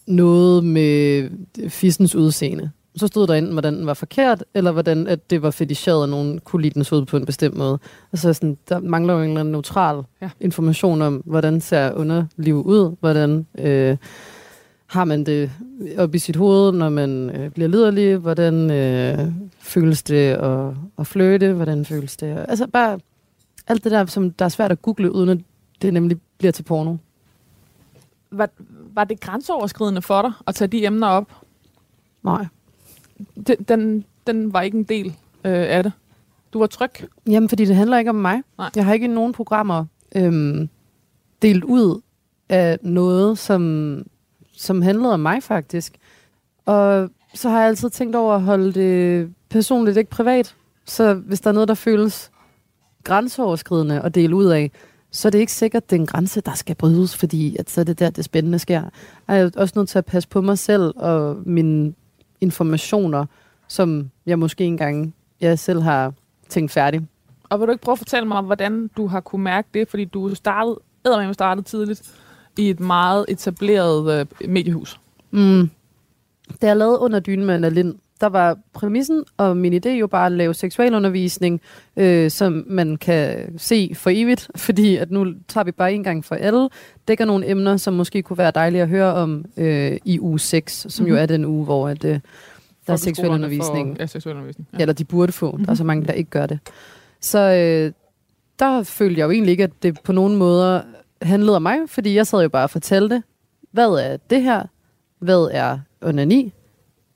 noget 0.07 0.63
med 0.63 1.29
fissens 1.69 2.15
udseende, 2.15 2.69
så 2.97 3.07
stod 3.07 3.27
der 3.27 3.33
enten, 3.33 3.53
hvordan 3.53 3.73
den 3.77 3.85
var 3.85 3.93
forkert, 3.93 4.43
eller 4.53 4.71
hvordan 4.71 5.07
at 5.07 5.29
det 5.29 5.41
var 5.41 5.51
feticheret, 5.51 6.01
og 6.01 6.09
nogen 6.09 6.39
kunne 6.39 6.61
lide 6.61 6.73
dens 6.73 6.93
ud 6.93 7.05
på 7.05 7.17
en 7.17 7.25
bestemt 7.25 7.55
måde. 7.57 7.79
Altså 8.13 8.33
sådan, 8.33 8.57
der 8.69 8.79
mangler 8.79 9.13
jo 9.13 9.19
en 9.19 9.27
eller 9.27 9.39
anden 9.39 9.51
neutral 9.51 10.03
Ja. 10.21 10.29
information 10.39 11.01
om, 11.01 11.21
hvordan 11.25 11.61
ser 11.61 11.93
underliv 11.93 12.55
ud, 12.65 12.95
hvordan 12.99 13.47
øh, 13.59 13.97
har 14.87 15.05
man 15.05 15.23
det 15.23 15.51
op 15.97 16.15
i 16.15 16.19
sit 16.19 16.35
hoved, 16.35 16.71
når 16.71 16.89
man 16.89 17.29
øh, 17.29 17.51
bliver 17.51 17.67
liderlig, 17.69 18.17
hvordan 18.17 18.71
øh, 18.71 19.19
føles 19.59 20.03
det 20.03 20.31
at, 20.33 20.73
at 20.99 21.07
flirte, 21.07 21.53
hvordan 21.53 21.85
føles 21.85 22.17
det, 22.17 22.45
altså 22.47 22.67
bare 22.67 22.99
alt 23.67 23.83
det 23.83 23.91
der, 23.91 24.05
som 24.05 24.31
der 24.31 24.45
er 24.45 24.49
svært 24.49 24.71
at 24.71 24.81
google, 24.81 25.11
uden 25.11 25.29
at 25.29 25.37
det 25.81 25.93
nemlig 25.93 26.17
bliver 26.37 26.51
til 26.51 26.63
porno. 26.63 26.95
var, 28.31 28.49
var 28.93 29.03
det 29.03 29.19
grænseoverskridende 29.19 30.01
for 30.01 30.21
dig 30.21 30.31
at 30.47 30.55
tage 30.55 30.67
de 30.67 30.85
emner 30.85 31.07
op? 31.07 31.31
Nej. 32.23 32.45
Den, 33.47 33.55
den, 33.67 34.05
den 34.27 34.53
var 34.53 34.61
ikke 34.61 34.77
en 34.77 34.83
del 34.83 35.07
øh, 35.43 35.65
af 35.69 35.83
det. 35.83 35.91
Du 36.53 36.59
var 36.59 36.67
tryg. 36.67 36.89
Jamen, 37.27 37.49
fordi 37.49 37.65
det 37.65 37.75
handler 37.75 37.97
ikke 37.97 38.09
om 38.09 38.15
mig. 38.15 38.41
Nej. 38.57 38.69
Jeg 38.75 38.85
har 38.85 38.93
ikke 38.93 39.07
nogen 39.07 39.33
programmer 39.33 39.85
øhm, 40.15 40.69
delt 41.41 41.63
ud 41.63 42.01
af 42.49 42.79
noget, 42.81 43.37
som, 43.37 44.03
som 44.53 44.81
handlede 44.81 45.13
om 45.13 45.19
mig 45.19 45.43
faktisk. 45.43 45.97
Og 46.65 47.09
så 47.33 47.49
har 47.49 47.59
jeg 47.59 47.67
altid 47.67 47.89
tænkt 47.89 48.15
over 48.15 48.35
at 48.35 48.41
holde 48.41 48.73
det 48.73 49.29
personligt, 49.49 49.97
ikke 49.97 50.09
privat. 50.09 50.55
Så 50.85 51.13
hvis 51.13 51.41
der 51.41 51.49
er 51.49 51.53
noget, 51.53 51.67
der 51.67 51.73
føles 51.73 52.31
grænseoverskridende 53.03 54.01
at 54.01 54.15
dele 54.15 54.35
ud 54.35 54.45
af, 54.45 54.71
så 55.11 55.27
er 55.27 55.29
det 55.29 55.39
ikke 55.39 55.51
sikkert, 55.51 55.89
det 55.89 55.95
er 55.95 55.99
en 55.99 56.05
grænse, 56.05 56.41
der 56.41 56.53
skal 56.53 56.75
brydes, 56.75 57.17
fordi 57.17 57.55
at 57.57 57.69
så 57.69 57.81
er 57.81 57.85
det 57.85 57.99
der, 57.99 58.09
det 58.09 58.25
spændende 58.25 58.59
sker. 58.59 58.83
Jeg 59.27 59.39
er 59.39 59.49
også 59.55 59.73
nødt 59.75 59.89
til 59.89 59.97
at 59.97 60.05
passe 60.05 60.29
på 60.29 60.41
mig 60.41 60.57
selv 60.57 60.93
og 60.95 61.37
mine 61.45 61.93
informationer, 62.41 63.25
som 63.67 64.11
jeg 64.25 64.39
måske 64.39 64.63
engang 64.63 65.15
jeg 65.41 65.59
selv 65.59 65.81
har 65.81 66.13
tænkt 66.49 66.71
færdig. 66.71 67.07
Og 67.49 67.59
vil 67.59 67.67
du 67.67 67.71
ikke 67.71 67.83
prøve 67.83 67.93
at 67.93 67.97
fortælle 67.97 68.27
mig, 68.27 68.41
hvordan 68.41 68.89
du 68.97 69.07
har 69.07 69.19
kunne 69.19 69.43
mærke 69.43 69.67
det? 69.73 69.87
Fordi 69.87 70.05
du 70.05 70.35
startede, 70.35 70.79
eddermame 71.05 71.33
startede 71.33 71.65
tidligt 71.65 72.13
i 72.57 72.69
et 72.69 72.79
meget 72.79 73.25
etableret 73.27 74.19
øh, 74.19 74.49
mediehus. 74.49 74.99
Mm. 75.31 75.69
Da 76.61 76.67
jeg 76.67 76.77
lavede 76.77 76.99
under 76.99 77.19
dynen 77.19 77.45
med 77.45 77.55
Anna 77.55 77.69
Lind, 77.69 77.95
der 78.21 78.27
var 78.27 78.57
præmissen 78.73 79.23
og 79.37 79.57
min 79.57 79.73
idé 79.73 79.89
jo 79.89 80.07
bare 80.07 80.25
at 80.25 80.31
lave 80.31 80.53
seksualundervisning, 80.53 81.61
øh, 81.97 82.31
som 82.31 82.63
man 82.67 82.97
kan 82.97 83.53
se 83.57 83.91
for 83.95 84.09
evigt, 84.13 84.49
fordi 84.65 84.95
at 84.97 85.11
nu 85.11 85.25
tager 85.47 85.63
vi 85.65 85.71
bare 85.71 85.93
en 85.93 86.03
gang 86.03 86.25
for 86.25 86.35
alle, 86.35 86.69
dækker 87.07 87.25
nogle 87.25 87.49
emner, 87.49 87.77
som 87.77 87.93
måske 87.93 88.21
kunne 88.21 88.37
være 88.37 88.51
dejlige 88.55 88.81
at 88.81 88.87
høre 88.89 89.13
om 89.13 89.45
øh, 89.57 89.97
i 90.05 90.19
uge 90.19 90.39
6, 90.39 90.85
som 90.89 91.03
mm-hmm. 91.03 91.09
jo 91.09 91.13
Mhm. 91.15 91.21
er 91.21 91.25
den 91.25 91.45
uge, 91.45 91.65
hvor 91.65 91.87
at, 91.89 92.03
øh, 92.05 92.09
der 92.11 92.15
er 92.15 92.19
Folkeskolerne 92.97 92.99
seksualundervisning. 93.15 93.95
For, 93.95 94.01
ja, 94.03 94.05
seksualundervisning. 94.07 94.67
Ja. 94.73 94.77
Eller 94.81 94.93
de 94.93 95.03
burde 95.05 95.31
få. 95.31 95.51
Mm-hmm. 95.51 95.65
Der 95.65 95.71
er 95.71 95.75
så 95.75 95.83
Mhm. 95.83 95.87
mange, 95.87 96.05
der 96.05 96.13
ikke 96.13 96.29
gør 96.29 96.45
det. 96.45 96.59
Så 97.21 97.39
øh, 97.39 97.91
der 98.59 98.83
følte 98.83 99.19
jeg 99.19 99.25
jo 99.25 99.31
egentlig 99.31 99.51
ikke, 99.51 99.63
at 99.63 99.83
det 99.83 99.99
på 100.03 100.11
nogen 100.11 100.35
måder 100.35 100.81
handlede 101.21 101.55
om 101.55 101.61
mig, 101.61 101.77
fordi 101.87 102.15
jeg 102.15 102.27
sad 102.27 102.41
jo 102.41 102.49
bare 102.49 102.63
og 102.63 102.69
fortalte, 102.69 103.23
hvad 103.71 103.87
er 103.89 104.17
det 104.29 104.41
her? 104.41 104.63
Hvad 105.19 105.49
er 105.51 105.79
onani? 106.01 106.53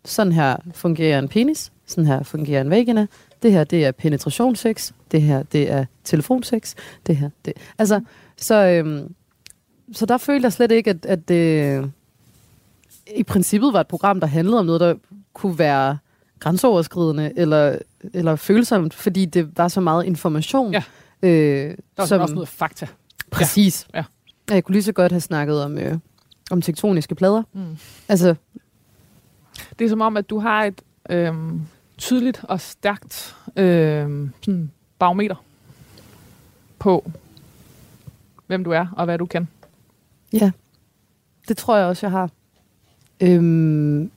Sådan 0.05 0.31
her 0.31 0.55
fungerer 0.73 1.19
en 1.19 1.27
penis. 1.27 1.71
Sådan 1.85 2.05
her 2.05 2.23
fungerer 2.23 2.61
en 2.61 2.69
vagina. 2.69 3.07
Det 3.43 3.51
her, 3.51 3.63
det 3.63 3.85
er 3.85 3.91
penetrationssex. 3.91 4.91
Det 5.11 5.21
her, 5.21 5.43
det 5.43 5.71
er 5.71 5.85
telefonsex. 6.03 6.75
Det 7.07 7.17
her, 7.17 7.29
det... 7.45 7.53
Altså, 7.77 8.01
så, 8.37 8.55
øhm, 8.55 9.13
så 9.93 10.05
der 10.05 10.17
følte 10.17 10.45
jeg 10.45 10.53
slet 10.53 10.71
ikke, 10.71 10.89
at, 10.89 11.05
at, 11.05 11.27
det, 11.27 11.91
i 13.15 13.23
princippet 13.23 13.73
var 13.73 13.79
et 13.81 13.87
program, 13.87 14.19
der 14.19 14.27
handlede 14.27 14.59
om 14.59 14.65
noget, 14.65 14.81
der 14.81 14.95
kunne 15.33 15.59
være 15.59 15.97
grænseoverskridende 16.39 17.31
eller, 17.35 17.77
eller 18.13 18.35
følsomt, 18.35 18.93
fordi 18.93 19.25
det 19.25 19.57
var 19.57 19.67
så 19.67 19.81
meget 19.81 20.05
information. 20.05 20.73
Ja. 20.73 20.83
Øh, 21.23 21.29
Der 21.69 21.75
var 21.97 22.05
som, 22.05 22.21
også 22.21 22.33
noget 22.33 22.49
fakta. 22.49 22.87
Præcis. 23.31 23.87
Ja. 23.93 24.03
Ja. 24.49 24.53
Jeg 24.55 24.63
kunne 24.63 24.73
lige 24.73 24.83
så 24.83 24.91
godt 24.91 25.11
have 25.11 25.21
snakket 25.21 25.63
om, 25.63 25.77
øh, 25.77 25.97
om 26.51 26.61
tektoniske 26.61 27.15
plader. 27.15 27.43
Mm. 27.53 27.77
Altså, 28.09 28.35
Det 29.79 29.85
er 29.85 29.89
som 29.89 30.01
om, 30.01 30.17
at 30.17 30.29
du 30.29 30.39
har 30.39 30.63
et 30.63 30.81
øhm, 31.09 31.61
tydeligt 31.97 32.41
og 32.43 32.61
stærkt 32.61 33.35
øhm, 33.55 34.33
sådan 34.41 34.71
barometer 34.99 35.35
på, 36.79 37.11
hvem 38.47 38.63
du 38.63 38.71
er 38.71 38.87
og 38.97 39.05
hvad 39.05 39.17
du 39.17 39.25
kan. 39.25 39.47
ja, 40.33 40.51
det 41.47 41.57
tror 41.57 41.77
jeg 41.77 41.85
også, 41.85 42.05
jeg 42.05 42.11
har. 42.11 42.29
Øhm, 43.21 44.11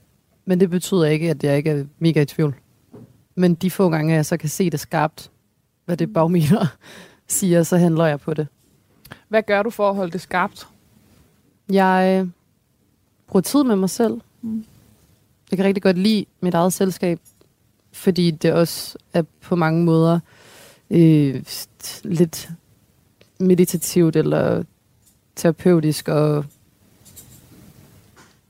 men 0.44 0.60
det 0.60 0.70
betyder 0.70 1.04
ikke, 1.04 1.30
at 1.30 1.44
jeg 1.44 1.56
ikke 1.56 1.70
er 1.70 1.84
mega 1.98 2.22
i 2.22 2.26
tvivl. 2.26 2.54
Men 3.34 3.54
de 3.54 3.70
få 3.70 3.90
gange, 3.90 4.14
jeg 4.14 4.26
så 4.26 4.36
kan 4.36 4.48
se 4.48 4.70
det 4.70 4.80
skarpt, 4.80 5.30
hvad 5.84 5.96
det 5.96 6.12
barometer 6.12 6.66
siger, 7.26 7.62
så 7.62 7.76
handler 7.76 8.06
jeg 8.06 8.20
på 8.20 8.34
det. 8.34 8.48
Hvad 9.28 9.42
gør 9.42 9.62
du 9.62 9.70
for 9.70 9.90
at 9.90 9.96
holde 9.96 10.12
det 10.12 10.20
skarpt? 10.20 10.68
Jeg 11.70 12.20
øh, 12.22 12.28
bruger 13.26 13.42
tid 13.42 13.64
med 13.64 13.76
mig 13.76 13.90
selv. 13.90 14.20
Mm. 14.42 14.64
Jeg 15.54 15.58
kan 15.58 15.66
rigtig 15.66 15.82
godt 15.82 15.98
lide 15.98 16.26
mit 16.40 16.54
eget 16.54 16.72
selskab, 16.72 17.20
fordi 17.92 18.30
det 18.30 18.52
også 18.52 18.98
er 19.12 19.22
på 19.40 19.56
mange 19.56 19.84
måder 19.84 20.20
øh, 20.90 21.42
lidt 22.02 22.48
meditativt 23.38 24.16
eller 24.16 24.62
terapeutisk 25.36 26.08
og 26.08 26.44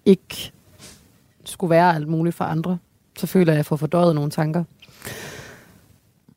ikke 0.05 0.53
skulle 1.45 1.71
være 1.71 1.95
alt 1.95 2.09
muligt 2.09 2.37
for 2.37 2.45
andre. 2.45 2.79
Så 3.19 3.27
føler 3.27 3.53
jeg, 3.53 3.55
at 3.55 3.57
jeg 3.57 3.67
får 3.67 3.77
fordøjet 3.77 4.15
nogle 4.15 4.31
tanker. 4.31 4.65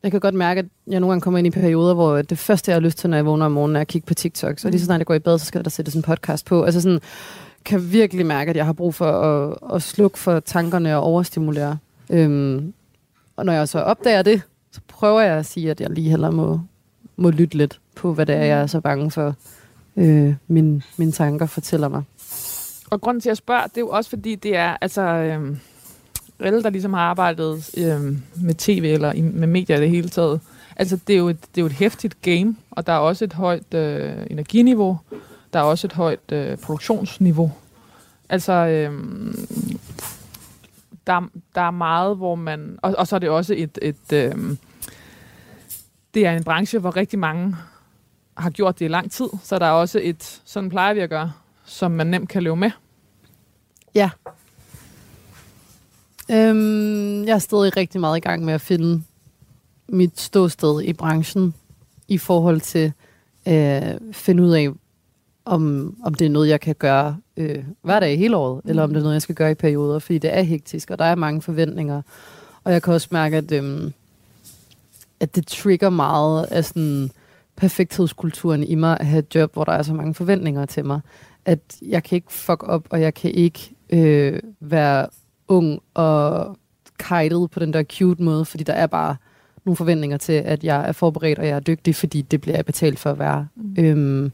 Jeg 0.02 0.10
kan 0.10 0.20
godt 0.20 0.34
mærke, 0.34 0.58
at 0.58 0.66
jeg 0.86 1.00
nogle 1.00 1.12
gange 1.12 1.20
kommer 1.20 1.38
ind 1.38 1.46
i 1.46 1.50
perioder, 1.50 1.94
hvor 1.94 2.22
det 2.22 2.38
første, 2.38 2.70
jeg 2.70 2.76
har 2.76 2.80
lyst 2.80 2.98
til, 2.98 3.10
når 3.10 3.16
jeg 3.16 3.26
vågner 3.26 3.46
om 3.46 3.52
morgenen, 3.52 3.76
er 3.76 3.80
at 3.80 3.88
kigge 3.88 4.06
på 4.06 4.14
TikTok. 4.14 4.58
Så 4.58 4.70
lige 4.70 4.80
så 4.80 4.86
snart 4.86 4.98
jeg 4.98 5.06
går 5.06 5.14
i 5.14 5.18
bad, 5.18 5.38
så 5.38 5.46
skal 5.46 5.64
der 5.64 5.70
sættes 5.70 5.94
en 5.94 6.02
podcast 6.02 6.46
på. 6.46 6.62
Altså 6.62 6.80
sådan, 6.80 7.00
kan 7.64 7.92
virkelig 7.92 8.26
mærke, 8.26 8.50
at 8.50 8.56
jeg 8.56 8.66
har 8.66 8.72
brug 8.72 8.94
for 8.94 9.10
at, 9.10 9.74
at 9.74 9.82
slukke 9.82 10.18
for 10.18 10.40
tankerne 10.40 10.96
og 10.96 11.02
overstimulere. 11.02 11.78
Øhm, 12.10 12.72
og 13.36 13.46
når 13.46 13.52
jeg 13.52 13.68
så 13.68 13.78
opdager 13.78 14.22
det, 14.22 14.42
så 14.72 14.80
prøver 14.88 15.20
jeg 15.20 15.36
at 15.36 15.46
sige, 15.46 15.70
at 15.70 15.80
jeg 15.80 15.90
lige 15.90 16.10
heller 16.10 16.30
må, 16.30 16.60
må 17.16 17.30
lytte 17.30 17.56
lidt 17.56 17.80
på, 17.94 18.14
hvad 18.14 18.26
det 18.26 18.34
er, 18.34 18.44
jeg 18.44 18.60
er 18.60 18.66
så 18.66 18.80
bange 18.80 19.10
for, 19.10 19.34
øh, 19.96 20.34
mine, 20.48 20.82
mine 20.96 21.12
tanker 21.12 21.46
fortæller 21.46 21.88
mig. 21.88 22.02
Og 22.90 23.00
grunden 23.00 23.20
til, 23.20 23.28
at 23.28 23.30
jeg 23.30 23.36
spørger, 23.36 23.66
det 23.66 23.76
er 23.76 23.80
jo 23.80 23.88
også 23.88 24.10
fordi, 24.10 24.34
det 24.34 24.56
er, 24.56 24.76
altså, 24.80 25.02
øhm, 25.02 25.58
alle, 26.40 26.62
der 26.62 26.70
ligesom 26.70 26.92
har 26.92 27.00
arbejdet 27.00 27.70
øh, 27.76 28.16
med 28.44 28.54
tv 28.54 28.90
eller 28.94 29.12
i, 29.12 29.20
med 29.20 29.46
medier 29.46 29.76
i 29.76 29.80
det 29.80 29.90
hele 29.90 30.08
taget, 30.08 30.40
altså, 30.76 30.98
det 31.06 31.14
er, 31.14 31.18
jo 31.18 31.28
et, 31.28 31.40
det 31.40 31.60
er 31.60 31.62
jo 31.62 31.66
et 31.66 31.72
hæftigt 31.72 32.22
game, 32.22 32.56
og 32.70 32.86
der 32.86 32.92
er 32.92 32.98
også 32.98 33.24
et 33.24 33.32
højt 33.32 33.74
øh, 33.74 34.12
energiniveau, 34.30 34.98
der 35.52 35.58
er 35.58 35.62
også 35.62 35.86
et 35.86 35.92
højt 35.92 36.32
øh, 36.32 36.58
produktionsniveau. 36.58 37.52
Altså, 38.28 38.52
øh, 38.52 38.92
der, 41.06 41.28
der 41.54 41.60
er 41.60 41.70
meget, 41.70 42.16
hvor 42.16 42.34
man... 42.34 42.78
Og, 42.82 42.94
og 42.98 43.06
så 43.06 43.16
er 43.16 43.20
det 43.20 43.28
også 43.28 43.54
et... 43.56 43.78
et 43.82 44.12
øh, 44.12 44.56
det 46.14 46.26
er 46.26 46.32
en 46.32 46.44
branche, 46.44 46.78
hvor 46.78 46.96
rigtig 46.96 47.18
mange 47.18 47.56
har 48.36 48.50
gjort 48.50 48.78
det 48.78 48.84
i 48.84 48.88
lang 48.88 49.10
tid, 49.10 49.28
så 49.42 49.58
der 49.58 49.66
er 49.66 49.70
også 49.70 50.00
et... 50.02 50.40
Sådan 50.44 50.68
plejer 50.68 50.94
vi 50.94 51.00
at 51.00 51.10
gøre, 51.10 51.32
som 51.64 51.90
man 51.90 52.06
nemt 52.06 52.28
kan 52.28 52.42
leve 52.42 52.56
med. 52.56 52.70
Ja. 53.94 54.10
Øhm, 56.30 57.24
jeg 57.24 57.34
er 57.34 57.38
stadig 57.38 57.76
rigtig 57.76 58.00
meget 58.00 58.16
i 58.16 58.20
gang 58.20 58.44
med 58.44 58.54
at 58.54 58.60
finde 58.60 59.02
mit 59.88 60.20
ståsted 60.20 60.82
i 60.82 60.92
branchen 60.92 61.54
i 62.08 62.18
forhold 62.18 62.60
til 62.60 62.92
øh, 63.48 64.12
finde 64.12 64.42
ud 64.42 64.50
af, 64.50 64.68
om, 65.48 65.94
om 66.04 66.14
det 66.14 66.24
er 66.24 66.30
noget, 66.30 66.48
jeg 66.48 66.60
kan 66.60 66.74
gøre 66.74 67.16
øh, 67.36 67.64
hver 67.82 68.00
dag 68.00 68.18
hele 68.18 68.36
året, 68.36 68.64
mm. 68.64 68.70
eller 68.70 68.82
om 68.82 68.88
det 68.88 68.96
er 68.96 69.02
noget, 69.02 69.14
jeg 69.14 69.22
skal 69.22 69.34
gøre 69.34 69.50
i 69.50 69.54
perioder, 69.54 69.98
fordi 69.98 70.18
det 70.18 70.36
er 70.36 70.42
hektisk, 70.42 70.90
og 70.90 70.98
der 70.98 71.04
er 71.04 71.14
mange 71.14 71.42
forventninger. 71.42 72.02
Og 72.64 72.72
jeg 72.72 72.82
kan 72.82 72.94
også 72.94 73.08
mærke, 73.10 73.36
at, 73.36 73.52
øh, 73.52 73.90
at 75.20 75.36
det 75.36 75.46
trigger 75.46 75.90
meget 75.90 76.44
af 76.44 76.64
sådan 76.64 77.10
perfekthedskulturen 77.56 78.64
i 78.64 78.74
mig 78.74 79.00
at 79.00 79.06
have 79.06 79.18
et 79.18 79.34
job, 79.34 79.52
hvor 79.52 79.64
der 79.64 79.72
er 79.72 79.82
så 79.82 79.94
mange 79.94 80.14
forventninger 80.14 80.66
til 80.66 80.84
mig, 80.84 81.00
at 81.44 81.60
jeg 81.82 82.02
kan 82.02 82.16
ikke 82.16 82.32
fuck 82.32 82.62
op, 82.62 82.86
og 82.90 83.00
jeg 83.00 83.14
kan 83.14 83.30
ikke 83.30 83.74
øh, 83.90 84.40
være 84.60 85.06
ung 85.48 85.80
og 85.94 86.56
kajtet 86.98 87.50
på 87.50 87.60
den 87.60 87.72
der 87.72 87.82
cute 87.82 88.22
måde, 88.22 88.44
fordi 88.44 88.64
der 88.64 88.72
er 88.72 88.86
bare 88.86 89.16
nogle 89.64 89.76
forventninger 89.76 90.16
til, 90.16 90.32
at 90.32 90.64
jeg 90.64 90.88
er 90.88 90.92
forberedt, 90.92 91.38
og 91.38 91.46
jeg 91.46 91.56
er 91.56 91.60
dygtig, 91.60 91.94
fordi 91.94 92.22
det 92.22 92.40
bliver 92.40 92.56
jeg 92.56 92.64
betalt 92.64 92.98
for 92.98 93.10
at 93.10 93.18
være. 93.18 93.46
Mm. 93.56 93.84
Øhm, 93.84 94.32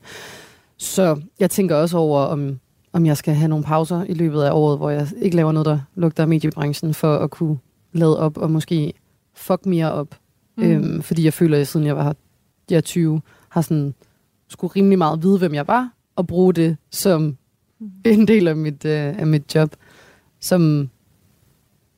så 0.76 1.20
jeg 1.40 1.50
tænker 1.50 1.76
også 1.76 1.96
over, 1.98 2.20
om, 2.20 2.58
om 2.92 3.06
jeg 3.06 3.16
skal 3.16 3.34
have 3.34 3.48
nogle 3.48 3.64
pauser 3.64 4.04
i 4.04 4.14
løbet 4.14 4.42
af 4.42 4.52
året, 4.52 4.78
hvor 4.78 4.90
jeg 4.90 5.08
ikke 5.22 5.36
laver 5.36 5.52
noget, 5.52 5.66
der 5.66 5.78
lugter 5.94 6.22
af 6.22 6.28
mediebranchen, 6.28 6.94
for 6.94 7.16
at 7.16 7.30
kunne 7.30 7.58
lade 7.92 8.18
op 8.18 8.36
og 8.38 8.50
måske 8.50 8.92
fuck 9.34 9.66
mere 9.66 9.92
op. 9.92 10.08
Mm. 10.56 10.64
Øhm, 10.64 11.02
fordi 11.02 11.24
jeg 11.24 11.32
føler, 11.32 11.60
at 11.60 11.68
siden 11.68 11.86
jeg 11.86 11.96
var 11.96 12.14
jeg 12.70 12.76
er 12.76 12.80
20, 12.80 13.20
har 13.48 13.60
sådan 13.60 13.94
skulle 14.48 14.72
rimelig 14.76 14.98
meget 14.98 15.22
vide, 15.22 15.38
hvem 15.38 15.54
jeg 15.54 15.68
var, 15.68 15.90
og 16.16 16.26
bruge 16.26 16.54
det 16.54 16.76
som 16.90 17.36
en 18.04 18.28
del 18.28 18.48
af 18.48 18.56
mit, 18.56 18.84
øh, 18.84 19.18
af 19.18 19.26
mit 19.26 19.54
job, 19.54 19.76
som 20.40 20.90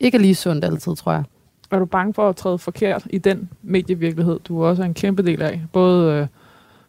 ikke 0.01 0.17
er 0.17 0.21
lige 0.21 0.35
sundt 0.35 0.65
altid, 0.65 0.97
tror 0.97 1.13
jeg. 1.13 1.25
Er 1.71 1.79
du 1.79 1.85
bange 1.85 2.15
for 2.15 2.29
at 2.29 2.37
træde 2.37 2.59
forkert 2.59 3.07
i 3.11 3.19
den 3.19 3.51
medievirkelighed, 3.63 4.41
du 4.45 4.65
også 4.65 4.83
er 4.83 4.87
en 4.87 4.95
kæmpe 4.95 5.23
del 5.23 5.43
af? 5.43 5.63
Både, 5.73 6.13
øh, 6.15 6.27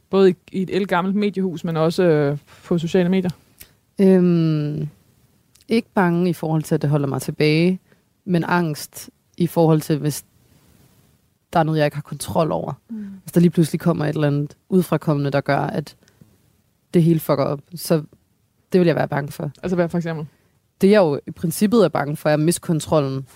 både 0.10 0.30
i, 0.30 0.36
i 0.52 0.62
et 0.62 0.76
elgammelt 0.76 1.15
mediehus, 1.15 1.63
men 1.63 1.78
også 1.78 2.04
øh, 2.04 2.38
på 2.63 2.78
sociale 2.78 3.10
medier? 3.10 3.32
Øhm, 4.00 4.88
ikke 5.67 5.88
bange 5.93 6.30
i 6.30 6.34
forhold 6.34 6.63
til, 6.63 6.76
at 6.76 6.82
det 6.82 6.89
holder 6.89 7.08
mig 7.08 7.22
tilbage, 7.22 7.80
men 8.26 8.43
angst 8.43 9.10
i 9.38 9.48
forhold 9.48 9.82
til, 9.82 9.98
hvis 9.98 10.26
der 11.54 11.60
er 11.60 11.63
noget, 11.63 11.78
jeg 11.78 11.86
ikke 11.86 11.98
har 11.98 12.02
kontrol 12.02 12.52
over. 12.52 12.74
Mm. 12.89 13.06
Hvis 13.24 13.32
der 13.32 13.41
lige 13.41 13.52
pludselig 13.52 13.80
kommer 13.80 14.06
et 14.06 14.15
eller 14.15 14.28
andet 14.28 14.58
udfrakommende, 14.70 15.32
der 15.32 15.41
gør, 15.41 15.60
at 15.60 15.96
det 16.93 17.04
hele 17.04 17.20
fucker 17.20 17.43
op, 17.43 17.62
så 17.76 18.04
det 18.74 18.80
vil 18.80 18.86
jeg 18.86 18.96
være 18.96 19.08
bange 19.08 19.32
for. 19.32 19.52
Altså 19.63 19.76
hvad 19.76 19.89
for 19.89 19.98
eksempel? 19.98 20.26
Det 20.82 20.89
jeg 20.91 21.00
jo 21.00 21.20
i 21.28 21.32
princippet 21.32 21.86
er 21.86 21.89
bange 21.89 22.15
for, 22.15 22.30
er 22.30 22.38
miskontrollen. 22.38 23.28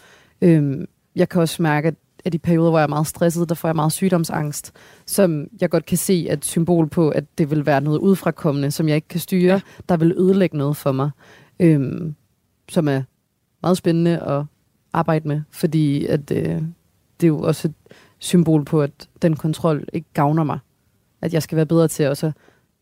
Øhm, 0.41 0.87
jeg 1.15 1.29
kan 1.29 1.41
også 1.41 1.61
mærke, 1.61 1.87
at 1.87 1.95
at 2.25 2.33
i 2.33 2.37
perioder, 2.37 2.69
hvor 2.69 2.79
jeg 2.79 2.83
er 2.83 2.87
meget 2.87 3.07
stresset, 3.07 3.49
der 3.49 3.55
får 3.55 3.67
jeg 3.67 3.75
meget 3.75 3.91
sygdomsangst, 3.91 4.71
som 5.05 5.47
jeg 5.61 5.69
godt 5.69 5.85
kan 5.85 5.97
se 5.97 6.29
et 6.29 6.45
symbol 6.45 6.89
på, 6.89 7.09
at 7.09 7.23
det 7.37 7.51
vil 7.51 7.65
være 7.65 7.81
noget 7.81 7.99
udfrakommende, 7.99 8.71
som 8.71 8.87
jeg 8.87 8.95
ikke 8.95 9.07
kan 9.07 9.19
styre, 9.19 9.53
ja. 9.53 9.61
der 9.89 9.97
vil 9.97 10.13
ødelægge 10.17 10.57
noget 10.57 10.77
for 10.77 10.91
mig, 10.91 11.09
øhm, 11.59 12.15
som 12.69 12.87
er 12.87 13.01
meget 13.61 13.77
spændende 13.77 14.19
at 14.19 14.43
arbejde 14.93 15.27
med, 15.27 15.41
fordi 15.51 16.05
at, 16.05 16.31
øh, 16.31 16.61
det 17.19 17.23
er 17.23 17.27
jo 17.27 17.39
også 17.39 17.67
et 17.67 17.73
symbol 18.19 18.65
på, 18.65 18.81
at 18.81 19.09
den 19.21 19.35
kontrol 19.35 19.85
ikke 19.93 20.07
gavner 20.13 20.43
mig. 20.43 20.59
At 21.21 21.33
jeg 21.33 21.43
skal 21.43 21.55
være 21.55 21.65
bedre 21.65 21.87
til 21.87 22.07
også 22.07 22.31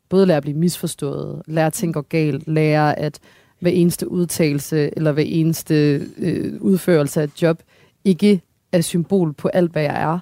både 0.10 0.26
lære 0.26 0.38
at 0.38 0.44
blive 0.44 0.58
misforstået, 0.58 1.42
lære 1.48 1.66
at 1.66 1.74
tænke 1.74 2.04
galt, 2.04 2.48
lære 2.48 3.00
at 3.00 3.20
hver 3.60 3.72
eneste 3.72 4.12
udtalelse 4.12 4.98
eller 4.98 5.12
hver 5.12 5.24
eneste 5.24 6.06
øh, 6.18 6.62
udførelse 6.62 7.22
af 7.22 7.24
et 7.24 7.42
job 7.42 7.64
ikke 8.06 8.42
er 8.72 8.82
symbol 8.82 9.34
på 9.34 9.48
alt, 9.48 9.72
hvad 9.72 9.84
jeg 9.84 10.02
er. 10.02 10.20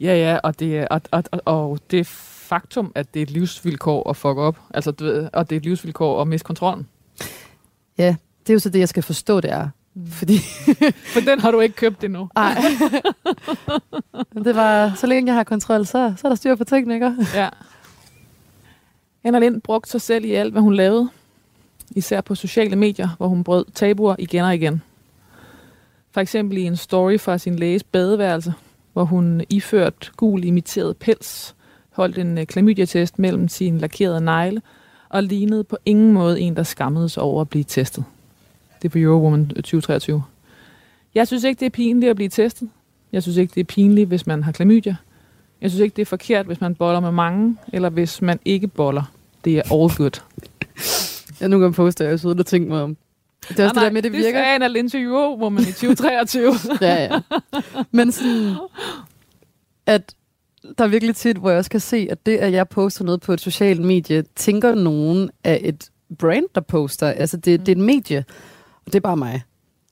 Ja, 0.00 0.16
ja, 0.16 0.38
og 0.42 0.60
det, 0.60 0.88
og, 0.88 1.00
og, 1.10 1.24
og, 1.32 1.40
og 1.44 1.78
det 1.90 2.06
faktum, 2.06 2.92
at 2.94 3.14
det 3.14 3.20
er 3.20 3.22
et 3.22 3.30
livsvilkår 3.30 4.10
at 4.10 4.16
fuck 4.16 4.36
op, 4.36 4.58
altså, 4.74 4.90
du 4.90 5.04
ved, 5.04 5.28
og 5.32 5.50
det 5.50 5.56
er 5.56 5.60
et 5.60 5.64
livsvilkår 5.64 6.20
at 6.20 6.28
miste 6.28 6.44
kontrollen. 6.44 6.88
Ja, 7.98 8.16
det 8.42 8.50
er 8.50 8.54
jo 8.54 8.58
så 8.58 8.68
det, 8.70 8.78
jeg 8.78 8.88
skal 8.88 9.02
forstå, 9.02 9.40
det 9.40 9.52
er. 9.52 9.68
Mm. 9.94 10.10
Fordi... 10.10 10.38
For 11.12 11.20
den 11.20 11.40
har 11.40 11.50
du 11.50 11.60
ikke 11.60 11.74
købt 11.74 12.04
endnu. 12.04 12.28
Nej. 12.34 12.54
det 14.44 14.54
var, 14.54 14.94
så 14.94 15.06
længe 15.06 15.26
jeg 15.26 15.34
har 15.34 15.44
kontrol, 15.44 15.86
så, 15.86 16.14
så 16.16 16.26
er 16.26 16.28
der 16.28 16.36
styr 16.36 16.54
på 16.54 16.64
tingene, 16.64 16.94
ikke? 16.94 17.14
Ja. 17.34 17.48
Anna 19.24 19.38
Lind 19.38 19.60
brugte 19.60 19.90
sig 19.90 20.00
selv 20.00 20.24
i 20.24 20.34
alt, 20.34 20.52
hvad 20.52 20.62
hun 20.62 20.74
lavede. 20.74 21.08
Især 21.90 22.20
på 22.20 22.34
sociale 22.34 22.76
medier, 22.76 23.08
hvor 23.18 23.28
hun 23.28 23.44
brød 23.44 23.64
tabuer 23.74 24.16
igen 24.18 24.44
og 24.44 24.54
igen. 24.54 24.82
For 26.18 26.22
eksempel 26.22 26.58
i 26.58 26.62
en 26.62 26.76
story 26.76 27.18
fra 27.18 27.38
sin 27.38 27.56
læges 27.56 27.84
badeværelse, 27.84 28.54
hvor 28.92 29.04
hun 29.04 29.42
iført 29.50 30.12
gul 30.16 30.44
imiteret 30.44 30.96
pels, 30.96 31.54
holdt 31.90 32.18
en 32.18 32.38
øh, 32.38 32.46
klamydia-test 32.46 33.18
mellem 33.18 33.48
sin 33.48 33.78
lakerede 33.78 34.20
negle, 34.20 34.62
og 35.08 35.22
lignede 35.22 35.64
på 35.64 35.76
ingen 35.84 36.12
måde 36.12 36.40
en, 36.40 36.56
der 36.56 36.62
skammede 36.62 37.08
sig 37.08 37.22
over 37.22 37.40
at 37.40 37.48
blive 37.48 37.64
testet. 37.64 38.04
Det 38.82 38.88
er 38.88 38.92
på 38.92 38.98
Eurowoman 38.98 39.40
øh, 39.40 39.62
2023. 39.62 40.22
Jeg 41.14 41.26
synes 41.26 41.44
ikke, 41.44 41.60
det 41.60 41.66
er 41.66 41.70
pinligt 41.70 42.10
at 42.10 42.16
blive 42.16 42.28
testet. 42.28 42.70
Jeg 43.12 43.22
synes 43.22 43.36
ikke, 43.36 43.54
det 43.54 43.60
er 43.60 43.64
pinligt, 43.64 44.08
hvis 44.08 44.26
man 44.26 44.42
har 44.42 44.52
klamydia. 44.52 44.96
Jeg 45.60 45.70
synes 45.70 45.80
ikke, 45.80 45.96
det 45.96 46.02
er 46.02 46.06
forkert, 46.06 46.46
hvis 46.46 46.60
man 46.60 46.74
boller 46.74 47.00
med 47.00 47.12
mange, 47.12 47.56
eller 47.72 47.88
hvis 47.88 48.22
man 48.22 48.38
ikke 48.44 48.68
boller. 48.68 49.12
Det 49.44 49.58
er 49.58 49.62
all 49.72 49.96
good. 49.96 50.22
Jeg 51.40 51.48
nu 51.48 51.58
kan 51.58 51.72
poster, 51.72 52.04
at 52.04 52.10
jeg 52.10 52.20
sidder 52.20 52.38
og 52.38 52.46
tænker 52.46 52.68
mig 52.68 52.82
om, 52.82 52.96
det 53.48 53.58
er 53.58 53.64
også 53.64 53.74
det 53.74 53.82
der 53.82 53.90
med, 53.90 54.02
det 54.02 54.12
Det 54.12 54.18
virker. 54.18 54.30
sagde 54.38 54.46
Anna 54.54 54.66
Lindsay 54.68 55.04
jo, 55.04 55.36
hvor 55.36 55.48
man 55.48 55.62
i 55.62 55.72
2023. 55.72 56.52
Ja, 56.80 56.94
ja. 57.04 57.20
Men 57.90 58.12
sådan, 58.12 58.54
at 59.86 60.14
der 60.78 60.84
er 60.84 60.88
virkelig 60.88 61.16
tit, 61.16 61.36
hvor 61.36 61.50
jeg 61.50 61.58
også 61.58 61.70
kan 61.70 61.80
se, 61.80 62.08
at 62.10 62.26
det, 62.26 62.36
at 62.36 62.52
jeg 62.52 62.68
poster 62.68 63.04
noget 63.04 63.20
på 63.20 63.32
et 63.32 63.40
socialt 63.40 63.80
medie, 63.80 64.24
tænker 64.36 64.74
nogen 64.74 65.30
af 65.44 65.60
et 65.64 65.90
brand, 66.18 66.44
der 66.54 66.60
poster. 66.60 67.06
Altså, 67.08 67.36
det, 67.36 67.60
det 67.60 67.68
er 67.68 67.72
et 67.72 67.78
medie, 67.84 68.24
og 68.86 68.86
det 68.86 68.94
er 68.94 69.00
bare 69.00 69.16
mig. 69.16 69.42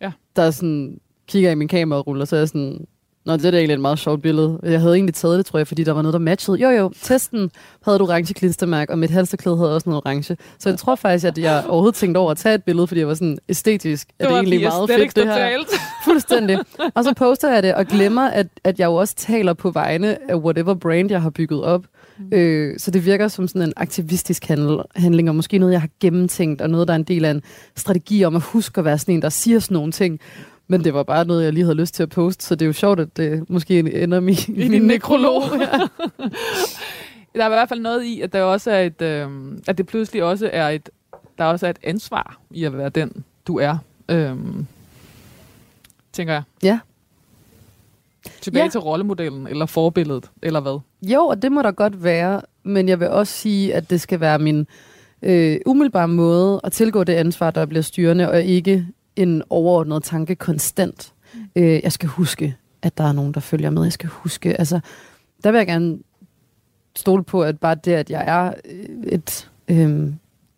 Ja. 0.01 0.13
Der 0.37 0.43
er 0.43 0.51
sådan, 0.51 1.01
kigger 1.29 1.51
i 1.51 1.55
min 1.55 1.69
kamerarulle, 1.69 2.23
og 2.23 2.29
så 2.29 2.37
er 2.37 2.41
jeg 2.41 2.49
sådan, 2.49 2.87
Nå, 3.27 3.33
det 3.33 3.45
er 3.45 3.51
da 3.51 3.57
egentlig 3.57 3.75
et 3.75 3.81
meget 3.81 3.99
sjovt 3.99 4.23
billede. 4.23 4.61
Jeg 4.63 4.81
havde 4.81 4.95
egentlig 4.95 5.15
taget 5.15 5.39
det, 5.39 5.47
tror 5.47 5.59
jeg, 5.59 5.67
fordi 5.67 5.85
der 5.85 5.93
var 5.93 6.03
noget, 6.03 6.13
der 6.13 6.19
matchede. 6.19 6.59
Jo, 6.59 6.71
jo, 6.71 6.93
testen 7.03 7.51
havde 7.85 7.97
et 7.97 8.03
orange 8.03 8.35
klistermærke, 8.35 8.93
og 8.93 8.99
mit 8.99 9.11
halsterklæde 9.11 9.57
havde 9.57 9.75
også 9.75 9.91
noget 9.91 10.03
orange. 10.07 10.37
Så 10.59 10.69
jeg 10.69 10.79
tror 10.79 10.95
faktisk, 10.95 11.25
at 11.27 11.39
jeg 11.39 11.65
overhovedet 11.69 11.95
tænkte 11.95 12.19
over 12.19 12.31
at 12.31 12.37
tage 12.37 12.55
et 12.55 12.65
billede, 12.65 12.87
fordi 12.87 13.01
jeg 13.01 13.09
var 13.09 13.15
sådan 13.15 13.39
æstetisk. 13.49 14.09
Er 14.19 14.25
det, 14.25 14.33
var 14.33 14.39
egentlig 14.39 14.61
meget 14.61 14.91
fedt, 14.91 15.17
det 15.17 15.25
her? 15.25 15.59
Fuldstændig. 16.05 16.59
Og 16.95 17.05
så 17.05 17.15
poster 17.17 17.53
jeg 17.53 17.63
det 17.63 17.75
og 17.75 17.87
glemmer, 17.87 18.29
at, 18.29 18.47
at 18.65 18.79
jeg 18.79 18.87
jo 18.87 18.95
også 18.95 19.15
taler 19.15 19.53
på 19.53 19.71
vegne 19.71 20.31
af 20.31 20.35
whatever 20.35 20.75
brand, 20.75 21.11
jeg 21.11 21.23
har 21.23 21.31
bygget 21.31 21.63
op. 21.63 21.85
Mm. 22.19 22.37
Øh, 22.39 22.79
så 22.79 22.91
det 22.91 23.05
virker 23.07 23.29
som 23.29 23.49
sådan 23.49 23.63
en 23.63 23.73
aktivistisk 23.77 24.45
handel, 24.45 24.79
handling, 24.97 25.29
og 25.29 25.35
måske 25.35 25.59
noget, 25.59 25.73
jeg 25.73 25.81
har 25.81 25.89
gennemtænkt, 26.01 26.61
og 26.61 26.71
noget, 26.71 26.89
der 26.89 26.95
er 26.95 26.99
en 26.99 27.03
del 27.03 27.25
af 27.25 27.31
en 27.31 27.43
strategi 27.77 28.25
om 28.25 28.37
at 28.37 28.43
huske 28.43 28.79
at 28.79 28.85
være 28.85 28.99
sådan 28.99 29.15
en, 29.15 29.23
der 29.23 29.29
siger 29.29 29.59
sådan 29.59 29.75
nogle 29.75 29.93
ting. 29.93 30.21
Men 30.69 30.85
det 30.85 30.95
var 30.95 31.03
bare 31.03 31.25
noget, 31.25 31.45
jeg 31.45 31.53
lige 31.53 31.65
havde 31.65 31.77
lyst 31.77 31.95
til 31.95 32.03
at 32.03 32.09
poste, 32.09 32.45
så 32.45 32.55
det 32.55 32.63
er 32.63 32.67
jo 32.67 32.73
sjovt, 32.73 33.01
at 33.01 33.17
det 33.17 33.51
måske 33.51 33.79
ender 34.03 34.21
i, 34.21 34.63
i 34.65 34.69
min 34.69 34.83
nekrolog. 34.83 35.43
nekrolog. 35.43 35.61
Ja. 35.61 35.79
Der 37.35 37.43
er 37.43 37.47
i 37.47 37.51
hvert 37.51 37.69
fald 37.69 37.81
noget 37.81 38.05
i, 38.05 38.21
at 38.21 38.33
der 38.33 38.43
også 38.43 38.71
er 38.71 38.81
et, 38.83 39.03
øh, 39.03 39.29
at 39.69 39.79
det 39.79 39.87
pludselig 39.87 40.23
også 40.25 40.51
er 40.53 40.69
et, 40.69 40.91
der 41.39 41.45
også 41.45 41.67
er 41.67 41.71
et 41.71 41.79
ansvar 41.83 42.41
i 42.51 42.65
at 42.65 42.79
være 42.79 42.89
den, 42.89 43.25
du 43.47 43.59
er. 43.59 43.79
Øh, 44.09 44.35
tænker 46.13 46.33
jeg. 46.35 46.43
Ja. 46.63 46.79
Tilbage 48.41 48.65
Ja. 48.65 48.71
til 48.71 48.81
rollemodellen, 48.81 49.47
eller 49.47 49.67
forbilledet, 49.67 50.31
eller 50.43 50.61
hvad? 50.61 50.79
Jo, 51.03 51.27
og 51.27 51.43
det 51.43 51.53
må 51.53 51.63
der 51.63 51.71
godt 51.71 52.05
være, 52.05 52.41
men 52.63 52.89
jeg 52.89 53.01
vil 53.01 53.09
også 53.09 53.33
sige, 53.33 53.75
at 53.75 53.91
det 53.91 54.01
skal 54.01 54.21
være 54.21 54.39
min 54.39 54.67
øh, 55.23 55.57
umiddelbare 55.67 56.09
måde 56.09 56.61
at 56.65 56.73
tilgå 56.73 57.05
det 57.05 57.13
ansvar, 57.13 57.51
der 57.51 57.67
bliver 57.67 57.83
styrende, 57.83 58.31
og 58.31 58.43
ikke 58.43 58.87
en 59.17 59.43
overordnet 59.51 60.03
tanke 60.03 60.35
konstant. 60.35 61.13
Øh, 61.57 61.81
jeg 61.83 61.93
skal 61.93 62.09
huske, 62.09 62.57
at 62.83 62.99
der 62.99 63.05
er 63.05 63.13
nogen, 63.13 63.35
der 63.35 63.41
følger 63.41 63.71
med. 63.71 63.83
Jeg 63.83 63.93
skal 63.93 64.09
huske, 64.09 64.59
altså, 64.59 64.81
der 65.45 65.51
vil 65.51 65.59
jeg 65.59 65.67
gerne 65.67 65.99
stole 66.97 67.25
på, 67.25 67.43
at 67.43 67.61
bare 67.61 67.75
det, 67.75 67.93
at 67.93 68.11
jeg 68.11 68.25
er 68.27 68.53
øh, 68.65 69.13
et, 69.13 69.51
øh, 69.69 70.13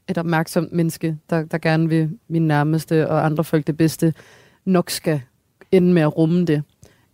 et 0.08 0.18
opmærksomt 0.18 0.72
menneske, 0.72 1.16
der, 1.30 1.44
der 1.44 1.58
gerne 1.58 1.88
vil 1.88 2.10
min 2.28 2.46
nærmeste 2.46 3.08
og 3.08 3.26
andre 3.26 3.44
folk 3.44 3.66
det 3.66 3.76
bedste, 3.76 4.14
nok 4.64 4.90
skal 4.90 5.20
ende 5.72 5.92
med 5.92 6.02
at 6.02 6.16
rumme 6.16 6.44
det. 6.44 6.62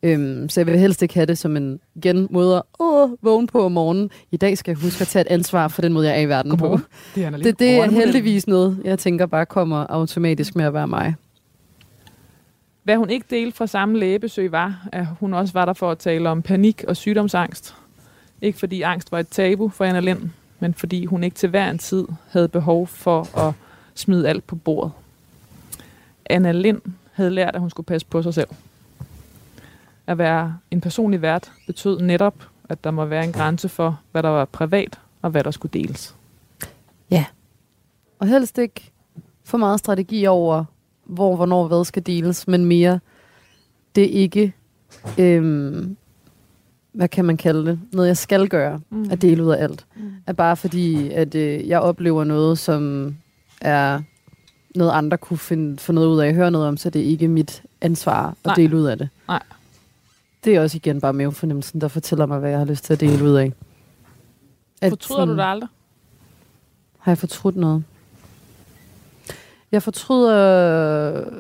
Øhm, 0.03 0.49
så 0.49 0.61
jeg 0.61 0.67
vil 0.67 0.79
helst 0.79 1.03
ikke 1.03 1.15
have 1.15 1.27
det 1.27 1.39
som 1.39 1.57
en 1.57 1.81
igen 1.95 2.29
måde 2.31 2.57
at 2.57 2.63
åh, 2.81 3.11
vågne 3.23 3.47
på 3.47 3.65
om 3.65 3.73
morgenen. 3.73 4.11
I 4.31 4.37
dag 4.37 4.59
skal 4.59 4.73
jeg 4.73 4.79
huske 4.83 5.03
at 5.03 5.09
tage 5.09 5.21
et 5.21 5.27
ansvar 5.27 5.69
for 5.69 5.83
den 5.83 5.93
måde, 5.93 6.09
jeg 6.09 6.17
er 6.17 6.21
i 6.21 6.29
verden 6.29 6.57
på. 6.57 6.57
Godmorgen. 6.57 6.85
Det 7.15 7.25
er. 7.25 7.31
Det, 7.31 7.59
det 7.59 7.71
er 7.71 7.91
heldigvis 7.91 8.47
noget, 8.47 8.79
jeg 8.85 8.99
tænker 8.99 9.27
bare 9.27 9.47
kommer 9.47 9.87
automatisk 9.89 10.57
med 10.57 10.65
at 10.65 10.75
være 10.75 10.89
mig. 10.89 11.15
Hvad 12.85 12.97
hun 12.97 13.11
ikke 13.11 13.27
delte 13.31 13.57
fra 13.57 13.67
samme 13.67 13.99
lægebesøg 13.99 14.53
var, 14.53 14.89
at 14.93 15.07
hun 15.21 15.35
også 15.35 15.53
var 15.53 15.65
der 15.65 15.73
for 15.73 15.91
at 15.91 15.99
tale 15.99 16.29
om 16.29 16.43
panik 16.43 16.85
og 16.89 16.97
sygdomsangst. 16.97 17.75
Ikke 18.43 18.59
fordi 18.59 18.83
angst 18.83 19.13
var 19.13 19.19
et 19.19 19.29
tabu 19.29 19.69
for 19.69 19.85
Anna 19.85 20.01
Lind, 20.01 20.31
men 20.61 20.75
fordi 20.75 21.05
hun 21.05 21.25
ikke 21.25 21.37
til 21.37 21.49
hver 21.49 21.71
en 21.71 21.79
tid 21.79 22.07
havde 22.31 22.49
behov 22.49 22.87
for 22.87 23.39
at 23.39 23.55
smide 23.95 24.29
alt 24.29 24.47
på 24.47 24.57
bordet. 24.57 24.93
Anna 26.27 26.53
Lind 26.53 26.81
havde 27.13 27.31
lært, 27.31 27.55
at 27.55 27.61
hun 27.61 27.71
skulle 27.71 27.87
passe 27.87 28.07
på 28.07 28.23
sig 28.23 28.35
selv. 28.35 28.49
At 30.07 30.19
være 30.19 30.59
en 30.71 30.81
personlig 30.81 31.23
vært 31.23 31.53
betød 31.67 32.01
netop, 32.01 32.35
at 32.69 32.85
der 32.85 32.91
må 32.91 33.05
være 33.05 33.25
en 33.25 33.33
grænse 33.33 33.69
for, 33.69 34.01
hvad 34.13 34.23
der 34.23 34.29
var 34.29 34.45
privat 34.45 34.99
og 35.23 35.31
hvad 35.31 35.45
der 35.45 35.51
skulle 35.51 35.73
deles. 35.73 36.15
Ja, 37.11 37.25
Og 38.19 38.27
helst 38.27 38.59
ikke 38.59 38.93
for 39.45 39.59
meget 39.59 39.79
strategi 39.79 40.27
over, 40.27 40.65
hvor, 41.05 41.37
hvornår, 41.37 41.69
hvad 41.69 41.85
skal 41.85 42.07
deles, 42.07 42.49
men 42.49 42.65
mere, 42.65 43.01
det 43.95 44.05
er 44.05 44.09
ikke, 44.21 44.53
øhm, 45.19 45.97
hvad 46.93 47.09
kan 47.09 47.25
man 47.25 47.37
kalde 47.37 47.67
det, 47.67 47.81
noget 47.93 48.09
jeg 48.09 48.17
skal 48.17 48.49
gøre, 48.49 48.81
Mm. 48.91 49.07
at 49.11 49.23
dele 49.23 49.45
ud 49.45 49.51
af 49.53 49.63
alt. 49.63 49.87
Mm. 49.97 50.13
Er 50.27 50.33
bare 50.33 50.57
fordi, 50.57 51.11
at 51.11 51.35
øh, 51.35 51.69
jeg 51.69 51.81
oplever 51.81 52.25
noget, 52.25 52.59
som 52.59 53.15
er 53.61 54.01
noget 54.75 54.91
andre 54.93 55.17
kunne 55.19 55.39
finde, 55.39 55.79
få 55.79 55.93
noget 55.93 56.09
ud 56.09 56.21
af 56.21 56.29
at 56.29 56.35
høre 56.35 56.51
noget 56.51 56.69
om, 56.69 56.77
så 56.77 56.91
det 56.91 57.01
er 57.03 57.07
ikke 57.07 57.29
mit 57.29 57.63
ansvar 57.81 58.29
at 58.29 58.35
Nej. 58.45 58.55
dele 58.55 58.77
ud 58.77 58.85
af 58.85 58.99
det. 58.99 59.09
Nej. 59.29 59.43
Det 60.45 60.57
er 60.57 60.61
også 60.61 60.77
igen 60.77 61.01
bare 61.01 61.13
mavefornemmelsen, 61.13 61.81
der 61.81 61.89
fortæller 61.89 62.27
mig, 62.27 62.39
hvad 62.39 62.51
jeg 62.51 62.59
har 62.59 62.67
lyst 62.67 62.85
til 62.85 62.93
at 62.93 63.01
dele 63.01 63.25
ud 63.25 63.35
af. 63.35 63.53
At 64.83 64.91
Fortryder 64.91 65.25
du 65.25 65.33
det 65.37 65.43
aldrig? 65.45 65.69
Har 66.99 67.11
jeg 67.13 67.19
fortrudt 67.19 67.57
noget? 67.57 67.85
Jeg 69.75 69.83
fortryder 69.83 70.35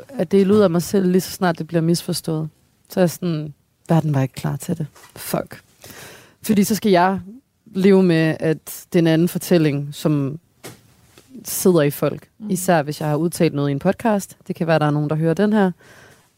at 0.08 0.34
ud 0.34 0.60
af 0.60 0.70
mig 0.70 0.82
selv, 0.82 1.10
lige 1.10 1.20
så 1.20 1.30
snart 1.30 1.58
det 1.58 1.66
bliver 1.66 1.80
misforstået. 1.80 2.48
Så 2.88 3.00
er 3.00 3.02
jeg 3.02 3.10
sådan, 3.10 3.54
verden 3.88 4.14
var 4.14 4.22
ikke 4.22 4.34
klar 4.34 4.56
til 4.56 4.78
det. 4.78 4.86
Fuck. 5.16 5.62
Fordi 6.42 6.64
så 6.64 6.74
skal 6.74 6.92
jeg 6.92 7.20
leve 7.66 8.02
med, 8.02 8.36
at 8.40 8.86
det 8.92 8.98
er 8.98 9.02
en 9.02 9.06
anden 9.06 9.28
fortælling, 9.28 9.88
som 9.92 10.38
sidder 11.44 11.82
i 11.82 11.90
folk. 11.90 12.28
Mm. 12.38 12.50
Især 12.50 12.82
hvis 12.82 13.00
jeg 13.00 13.08
har 13.08 13.16
udtalt 13.16 13.54
noget 13.54 13.68
i 13.68 13.72
en 13.72 13.78
podcast. 13.78 14.36
Det 14.46 14.56
kan 14.56 14.66
være, 14.66 14.78
der 14.78 14.86
er 14.86 14.90
nogen, 14.90 15.10
der 15.10 15.16
hører 15.16 15.34
den 15.34 15.52
her, 15.52 15.70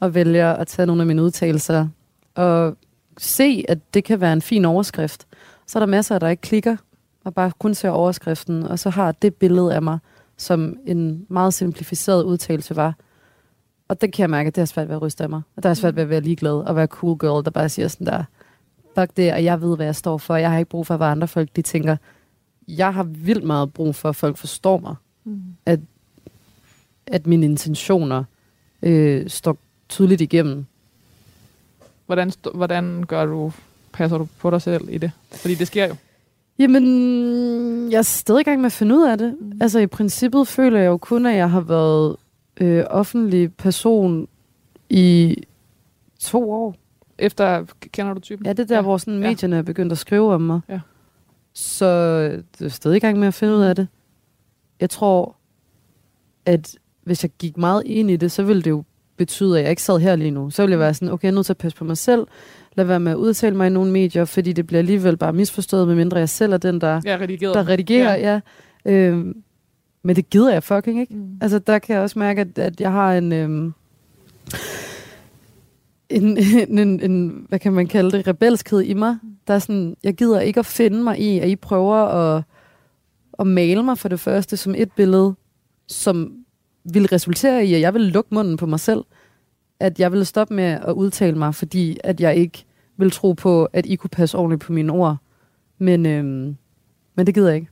og 0.00 0.14
vælger 0.14 0.52
at 0.52 0.66
tage 0.66 0.86
nogle 0.86 1.02
af 1.02 1.06
mine 1.06 1.22
udtalelser 1.22 1.88
og 2.34 2.76
se, 3.18 3.64
at 3.68 3.78
det 3.94 4.04
kan 4.04 4.20
være 4.20 4.32
en 4.32 4.42
fin 4.42 4.64
overskrift. 4.64 5.26
Så 5.66 5.78
er 5.78 5.80
der 5.80 5.86
masser, 5.86 6.18
der 6.18 6.28
ikke 6.28 6.40
klikker, 6.40 6.76
og 7.24 7.34
bare 7.34 7.52
kun 7.58 7.74
ser 7.74 7.90
overskriften, 7.90 8.62
og 8.62 8.78
så 8.78 8.90
har 8.90 9.12
det 9.12 9.34
billede 9.34 9.74
af 9.74 9.82
mig, 9.82 9.98
som 10.36 10.76
en 10.86 11.26
meget 11.28 11.54
simplificeret 11.54 12.22
udtalelse 12.22 12.76
var. 12.76 12.94
Og 13.88 14.00
det 14.00 14.12
kan 14.12 14.22
jeg 14.22 14.30
mærke, 14.30 14.46
at 14.46 14.56
det 14.56 14.62
er 14.62 14.66
svært 14.66 14.88
ved 14.88 14.94
at 14.94 15.02
ryste 15.02 15.24
af 15.24 15.30
mig. 15.30 15.42
Og 15.56 15.62
der 15.62 15.68
er 15.68 15.74
svært 15.74 15.96
ved 15.96 16.02
at 16.02 16.10
være 16.10 16.20
ligeglad 16.20 16.52
og 16.52 16.76
være 16.76 16.86
cool 16.86 17.18
girl, 17.18 17.44
der 17.44 17.50
bare 17.50 17.68
siger 17.68 17.88
sådan 17.88 18.06
der, 18.06 18.24
fuck 18.94 19.16
det, 19.16 19.32
og 19.32 19.44
jeg 19.44 19.60
ved, 19.60 19.76
hvad 19.76 19.86
jeg 19.86 19.96
står 19.96 20.18
for. 20.18 20.36
Jeg 20.36 20.50
har 20.50 20.58
ikke 20.58 20.68
brug 20.68 20.86
for, 20.86 20.96
hvad 20.96 21.06
andre 21.06 21.28
folk 21.28 21.48
de 21.56 21.62
tænker. 21.62 21.96
Jeg 22.68 22.94
har 22.94 23.02
vildt 23.02 23.44
meget 23.44 23.72
brug 23.72 23.94
for, 23.94 24.08
at 24.08 24.16
folk 24.16 24.36
forstår 24.36 24.78
mig. 24.78 24.94
Mm. 25.24 25.42
At 27.06 27.26
mine 27.26 27.46
intentioner 27.46 28.24
øh, 28.82 29.28
står 29.28 29.58
tydeligt 29.88 30.20
igennem. 30.20 30.66
Hvordan, 32.06 32.32
hvordan 32.54 33.04
gør 33.08 33.26
du, 33.26 33.52
passer 33.92 34.18
du 34.18 34.28
på 34.38 34.50
dig 34.50 34.62
selv 34.62 34.88
i 34.88 34.98
det? 34.98 35.10
Fordi 35.32 35.54
det 35.54 35.66
sker 35.66 35.88
jo. 35.88 35.96
Jamen, 36.58 37.92
jeg 37.92 37.98
er 37.98 38.02
stadig 38.02 38.40
i 38.40 38.44
gang 38.44 38.60
med 38.60 38.66
at 38.66 38.72
finde 38.72 38.94
ud 38.96 39.06
af 39.08 39.18
det. 39.18 39.36
Mm. 39.40 39.52
Altså 39.60 39.78
i 39.78 39.86
princippet 39.86 40.48
føler 40.48 40.78
jeg 40.78 40.86
jo 40.86 40.96
kun, 40.96 41.26
at 41.26 41.36
jeg 41.36 41.50
har 41.50 41.60
været 41.60 42.16
øh, 42.60 42.84
offentlig 42.90 43.54
person 43.54 44.28
i 44.90 45.36
to 46.20 46.50
år. 46.52 46.74
Efter, 47.18 47.64
kender 47.92 48.14
du 48.14 48.20
typen? 48.20 48.46
Ja, 48.46 48.52
det 48.52 48.58
er 48.60 48.64
der, 48.66 48.74
Ja. 48.74 48.78
ja. 48.78 48.82
hvor 48.82 48.96
sådan 48.98 49.20
Ja. 49.22 49.28
medierne 49.28 49.56
er 49.56 49.62
begyndt 49.62 49.92
at 49.92 49.98
skrive 49.98 50.34
om 50.34 50.40
mig. 50.40 50.60
Ja. 50.68 50.80
Så 51.52 51.84
øh, 51.86 52.42
jeg 52.60 52.66
er 52.66 52.70
stadig 52.70 52.96
i 52.96 53.00
gang 53.00 53.18
med 53.18 53.28
at 53.28 53.34
finde 53.34 53.54
ud 53.54 53.62
af 53.62 53.76
det. 53.76 53.88
Jeg 54.80 54.90
tror, 54.90 55.36
at 56.46 56.76
hvis 57.04 57.22
jeg 57.24 57.30
gik 57.38 57.56
meget 57.56 57.82
ind 57.86 58.10
i 58.10 58.16
det, 58.16 58.32
så 58.32 58.42
ville 58.42 58.62
det 58.62 58.70
jo 58.70 58.84
betyde, 59.16 59.56
at 59.58 59.62
jeg 59.62 59.70
ikke 59.70 59.82
sad 59.82 59.98
her 59.98 60.16
lige 60.16 60.30
nu. 60.30 60.50
Så 60.50 60.62
ville 60.62 60.72
jeg 60.72 60.78
være 60.80 60.94
sådan, 60.94 61.08
okay, 61.12 61.24
jeg 61.24 61.30
er 61.30 61.34
nødt 61.34 61.46
til 61.46 61.52
at 61.52 61.58
passe 61.58 61.78
på 61.78 61.84
mig 61.84 61.96
selv. 61.98 62.26
Lad 62.76 62.84
være 62.84 63.00
med 63.00 63.12
at 63.12 63.16
udtale 63.16 63.56
mig 63.56 63.66
i 63.66 63.70
nogle 63.70 63.92
medier, 63.92 64.24
fordi 64.24 64.52
det 64.52 64.66
bliver 64.66 64.78
alligevel 64.78 65.16
bare 65.16 65.32
misforstået, 65.32 65.88
medmindre 65.88 66.18
jeg 66.18 66.28
selv 66.28 66.52
er 66.52 66.56
den, 66.56 66.80
der 66.80 67.00
Ja, 67.04 67.18
redigeret. 67.20 67.54
der 67.54 67.68
redigerer, 67.68 68.16
ja. 68.16 68.40
ja. 68.84 68.92
Øhm, 68.92 69.42
men 70.02 70.16
det 70.16 70.30
gider 70.30 70.52
jeg 70.52 70.62
fucking 70.62 71.00
ikke. 71.00 71.14
Mm. 71.14 71.38
Altså, 71.40 71.58
der 71.58 71.78
kan 71.78 71.94
jeg 71.94 72.02
også 72.02 72.18
mærke, 72.18 72.40
at, 72.40 72.58
at 72.58 72.80
jeg 72.80 72.92
har 72.92 73.12
en, 73.14 73.32
øhm, 73.32 73.72
en, 76.08 76.38
en, 76.68 76.78
en, 76.78 77.00
en, 77.10 77.46
hvad 77.48 77.58
kan 77.58 77.72
man 77.72 77.86
kalde 77.86 78.10
det, 78.10 78.26
rebelskhed 78.26 78.80
i 78.80 78.94
mig. 78.94 79.16
Der 79.46 79.54
er 79.54 79.58
sådan, 79.58 79.96
jeg 80.04 80.14
gider 80.14 80.40
ikke 80.40 80.60
at 80.60 80.66
finde 80.66 81.02
mig 81.02 81.20
i, 81.20 81.38
at 81.38 81.48
I 81.48 81.56
prøver 81.56 81.96
at, 81.96 82.42
at 83.38 83.46
male 83.46 83.82
mig 83.82 83.98
for 83.98 84.08
det 84.08 84.20
første 84.20 84.56
som 84.56 84.74
et 84.78 84.92
billede, 84.92 85.34
som 85.88 86.32
vil 86.92 87.06
resultere 87.06 87.66
i, 87.66 87.74
at 87.74 87.80
jeg 87.80 87.94
vil 87.94 88.02
lukke 88.02 88.34
munden 88.34 88.56
på 88.56 88.66
mig 88.66 88.80
selv. 88.80 89.04
At 89.80 90.00
jeg 90.00 90.12
vil 90.12 90.26
stoppe 90.26 90.54
med 90.54 90.64
at 90.64 90.92
udtale 90.92 91.38
mig, 91.38 91.54
fordi 91.54 91.98
at 92.04 92.20
jeg 92.20 92.36
ikke 92.36 92.64
vil 92.96 93.10
tro 93.10 93.32
på, 93.32 93.64
at 93.64 93.86
I 93.86 93.96
kunne 93.96 94.10
passe 94.10 94.38
ordentligt 94.38 94.62
på 94.62 94.72
mine 94.72 94.92
ord. 94.92 95.16
Men, 95.78 96.06
øhm, 96.06 96.56
men 97.14 97.26
det 97.26 97.34
gider 97.34 97.48
jeg 97.48 97.56
ikke. 97.56 97.68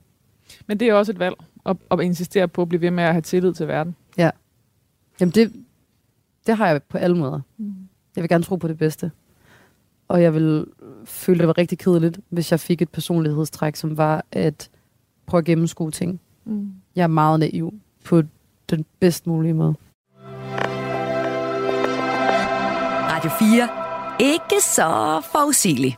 Men 0.67 0.79
det 0.79 0.89
er 0.89 0.93
også 0.93 1.11
et 1.11 1.19
valg 1.19 1.35
at, 1.65 1.77
at 1.91 1.99
insistere 1.99 2.47
på 2.47 2.61
at 2.61 2.69
blive 2.69 2.81
ved 2.81 2.91
med 2.91 3.03
at 3.03 3.11
have 3.11 3.21
tillid 3.21 3.53
til 3.53 3.67
verden. 3.67 3.95
Ja. 4.17 4.29
Jamen 5.19 5.31
det, 5.31 5.53
det 6.47 6.57
har 6.57 6.67
jeg 6.67 6.83
på 6.83 6.97
alle 6.97 7.17
måder. 7.17 7.39
Mm. 7.57 7.73
Jeg 8.15 8.21
vil 8.21 8.29
gerne 8.29 8.43
tro 8.43 8.55
på 8.55 8.67
det 8.67 8.77
bedste. 8.77 9.11
Og 10.07 10.21
jeg 10.21 10.33
vil 10.33 10.65
føle, 11.05 11.39
det 11.39 11.47
var 11.47 11.57
rigtig 11.57 11.77
kedeligt, 11.77 12.19
hvis 12.29 12.51
jeg 12.51 12.59
fik 12.59 12.81
et 12.81 12.89
personlighedstræk, 12.89 13.75
som 13.75 13.97
var 13.97 14.25
at 14.31 14.69
prøve 15.25 15.39
at 15.39 15.45
gennemskue 15.45 15.91
ting. 15.91 16.21
Mm. 16.45 16.73
Jeg 16.95 17.03
er 17.03 17.07
meget 17.07 17.39
naiv 17.39 17.73
på 18.03 18.21
den 18.69 18.85
bedst 18.99 19.27
mulige 19.27 19.53
måde. 19.53 19.75
Radio 23.11 23.29
4 23.39 23.84
ikke 24.19 24.61
så 24.61 25.21
forudsigelig. 25.31 25.97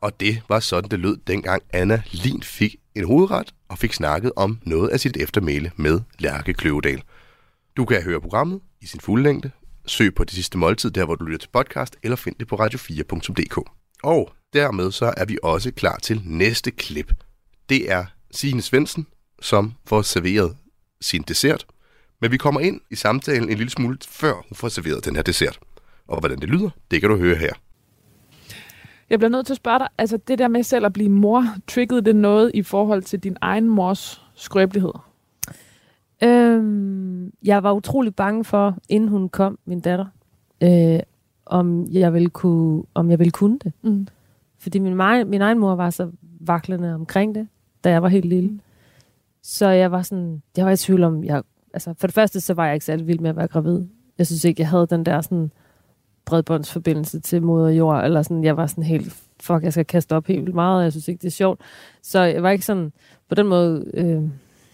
Og 0.00 0.20
det 0.20 0.42
var 0.48 0.60
sådan, 0.60 0.90
det 0.90 0.98
lød, 0.98 1.16
dengang 1.26 1.62
Anna 1.72 2.02
Lin 2.10 2.42
fik 2.42 2.76
en 2.94 3.04
hovedret 3.04 3.54
og 3.68 3.78
fik 3.78 3.92
snakket 3.92 4.32
om 4.36 4.58
noget 4.62 4.88
af 4.88 5.00
sit 5.00 5.16
eftermæle 5.16 5.72
med 5.76 6.00
Lærke 6.18 6.54
Kløvedal. 6.54 7.02
Du 7.76 7.84
kan 7.84 8.02
høre 8.02 8.20
programmet 8.20 8.60
i 8.80 8.86
sin 8.86 9.00
fulde 9.00 9.22
længde. 9.22 9.50
Søg 9.86 10.14
på 10.14 10.24
det 10.24 10.32
sidste 10.32 10.58
måltid, 10.58 10.90
der 10.90 11.04
hvor 11.04 11.14
du 11.14 11.24
lytter 11.24 11.38
til 11.38 11.48
podcast, 11.52 11.96
eller 12.02 12.16
find 12.16 12.36
det 12.38 12.48
på 12.48 12.56
radio4.dk. 12.56 13.70
Og 14.02 14.32
dermed 14.52 14.92
så 14.92 15.14
er 15.16 15.24
vi 15.24 15.38
også 15.42 15.70
klar 15.70 15.98
til 16.02 16.22
næste 16.24 16.70
klip. 16.70 17.12
Det 17.68 17.92
er 17.92 18.04
Signe 18.30 18.62
Svendsen, 18.62 19.06
som 19.42 19.72
får 19.86 20.02
serveret 20.02 20.56
sin 21.00 21.22
dessert. 21.22 21.66
Men 22.20 22.32
vi 22.32 22.36
kommer 22.36 22.60
ind 22.60 22.80
i 22.90 22.96
samtalen 22.96 23.50
en 23.50 23.56
lille 23.58 23.70
smule 23.70 23.98
før 24.08 24.34
hun 24.34 24.56
får 24.56 24.68
serveret 24.68 25.04
den 25.04 25.16
her 25.16 25.22
dessert. 25.22 25.58
Og 26.08 26.20
hvordan 26.20 26.38
det 26.38 26.48
lyder, 26.48 26.70
det 26.90 27.00
kan 27.00 27.10
du 27.10 27.16
høre 27.16 27.36
her. 27.36 27.52
Jeg 29.10 29.18
bliver 29.18 29.30
nødt 29.30 29.46
til 29.46 29.52
at 29.52 29.56
spørge 29.56 29.78
dig, 29.78 29.88
altså 29.98 30.16
det 30.16 30.38
der 30.38 30.48
med 30.48 30.62
selv 30.62 30.86
at 30.86 30.92
blive 30.92 31.08
mor, 31.08 31.44
triggede 31.68 32.02
det 32.02 32.16
noget 32.16 32.50
i 32.54 32.62
forhold 32.62 33.02
til 33.02 33.20
din 33.20 33.36
egen 33.40 33.68
mors 33.68 34.22
skrøbelighed? 34.34 34.92
Øhm, 36.22 37.32
jeg 37.42 37.62
var 37.62 37.72
utrolig 37.72 38.14
bange 38.14 38.44
for, 38.44 38.76
inden 38.88 39.08
hun 39.08 39.28
kom, 39.28 39.58
min 39.64 39.80
datter, 39.80 40.06
øh, 40.60 41.00
om 41.46 41.86
jeg 41.90 42.12
ville 42.12 42.30
kunne, 42.30 42.84
om 42.94 43.10
jeg 43.10 43.18
ville 43.18 43.30
kunne 43.30 43.58
det. 43.64 43.72
Mm. 43.82 44.06
Fordi 44.58 44.78
min, 44.78 44.96
min, 45.26 45.42
egen 45.42 45.58
mor 45.58 45.74
var 45.74 45.90
så 45.90 46.10
vaklende 46.40 46.94
omkring 46.94 47.34
det, 47.34 47.48
da 47.84 47.90
jeg 47.90 48.02
var 48.02 48.08
helt 48.08 48.24
lille. 48.24 48.60
Så 49.42 49.68
jeg 49.68 49.92
var 49.92 50.02
sådan, 50.02 50.42
jeg 50.56 50.66
var 50.66 50.72
i 50.72 50.76
tvivl 50.76 51.04
om, 51.04 51.24
jeg, 51.24 51.42
altså 51.74 51.94
for 51.98 52.06
det 52.06 52.14
første, 52.14 52.40
så 52.40 52.54
var 52.54 52.66
jeg 52.66 52.74
ikke 52.74 52.86
særlig 52.86 53.06
vild 53.06 53.18
med 53.18 53.30
at 53.30 53.36
være 53.36 53.48
gravid. 53.48 53.86
Jeg 54.18 54.26
synes 54.26 54.44
ikke, 54.44 54.60
jeg 54.60 54.68
havde 54.68 54.86
den 54.86 55.06
der 55.06 55.20
sådan 55.20 55.50
bredbåndsforbindelse 56.26 57.20
til 57.20 57.42
moder 57.42 57.70
jord, 57.70 58.04
eller 58.04 58.22
sådan, 58.22 58.44
jeg 58.44 58.56
var 58.56 58.66
sådan 58.66 58.84
helt, 58.84 59.16
fuck, 59.40 59.62
jeg 59.62 59.72
skal 59.72 59.84
kaste 59.84 60.16
op 60.16 60.26
helt 60.26 60.40
vildt 60.40 60.54
meget, 60.54 60.78
og 60.78 60.84
jeg 60.84 60.92
synes 60.92 61.08
ikke, 61.08 61.22
det 61.22 61.26
er 61.26 61.30
sjovt. 61.30 61.60
Så 62.02 62.20
jeg 62.20 62.42
var 62.42 62.50
ikke 62.50 62.64
sådan, 62.64 62.92
på 63.28 63.34
den 63.34 63.46
måde, 63.46 63.84
øh, 63.94 64.22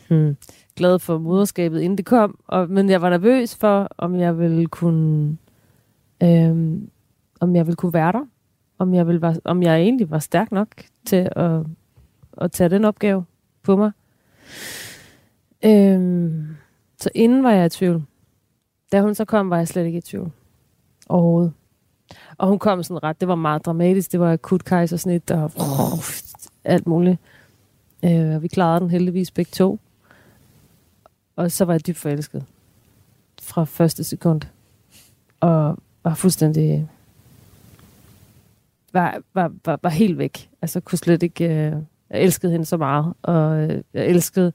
hmm, 0.08 0.36
glad 0.76 0.98
for 0.98 1.18
moderskabet, 1.18 1.80
inden 1.80 1.98
det 1.98 2.06
kom, 2.06 2.38
og, 2.46 2.70
men 2.70 2.90
jeg 2.90 3.02
var 3.02 3.10
nervøs 3.10 3.56
for, 3.56 3.88
om 3.98 4.14
jeg 4.14 4.38
ville 4.38 4.66
kunne, 4.66 5.36
øh, 6.22 6.78
om 7.40 7.56
jeg 7.56 7.66
ville 7.66 7.76
kunne 7.76 7.92
være 7.92 8.12
der, 8.12 8.26
om 8.78 8.94
jeg, 8.94 9.06
ville, 9.06 9.40
om 9.44 9.62
jeg 9.62 9.80
egentlig 9.80 10.10
var 10.10 10.18
stærk 10.18 10.52
nok 10.52 10.68
til 11.06 11.28
at, 11.36 11.60
at 12.36 12.52
tage 12.52 12.68
den 12.68 12.84
opgave 12.84 13.24
på 13.62 13.76
mig. 13.76 13.92
Øh, 15.64 16.32
så 16.98 17.10
inden 17.14 17.42
var 17.42 17.52
jeg 17.52 17.66
i 17.66 17.68
tvivl. 17.68 18.02
Da 18.92 19.00
hun 19.00 19.14
så 19.14 19.24
kom, 19.24 19.50
var 19.50 19.56
jeg 19.56 19.68
slet 19.68 19.86
ikke 19.86 19.98
i 19.98 20.00
tvivl. 20.00 20.32
Overhovedet. 21.12 21.52
Og 22.38 22.48
hun 22.48 22.58
kom 22.58 22.82
sådan 22.82 23.02
ret, 23.02 23.20
det 23.20 23.28
var 23.28 23.34
meget 23.34 23.64
dramatisk. 23.64 24.12
Det 24.12 24.20
var 24.20 24.32
akut 24.32 24.64
kejsersnit 24.64 25.30
og 25.30 25.52
uh, 25.56 25.98
alt 26.64 26.86
muligt. 26.86 27.18
Øh, 28.04 28.42
vi 28.42 28.48
klarede 28.48 28.80
den 28.80 28.90
heldigvis 28.90 29.30
begge 29.30 29.50
to. 29.50 29.78
Og 31.36 31.52
så 31.52 31.64
var 31.64 31.72
jeg 31.72 31.86
dybt 31.86 31.98
forelsket. 31.98 32.44
Fra 33.42 33.64
første 33.64 34.04
sekund. 34.04 34.40
Og 35.40 35.78
var 36.04 36.14
fuldstændig... 36.14 36.88
Var, 38.92 39.22
var, 39.34 39.52
var, 39.64 39.78
var 39.82 39.90
helt 39.90 40.18
væk. 40.18 40.50
Altså 40.62 40.80
kunne 40.80 40.98
slet 40.98 41.22
ikke... 41.22 41.44
Øh, 41.44 41.72
jeg 42.10 42.22
elskede 42.22 42.52
hende 42.52 42.66
så 42.66 42.76
meget. 42.76 43.14
Og 43.22 43.58
øh, 43.58 43.82
jeg 43.94 44.06
elskede 44.06 44.52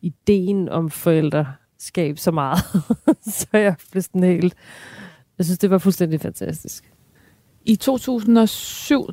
ideen 0.00 0.68
om 0.68 0.90
forældreskab 0.90 2.18
så 2.18 2.30
meget. 2.30 2.58
så 3.38 3.46
jeg 3.52 3.74
blev 3.90 4.02
sådan 4.02 4.22
helt... 4.22 4.56
Jeg 5.38 5.46
synes, 5.46 5.58
det 5.58 5.70
var 5.70 5.78
fuldstændig 5.78 6.20
fantastisk. 6.20 6.84
I 7.64 7.76
2007 7.76 9.08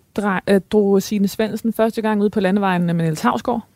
øh, 0.49 0.61
drog 0.71 1.01
Signe 1.01 1.27
Svendsen 1.27 1.73
første 1.73 2.01
gang 2.01 2.21
ud 2.21 2.29
på 2.29 2.39
landevejen 2.39 2.83
med 2.83 2.93
Niels 2.93 3.21
Havsgaard. 3.21 3.67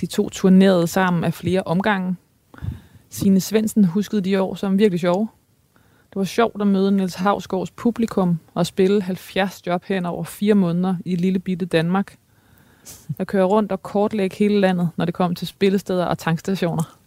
De 0.00 0.06
to 0.06 0.28
turnerede 0.28 0.86
sammen 0.86 1.24
af 1.24 1.34
flere 1.34 1.62
omgange. 1.62 2.16
Signe 3.10 3.40
Svendsen 3.40 3.84
huskede 3.84 4.20
de 4.20 4.42
år 4.42 4.54
som 4.54 4.78
virkelig 4.78 5.00
sjove. 5.00 5.28
Det 6.08 6.16
var 6.16 6.24
sjovt 6.24 6.60
at 6.60 6.66
møde 6.66 6.92
Niels 6.92 7.14
Havsgaards 7.14 7.70
publikum 7.70 8.38
og 8.54 8.66
spille 8.66 9.02
70 9.02 9.66
job 9.66 9.84
hen 9.84 10.06
over 10.06 10.24
fire 10.24 10.54
måneder 10.54 10.96
i 11.04 11.16
lille 11.16 11.38
bitte 11.38 11.66
Danmark. 11.66 12.16
At 13.18 13.26
køre 13.26 13.44
rundt 13.44 13.72
og 13.72 13.82
kortlægge 13.82 14.36
hele 14.36 14.60
landet, 14.60 14.88
når 14.96 15.04
det 15.04 15.14
kom 15.14 15.34
til 15.34 15.46
spillesteder 15.46 16.04
og 16.04 16.18
tankstationer. 16.18 16.98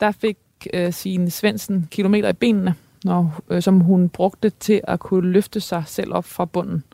Der 0.00 0.12
fik 0.12 0.38
øh, 0.74 0.92
Signe 0.92 1.30
Svendsen 1.30 1.88
kilometer 1.90 2.28
i 2.28 2.32
benene, 2.32 2.74
når, 3.04 3.40
øh, 3.50 3.62
som 3.62 3.80
hun 3.80 4.08
brugte 4.08 4.50
til 4.50 4.80
at 4.84 5.00
kunne 5.00 5.30
løfte 5.30 5.60
sig 5.60 5.82
selv 5.86 6.14
op 6.14 6.24
fra 6.24 6.44
bunden. 6.44 6.84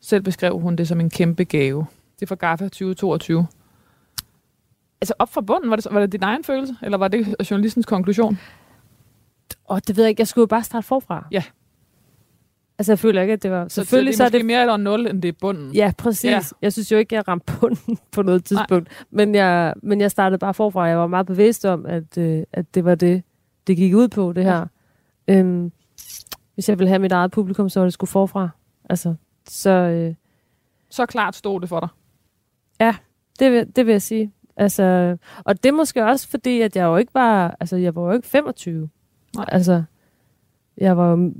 Selv 0.00 0.22
beskrev 0.22 0.58
hun 0.58 0.76
det 0.76 0.88
som 0.88 1.00
en 1.00 1.10
kæmpe 1.10 1.44
gave. 1.44 1.86
Det 2.14 2.22
er 2.22 2.26
fra 2.26 2.34
GAFA 2.34 2.64
2022. 2.64 3.46
Altså 5.00 5.14
op 5.18 5.32
fra 5.32 5.40
bunden, 5.40 5.70
var 5.70 5.76
det, 5.76 5.86
var 5.90 6.00
det 6.00 6.12
din 6.12 6.22
egen 6.22 6.44
følelse, 6.44 6.76
eller 6.82 6.98
var 6.98 7.08
det 7.08 7.34
journalistens 7.50 7.86
konklusion? 7.86 8.38
Og 9.64 9.88
det 9.88 9.96
ved 9.96 10.04
jeg 10.04 10.08
ikke, 10.08 10.20
jeg 10.20 10.28
skulle 10.28 10.42
jo 10.42 10.46
bare 10.46 10.62
starte 10.62 10.86
forfra. 10.86 11.26
Ja. 11.30 11.42
Altså, 12.78 12.92
jeg 12.92 12.98
føler 12.98 13.22
ikke, 13.22 13.32
at 13.32 13.42
det 13.42 13.50
var... 13.50 13.68
Så 13.68 13.74
selvfølgelig 13.74 14.16
så 14.16 14.24
er 14.24 14.28
det, 14.28 14.34
er 14.34 14.38
det 14.38 14.46
mere 14.46 14.60
eller 14.60 14.76
nul, 14.76 15.06
end 15.06 15.22
det 15.22 15.28
er 15.28 15.32
bunden. 15.40 15.72
Ja, 15.74 15.92
præcis. 15.98 16.30
Ja. 16.30 16.40
Jeg 16.62 16.72
synes 16.72 16.92
jo 16.92 16.96
ikke, 16.96 17.14
jeg 17.14 17.28
ramte 17.28 17.52
bunden 17.60 17.98
på 18.12 18.22
noget 18.22 18.44
tidspunkt. 18.44 19.06
Men 19.10 19.34
jeg, 19.34 19.74
men 19.82 20.00
jeg 20.00 20.10
startede 20.10 20.38
bare 20.38 20.54
forfra. 20.54 20.84
Jeg 20.84 20.98
var 20.98 21.06
meget 21.06 21.26
bevidst 21.26 21.64
om, 21.64 21.86
at, 21.86 22.18
øh, 22.18 22.42
at 22.52 22.74
det 22.74 22.84
var 22.84 22.94
det, 22.94 23.22
det 23.66 23.76
gik 23.76 23.94
ud 23.94 24.08
på, 24.08 24.32
det 24.32 24.44
her. 24.44 24.58
Ja. 24.58 24.64
Øhm, 25.30 25.72
hvis 26.54 26.68
jeg 26.68 26.78
ville 26.78 26.88
have 26.88 26.98
mit 26.98 27.12
eget 27.12 27.30
publikum, 27.30 27.68
så 27.68 27.80
var 27.80 27.86
det 27.86 27.94
skulle 27.94 28.10
forfra. 28.10 28.48
Altså, 28.90 29.14
så... 29.48 29.70
Øh, 29.70 30.14
så 30.90 31.06
klart 31.06 31.36
stod 31.36 31.60
det 31.60 31.68
for 31.68 31.80
dig. 31.80 31.88
Ja, 32.80 32.94
det 33.38 33.52
vil, 33.52 33.76
det 33.76 33.86
vil 33.86 33.92
jeg 33.92 34.02
sige. 34.02 34.32
Altså, 34.56 35.16
og 35.44 35.62
det 35.62 35.68
er 35.68 35.72
måske 35.72 36.04
også 36.04 36.28
fordi, 36.28 36.60
at 36.60 36.76
jeg 36.76 36.84
jo 36.84 36.96
ikke 36.96 37.14
var... 37.14 37.56
Altså, 37.60 37.76
jeg 37.76 37.94
var 37.94 38.02
jo 38.02 38.12
ikke 38.12 38.28
25. 38.28 38.88
Nej. 39.36 39.44
Altså, 39.48 39.82
jeg 40.76 40.96
var 40.96 41.10
jo 41.10 41.32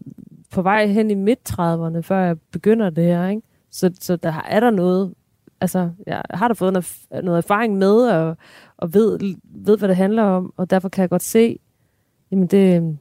på 0.51 0.63
vej 0.63 0.87
hen 0.87 1.11
i 1.11 1.15
midt-30'erne, 1.15 2.01
før 2.01 2.19
jeg 2.19 2.37
begynder 2.41 2.91
det 2.91 3.05
her, 3.05 3.29
ikke? 3.29 3.43
Så, 3.71 3.91
så 4.01 4.17
der 4.17 4.33
er 4.49 4.61
der 4.61 4.71
noget, 4.71 5.15
altså, 5.61 5.91
jeg 6.07 6.23
har 6.31 6.49
da 6.49 6.55
fået 6.55 6.73
noget, 6.73 7.07
noget 7.25 7.39
erfaring 7.39 7.79
med, 7.79 8.09
og, 8.09 8.37
og 8.77 8.95
ved, 8.95 9.19
ved, 9.45 9.79
hvad 9.79 9.89
det 9.89 9.97
handler 9.97 10.23
om, 10.23 10.55
og 10.57 10.71
derfor 10.71 10.89
kan 10.89 11.03
jeg 11.03 11.11
godt 11.11 11.23
se, 11.23 11.59
jamen 12.31 12.47
det, 12.47 12.99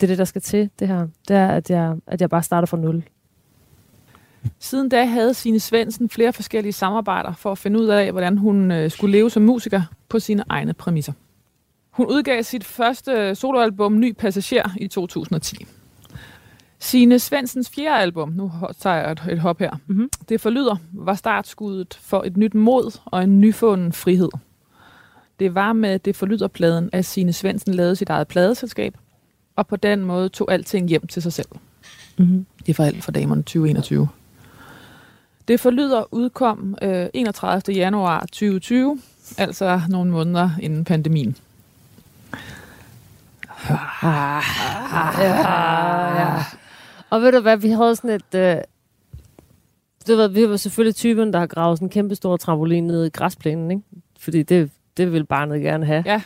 det 0.00 0.06
er 0.06 0.06
det, 0.06 0.18
der 0.18 0.24
skal 0.24 0.42
til, 0.42 0.70
det 0.78 0.88
her. 0.88 1.06
Det 1.28 1.36
er, 1.36 1.48
at 1.48 1.70
jeg, 1.70 1.96
at 2.06 2.20
jeg 2.20 2.30
bare 2.30 2.42
starter 2.42 2.66
fra 2.66 2.76
nul. 2.76 3.04
Siden 4.58 4.88
da 4.88 5.04
havde 5.04 5.34
Signe 5.34 5.60
Svendsen 5.60 6.08
flere 6.08 6.32
forskellige 6.32 6.72
samarbejder 6.72 7.32
for 7.32 7.52
at 7.52 7.58
finde 7.58 7.80
ud 7.80 7.86
af, 7.86 8.12
hvordan 8.12 8.38
hun 8.38 8.70
øh, 8.70 8.90
skulle 8.90 9.12
leve 9.12 9.30
som 9.30 9.42
musiker 9.42 9.82
på 10.08 10.18
sine 10.18 10.44
egne 10.48 10.74
præmisser. 10.74 11.12
Hun 11.90 12.06
udgav 12.06 12.42
sit 12.42 12.64
første 12.64 13.34
soloalbum 13.34 14.00
Ny 14.00 14.12
Passager 14.12 14.70
i 14.76 14.88
2010. 14.88 15.66
Sine 16.78 17.18
Svensens 17.18 17.70
fjerde 17.70 18.02
album, 18.02 18.28
nu 18.28 18.52
tager 18.80 18.96
jeg 18.96 19.12
et, 19.12 19.22
et 19.30 19.38
hop 19.38 19.58
her, 19.58 19.70
mm-hmm. 19.86 20.10
det 20.28 20.40
forlyder, 20.40 20.76
var 20.92 21.14
startskuddet 21.14 21.98
for 22.02 22.22
et 22.22 22.36
nyt 22.36 22.54
mod 22.54 22.98
og 23.04 23.24
en 23.24 23.40
nyfunden 23.40 23.92
frihed. 23.92 24.28
Det 25.38 25.54
var 25.54 25.72
med 25.72 25.98
det 25.98 26.16
forlyderpladen, 26.16 26.90
at 26.92 27.04
Sine 27.04 27.32
Svendsen 27.32 27.74
lavede 27.74 27.96
sit 27.96 28.10
eget 28.10 28.28
pladeselskab, 28.28 28.96
og 29.58 29.66
på 29.66 29.76
den 29.76 30.04
måde 30.04 30.28
tog 30.28 30.52
alting 30.52 30.88
hjem 30.88 31.06
til 31.06 31.22
sig 31.22 31.32
selv. 31.32 31.48
Mm-hmm. 32.18 32.46
Det 32.58 32.68
er 32.68 32.74
for 32.74 32.84
alt 32.84 33.04
for 33.04 33.12
damerne 33.12 33.42
2021. 33.42 34.08
Det 35.48 35.60
forlyder 35.60 36.14
udkom 36.14 36.76
øh, 36.82 37.06
31. 37.14 37.74
januar 37.74 38.20
2020, 38.20 39.00
altså 39.38 39.80
nogle 39.88 40.10
måneder 40.10 40.50
inden 40.60 40.84
pandemien. 40.84 41.36
Ah, 44.02 44.36
ah, 44.94 45.24
ja. 45.24 46.44
Og 47.10 47.22
ved 47.22 47.32
du 47.32 47.40
hvad, 47.40 47.56
vi 47.56 47.70
havde 47.70 47.96
sådan 47.96 48.10
et... 48.10 48.34
Øh, 48.34 48.56
det 50.06 50.18
var, 50.18 50.28
vi 50.28 50.48
var 50.48 50.56
selvfølgelig 50.56 50.96
typen, 50.96 51.32
der 51.32 51.38
har 51.38 51.46
gravet 51.46 51.78
sådan 51.78 51.86
en 51.86 51.90
kæmpe 51.90 52.14
stor 52.14 52.36
trampolin 52.36 52.86
ned 52.86 53.06
i 53.06 53.08
græsplænen, 53.08 53.70
ikke? 53.70 53.82
Fordi 54.18 54.42
det, 54.42 54.70
det 54.96 55.12
vil 55.12 55.24
barnet 55.24 55.62
gerne 55.62 55.86
have. 55.86 56.02
Ja. 56.06 56.22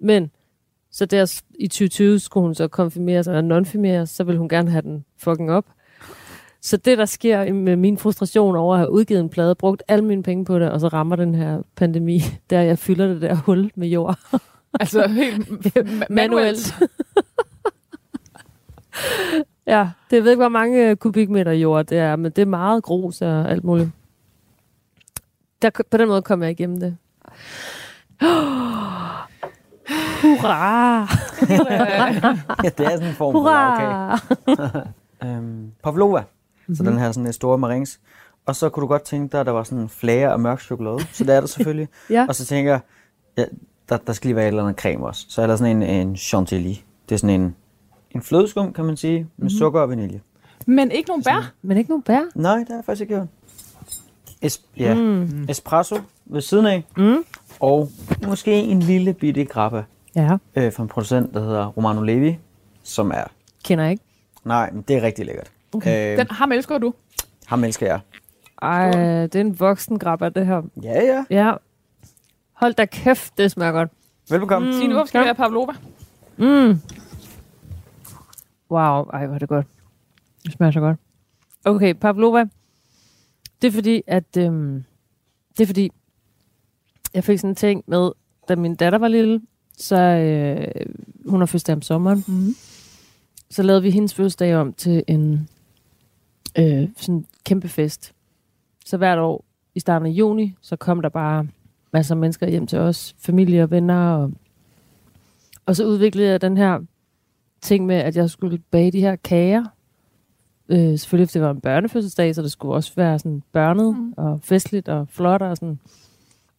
Men 0.00 0.30
så 0.94 1.06
der 1.06 1.42
i 1.58 1.68
2020 1.68 2.18
skulle 2.18 2.44
hun 2.44 2.54
så 2.54 2.68
konfirmeres 2.68 3.26
eller 3.26 3.40
nonfirmeres, 3.40 4.10
så 4.10 4.24
vil 4.24 4.36
hun 4.36 4.48
gerne 4.48 4.70
have 4.70 4.82
den 4.82 5.04
fucking 5.18 5.50
op. 5.50 5.64
Så 6.60 6.76
det, 6.76 6.98
der 6.98 7.04
sker 7.04 7.52
med 7.52 7.76
min 7.76 7.98
frustration 7.98 8.56
over 8.56 8.74
at 8.74 8.80
have 8.80 8.90
udgivet 8.90 9.20
en 9.20 9.28
plade, 9.28 9.54
brugt 9.54 9.82
alle 9.88 10.04
mine 10.04 10.22
penge 10.22 10.44
på 10.44 10.58
det, 10.58 10.70
og 10.70 10.80
så 10.80 10.88
rammer 10.88 11.16
den 11.16 11.34
her 11.34 11.62
pandemi, 11.76 12.20
der 12.50 12.60
jeg 12.60 12.78
fylder 12.78 13.06
det 13.06 13.22
der 13.22 13.34
hul 13.34 13.70
med 13.74 13.88
jord. 13.88 14.18
altså 14.80 15.08
helt 15.08 15.76
manuelt. 16.10 16.74
ja, 19.66 19.90
det 20.10 20.24
ved 20.24 20.30
ikke, 20.30 20.42
hvor 20.42 20.48
mange 20.48 20.96
kubikmeter 20.96 21.52
jord 21.52 21.86
det 21.86 21.98
er, 21.98 22.16
men 22.16 22.32
det 22.32 22.42
er 22.42 22.46
meget 22.46 22.82
grus 22.82 23.22
og 23.22 23.50
alt 23.50 23.64
muligt. 23.64 23.90
Der, 25.62 25.70
på 25.90 25.96
den 25.96 26.08
måde 26.08 26.22
kom 26.22 26.42
jeg 26.42 26.50
igennem 26.50 26.80
det. 26.80 26.96
Hurra! 30.24 31.00
ja, 32.64 32.68
det 32.78 32.86
er 32.86 32.90
sådan 32.90 33.08
en 33.08 33.14
form 33.14 33.32
for 33.34 33.44
lavkage. 33.44 34.20
Hurra! 34.46 34.80
Øhm, 35.24 35.70
Pavlova, 35.82 36.20
mm-hmm. 36.20 36.74
så 36.74 36.82
den 36.82 36.98
her 36.98 37.12
sådan 37.12 37.26
en 37.26 37.32
store 37.32 37.58
marings. 37.58 38.00
Og 38.46 38.56
så 38.56 38.68
kunne 38.68 38.80
du 38.80 38.86
godt 38.86 39.02
tænke 39.02 39.32
dig, 39.32 39.40
at 39.40 39.46
der 39.46 39.52
var 39.52 39.62
sådan 39.62 39.78
en 39.78 39.88
flager 39.88 40.30
af 40.30 40.38
mørk 40.38 40.60
chokolade. 40.60 41.06
Så 41.12 41.24
det 41.24 41.34
er 41.34 41.40
der 41.40 41.46
selvfølgelig. 41.46 41.88
Ja. 42.10 42.26
Og 42.28 42.34
så 42.34 42.46
tænker 42.46 42.70
jeg, 42.70 42.80
ja, 43.38 43.44
der, 43.88 43.96
der 43.96 44.12
skal 44.12 44.28
lige 44.28 44.36
være 44.36 44.44
et 44.44 44.48
eller 44.48 44.62
andet 44.62 44.80
creme 44.80 45.06
også. 45.06 45.26
Så 45.28 45.42
er 45.42 45.46
der 45.46 45.56
sådan 45.56 45.76
en, 45.76 45.82
en 45.82 46.16
chantilly. 46.16 46.74
Det 47.08 47.14
er 47.14 47.16
sådan 47.16 47.40
en, 47.40 47.56
en 48.10 48.22
flødeskum, 48.22 48.72
kan 48.72 48.84
man 48.84 48.96
sige, 48.96 49.18
med 49.18 49.26
mm-hmm. 49.36 49.50
sukker 49.50 49.80
og 49.80 49.90
vanilje. 49.90 50.20
Men 50.66 50.90
ikke 50.90 51.08
nogen 51.08 51.22
bær. 51.24 51.52
Men 51.62 51.76
ikke 51.76 51.90
nogen 51.90 52.02
bær. 52.02 52.20
Nej, 52.34 52.58
det 52.58 52.68
har 52.68 52.74
jeg 52.74 52.84
faktisk 52.84 53.00
ikke 53.00 53.14
gjort. 53.14 53.28
Es- 54.44 54.62
ja. 54.76 54.94
mm. 54.94 55.46
Espresso 55.48 55.96
ved 56.26 56.40
siden 56.40 56.66
af. 56.66 56.84
Mm. 56.96 57.24
Og 57.60 57.88
måske 58.26 58.52
en 58.52 58.80
lille 58.80 59.12
bitte 59.12 59.44
grappa 59.44 59.82
Ja, 60.16 60.36
øh, 60.56 60.72
fra 60.72 60.82
en 60.82 60.88
producent, 60.88 61.34
der 61.34 61.40
hedder 61.40 61.66
Romano 61.66 62.02
Levi, 62.02 62.38
som 62.82 63.10
er... 63.10 63.24
kender 63.64 63.84
jeg 63.84 63.90
ikke. 63.92 64.04
Nej, 64.44 64.70
men 64.70 64.82
det 64.82 64.96
er 64.96 65.02
rigtig 65.02 65.26
lækkert. 65.26 65.52
Okay. 65.72 66.12
Øh, 66.12 66.18
Den, 66.18 66.26
ham 66.30 66.52
elsker 66.52 66.78
du. 66.78 66.94
ham 67.46 67.64
elsker 67.64 67.86
jeg. 67.86 68.00
Ej, 68.62 68.90
det 69.26 69.34
er 69.34 69.40
en 69.40 69.60
voksen 69.60 69.98
grabber, 69.98 70.28
det 70.28 70.46
her. 70.46 70.62
Ja, 70.82 71.02
ja. 71.02 71.24
Ja. 71.30 71.52
Hold 72.52 72.74
da 72.74 72.84
kæft, 72.84 73.38
det 73.38 73.50
smager 73.50 73.72
godt. 73.72 73.90
Velbekomme. 74.30 74.68
Mm. 74.68 74.74
Signe, 74.74 74.92
hvorfor 74.94 75.06
skal 75.06 75.20
vi 75.20 75.24
have 75.24 75.34
Pavlova? 75.34 75.72
Mm. 76.36 76.80
Wow, 78.70 79.02
ej, 79.12 79.26
hvor 79.26 79.34
er 79.34 79.38
det 79.38 79.48
godt. 79.48 79.66
Det 80.44 80.52
smager 80.52 80.70
så 80.72 80.80
godt. 80.80 80.96
Okay, 81.64 81.94
Pavlova. 81.94 82.44
Det 83.62 83.68
er 83.68 83.72
fordi, 83.72 84.02
at... 84.06 84.36
Øhm, 84.38 84.84
det 85.56 85.62
er 85.62 85.66
fordi, 85.66 85.90
jeg 87.14 87.24
fik 87.24 87.38
sådan 87.38 87.50
en 87.50 87.54
ting 87.54 87.84
med, 87.86 88.10
da 88.48 88.56
min 88.56 88.74
datter 88.76 88.98
var 88.98 89.08
lille, 89.08 89.40
så 89.78 89.96
øh, 89.96 90.86
hun 91.26 91.40
har 91.40 91.46
fødselsdag 91.46 91.74
om 91.74 91.82
sommeren. 91.82 92.24
Mm. 92.28 92.54
Så 93.50 93.62
lavede 93.62 93.82
vi 93.82 93.90
hendes 93.90 94.14
fødselsdag 94.14 94.56
om 94.56 94.72
til 94.72 95.02
en 95.06 95.48
øh, 96.58 96.88
sådan 96.96 97.24
kæmpe 97.44 97.68
fest. 97.68 98.12
Så 98.86 98.96
hvert 98.96 99.18
år 99.18 99.44
i 99.74 99.80
starten 99.80 100.06
af 100.06 100.10
juni, 100.10 100.54
så 100.60 100.76
kom 100.76 101.02
der 101.02 101.08
bare 101.08 101.46
masser 101.92 102.14
af 102.14 102.18
mennesker 102.20 102.48
hjem 102.48 102.66
til 102.66 102.78
os, 102.78 103.14
familie 103.18 103.62
og 103.62 103.70
venner. 103.70 104.10
Og, 104.10 104.32
og 105.66 105.76
så 105.76 105.86
udviklede 105.86 106.28
jeg 106.28 106.40
den 106.40 106.56
her 106.56 106.80
ting 107.62 107.86
med, 107.86 107.96
at 107.96 108.16
jeg 108.16 108.30
skulle 108.30 108.58
bage 108.70 108.90
de 108.92 109.00
her 109.00 109.16
kager. 109.16 109.64
Øh, 110.68 110.98
selvfølgelig, 110.98 111.28
fordi 111.28 111.38
det 111.38 111.42
var 111.42 111.50
en 111.50 111.60
børnefødselsdag, 111.60 112.34
så 112.34 112.42
det 112.42 112.52
skulle 112.52 112.74
også 112.74 112.92
være 112.96 113.18
sådan 113.18 113.42
børnet 113.52 113.96
Mm. 113.96 114.14
og 114.16 114.40
festligt 114.42 114.88
og 114.88 115.06
flot 115.10 115.42
og 115.42 115.56
sådan. 115.56 115.78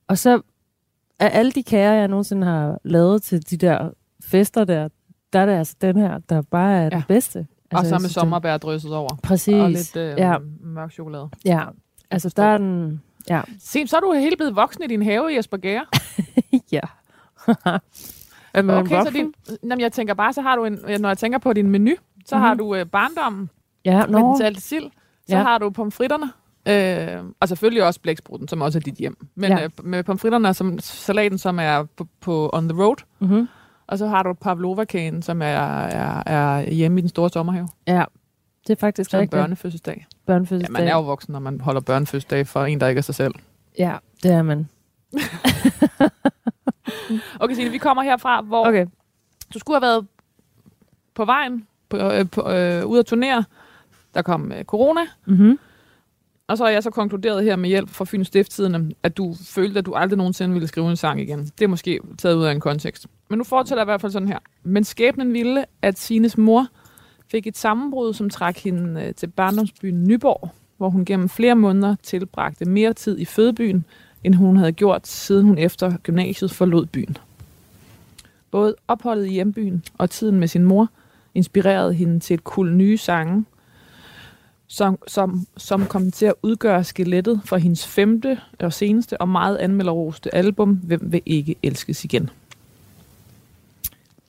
Og 0.08 0.18
så 0.18 0.42
af 1.20 1.30
alle 1.40 1.52
de 1.52 1.64
kager, 1.64 1.92
jeg 1.94 2.08
nogensinde 2.08 2.48
har 2.48 2.80
lavet 2.84 3.24
til 3.24 3.50
de 3.50 3.58
der 3.58 3.90
fester 4.24 4.64
der, 4.64 4.90
der 5.34 5.40
er 5.40 5.46
det 5.46 5.54
altså 5.54 5.76
den 5.82 5.98
her, 5.98 6.18
der 6.30 6.42
bare 6.42 6.72
er 6.74 6.84
ja. 6.84 6.90
den 6.90 6.98
Ja. 6.98 7.04
bedste. 7.08 7.48
Og 7.72 7.78
Altså, 7.78 7.90
så 7.90 7.96
jeg 7.96 8.02
med 8.02 8.10
den- 8.10 8.14
sommerbær 8.14 8.58
drysset 8.58 8.94
over. 8.96 9.16
Præcis. 9.24 9.54
Og 9.54 9.70
lidt 9.72 9.96
øh, 9.96 10.14
ja, 10.18 10.36
mørk 10.64 10.92
chokolade. 10.92 11.30
ja. 11.46 11.64
Altså, 12.12 12.34
der 12.38 12.44
er 12.44 12.58
den... 12.58 13.02
Ja. 13.30 13.42
Se, 13.60 13.88
så 13.88 13.96
er 13.96 14.00
du 14.00 14.14
helt 14.14 14.38
blevet 14.38 14.56
voksen 14.56 14.84
i 14.84 14.88
din 14.88 15.02
have, 15.04 15.36
Jesper 15.36 15.58
Gære. 15.58 15.86
ja. 16.72 16.82
Okay, 18.58 19.02
så 19.04 19.12
din, 19.14 19.34
jamen, 19.64 19.80
jeg 19.80 19.92
tænker 19.92 20.14
bare, 20.14 20.34
så 20.34 20.42
har 20.42 20.56
du 20.56 20.66
en, 20.66 20.80
når 21.00 21.10
jeg 21.10 21.18
tænker 21.18 21.40
på 21.40 21.54
din 21.54 21.70
menu, 21.70 21.92
så 22.26 22.36
Mhm. 22.36 22.44
har 22.44 22.54
du 22.54 22.76
øh, 22.76 22.86
barndommen 22.86 23.50
Ja, 23.86 24.06
med 24.06 24.46
den 24.46 24.56
sild, 24.56 24.84
så 25.30 25.36
Ja. 25.38 25.42
har 25.44 25.58
du 25.58 25.70
pomfritterne, 25.70 26.32
øh, 26.68 27.24
og 27.40 27.48
selvfølgelig 27.48 27.84
også 27.84 28.00
blæksprutten, 28.02 28.48
som 28.48 28.62
også 28.62 28.78
er 28.80 28.82
dit 28.82 28.96
hjem. 28.96 29.28
Men 29.36 29.52
Ja. 29.52 29.58
ja. 29.60 29.64
øh, 29.64 29.70
med 29.84 30.04
pomfritterne 30.04 30.54
som 30.54 30.80
salaten, 30.80 31.38
som 31.38 31.60
er 31.60 31.84
på, 31.98 32.08
på 32.22 32.50
on 32.54 32.70
the 32.70 32.84
road, 32.84 32.96
Mm-hmm. 33.20 33.48
og 33.88 33.98
så 33.98 34.08
har 34.08 34.24
du 34.24 34.34
pavlova-kagen, 34.34 35.22
som 35.22 35.42
er, 35.42 35.46
er, 35.46 36.24
er 36.26 36.70
hjemme 36.72 36.98
i 37.00 37.02
den 37.02 37.10
store 37.10 37.30
sommerhave, 37.30 37.68
Ja, 37.88 38.04
det 38.68 38.74
er 38.74 38.80
faktisk 38.80 39.10
som 39.12 39.18
rigtigt. 39.20 39.32
børnefødselsdag. 39.32 39.98
Ja, 40.12 40.16
Børnefødselsdag. 40.26 40.74
man 40.74 40.88
er 40.88 40.94
jo 40.96 41.02
voksen, 41.02 41.32
når 41.32 41.40
man 41.40 41.62
holder 41.62 41.82
børnefødselsdag 41.82 42.48
for 42.48 42.66
en, 42.66 42.80
der 42.80 42.88
ikke 42.88 43.00
er 43.00 43.04
sig 43.04 43.16
selv. 43.16 43.34
Ja, 43.80 43.94
det 44.24 44.32
er 44.32 44.42
man. 44.42 44.70
Okay, 47.40 47.56
Signe, 47.56 47.70
vi 47.72 47.78
kommer 47.78 48.04
herfra, 48.04 48.42
hvor 48.42 48.68
Okay. 48.68 48.86
du 49.54 49.60
skulle 49.60 49.76
have 49.76 49.82
været 49.82 50.08
på 51.16 51.26
vejen, 51.26 51.68
på, 51.90 51.98
øh, 51.98 52.30
på, 52.32 52.50
øh, 52.50 52.86
ude 52.86 53.00
at 53.00 53.06
turnere. 53.06 53.44
Der 54.14 54.22
kom 54.22 54.52
øh, 54.52 54.64
corona, 54.64 55.02
Mm-hmm 55.26 55.60
og 56.48 56.58
så 56.58 56.64
har 56.64 56.72
jeg 56.72 56.84
så 56.84 56.90
konkluderet 56.90 57.44
her 57.44 57.56
med 57.56 57.70
hjælp 57.70 57.90
fra 57.90 58.06
Fyns 58.06 58.28
Stifttidene, 58.28 58.92
at 59.04 59.18
du 59.18 59.36
følte, 59.46 59.80
at 59.80 59.86
du 59.86 59.94
aldrig 59.94 60.18
nogensinde 60.18 60.54
ville 60.54 60.68
skrive 60.68 60.90
en 60.90 60.96
sang 60.96 61.22
igen. 61.22 61.40
Det 61.40 61.62
er 61.62 61.68
måske 61.68 62.00
taget 62.18 62.36
ud 62.36 62.44
af 62.44 62.52
en 62.52 62.60
kontekst. 62.60 63.08
Men 63.30 63.38
nu 63.38 63.44
fortæller 63.44 63.82
jeg 63.82 63.86
i 63.86 63.92
hvert 63.92 64.02
fald 64.02 64.12
sådan 64.12 64.28
her. 64.28 64.40
Men 64.64 64.84
skæbnen 64.84 65.34
ville, 65.34 65.66
at 65.82 66.00
Sines 66.00 66.38
mor 66.38 66.68
fik 67.28 67.48
et 67.48 67.58
sammenbrud, 67.58 68.14
som 68.14 68.30
trak 68.30 68.58
hende 68.58 69.02
øh, 69.04 69.14
til 69.14 69.28
barndomsbyen 69.28 70.04
Nyborg, 70.04 70.50
hvor 70.78 70.90
hun 70.90 71.06
gennem 71.06 71.30
flere 71.30 71.56
måneder 71.56 71.96
tilbragte 72.04 72.66
mere 72.66 72.94
tid 72.94 73.20
i 73.20 73.26
fødebyen, 73.26 73.86
end 74.24 74.36
hun 74.36 74.58
havde 74.58 74.72
gjort, 74.72 75.08
siden 75.08 75.46
hun 75.46 75.58
efter 75.58 75.98
gymnasiet 75.98 76.52
forlod 76.52 76.86
byen. 76.86 77.18
Både 78.52 78.76
opholdet 78.88 79.26
i 79.26 79.32
hjembyen 79.32 79.84
og 79.98 80.10
tiden 80.10 80.40
med 80.40 80.48
sin 80.48 80.64
mor 80.64 80.90
inspirerede 81.34 81.94
hende 81.94 82.20
til 82.20 82.34
et 82.34 82.44
kul 82.44 82.74
nye 82.74 82.98
sange, 82.98 83.46
som, 84.68 85.00
som, 85.08 85.48
som 85.58 85.86
kom 85.86 86.12
til 86.12 86.26
at 86.26 86.34
udgøre 86.44 86.84
skelettet 86.84 87.42
for 87.46 87.58
hendes 87.58 87.88
femte 87.88 88.40
og 88.60 88.74
seneste 88.74 89.22
og 89.22 89.30
meget 89.30 89.58
anmelderoste 89.58 90.36
album, 90.36 90.76
Hvem 90.84 91.02
vil 91.04 91.22
ikke 91.26 91.56
elskes 91.64 92.04
igen. 92.04 92.30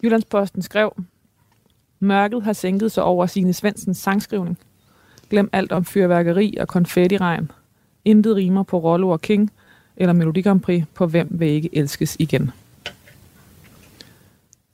Jyllandsposten 0.02 0.62
skrev, 0.62 0.96
Mørket 2.00 2.42
har 2.42 2.52
sænket 2.52 2.92
sig 2.92 3.02
over 3.02 3.26
sine 3.26 3.52
Svendsens 3.52 3.98
sangskrivning. 3.98 4.58
Glem 5.30 5.50
alt 5.52 5.72
om 5.72 5.84
fyrværkeri 5.84 6.56
og 6.60 6.68
konfettiregn. 6.68 7.50
Intet 8.04 8.36
rimer 8.36 8.62
på 8.62 8.78
Rollo 8.78 9.08
og 9.08 9.20
King 9.20 9.50
eller 9.96 10.12
Melodi 10.12 10.42
Grand 10.42 10.60
Prix 10.60 10.84
på 10.94 11.06
Hvem 11.06 11.28
vil 11.30 11.48
ikke 11.48 11.70
elskes 11.72 12.16
igen. 12.18 12.50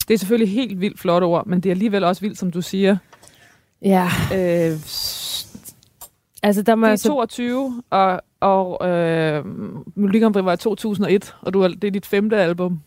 Det 0.08 0.14
er 0.14 0.18
selvfølgelig 0.18 0.54
helt 0.54 0.80
vildt 0.80 1.00
flotte 1.00 1.24
ord, 1.24 1.46
men 1.46 1.60
det 1.60 1.68
er 1.68 1.72
alligevel 1.72 2.04
også 2.04 2.20
vildt, 2.20 2.38
som 2.38 2.50
du 2.50 2.62
siger. 2.62 2.96
Ja, 3.82 4.10
Øh, 4.34 4.78
altså 6.42 6.62
der 6.62 6.74
må 6.74 6.86
det 6.86 6.92
er 6.92 6.96
så... 6.96 7.08
22, 7.08 7.82
og, 7.90 8.20
og 8.40 8.88
øh, 8.88 9.44
Melodi 9.94 10.18
Grand 10.18 10.34
Prix 10.34 10.44
var 10.44 10.52
i 10.52 10.56
2001, 10.56 11.34
og 11.40 11.52
du 11.52 11.60
er, 11.60 11.68
det 11.68 11.84
er 11.84 11.90
dit 11.90 12.06
femte 12.06 12.36
album. 12.36 12.80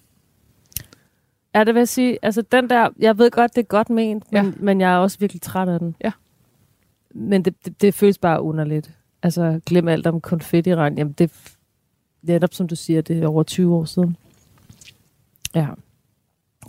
Ja, 1.56 1.64
det 1.64 1.74
vil 1.74 1.80
jeg 1.80 1.88
sige, 1.88 2.18
altså 2.22 2.42
den 2.42 2.70
der, 2.70 2.90
jeg 3.00 3.18
ved 3.18 3.32
godt, 3.32 3.56
det 3.56 3.62
er 3.62 3.66
godt 3.66 3.90
ment, 3.90 4.32
men, 4.32 4.46
Ja. 4.46 4.52
men 4.60 4.82
jeg 4.82 4.94
er 4.94 4.98
også 4.98 5.20
virkelig 5.20 5.42
træt 5.42 5.70
af 5.70 5.80
den. 5.80 5.96
Ja. 6.04 6.12
Men 7.14 7.46
det, 7.46 7.66
det, 7.66 7.82
det 7.82 7.94
føles 7.94 8.18
bare 8.18 8.42
underligt. 8.42 8.92
Altså, 9.24 9.60
glem 9.66 9.88
alt 9.88 10.08
om 10.08 10.22
konfetti 10.22 10.70
Jamen, 10.70 11.12
det 11.12 11.32
er 11.32 11.52
netop, 12.22 12.54
som 12.54 12.68
du 12.68 12.76
siger, 12.76 13.02
det 13.02 13.24
er 13.24 13.28
over 13.28 13.44
20 13.44 13.76
år 13.76 13.86
siden. 13.86 14.18
Ja. 15.56 15.68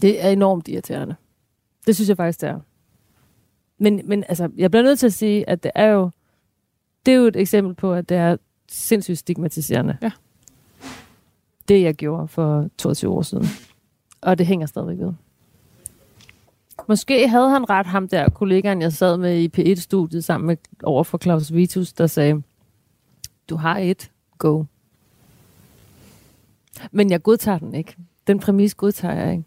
Det 0.03 0.25
er 0.25 0.29
enormt 0.29 0.69
irriterende. 0.69 1.15
Det 1.87 1.95
synes 1.95 2.09
jeg 2.09 2.17
faktisk, 2.17 2.41
det 2.41 2.49
er. 2.49 2.61
Men, 3.79 4.01
men 4.05 4.25
altså, 4.29 4.49
jeg 4.57 4.71
bliver 4.71 4.85
nødt 4.85 4.99
til 4.99 5.07
at 5.07 5.13
sige, 5.13 5.49
at 5.49 5.63
det 5.63 5.71
er 5.75 5.87
jo, 5.87 6.11
det 7.07 7.15
er 7.15 7.17
jo 7.17 7.25
et 7.25 7.37
eksempel 7.37 7.75
på, 7.75 7.93
at 7.93 8.09
det 8.09 8.17
er 8.17 8.37
sindssygt 8.69 9.19
stigmatiserende. 9.19 9.97
Ja. 10.03 10.11
Det, 11.69 11.83
jeg 11.83 11.95
gjorde 11.95 12.29
for 12.29 12.69
22 12.79 13.13
år 13.13 13.23
siden. 13.23 13.47
Og 14.21 14.39
det 14.39 14.47
hænger 14.47 14.67
stadigvæk 14.67 14.99
ved. 14.99 15.13
Måske 16.89 17.29
havde 17.29 17.51
han 17.51 17.71
ret, 17.71 17.87
ham 17.87 18.09
der 18.09 18.29
kollegaen, 18.29 18.83
jeg 18.83 18.93
sad 18.93 19.17
med 19.17 19.39
i 19.39 19.51
P1-studiet 19.59 20.25
sammen 20.25 20.47
med 20.47 20.57
over 20.83 21.05
for 21.05 21.19
Claus 21.19 21.55
Vitus, 21.55 21.93
der 21.93 22.07
sagde, 22.07 22.43
du 23.49 23.57
har 23.57 23.79
et, 23.79 24.11
go. 24.39 24.65
Men 26.91 27.11
jeg 27.11 27.23
godtager 27.23 27.59
den 27.59 27.75
ikke. 27.75 27.97
Den 28.27 28.41
præmis 28.41 28.75
godtager 28.75 29.15
jeg 29.15 29.33
ikke. 29.33 29.45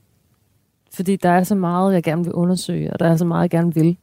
Fordi 0.93 1.15
der 1.15 1.29
er 1.29 1.43
så 1.43 1.55
meget, 1.55 1.93
jeg 1.93 2.03
gerne 2.03 2.23
vil 2.23 2.33
undersøge, 2.33 2.93
og 2.93 2.99
der 2.99 3.07
er 3.07 3.15
så 3.15 3.25
meget, 3.25 3.41
jeg 3.41 3.49
gerne 3.49 3.73
vil. 3.73 3.97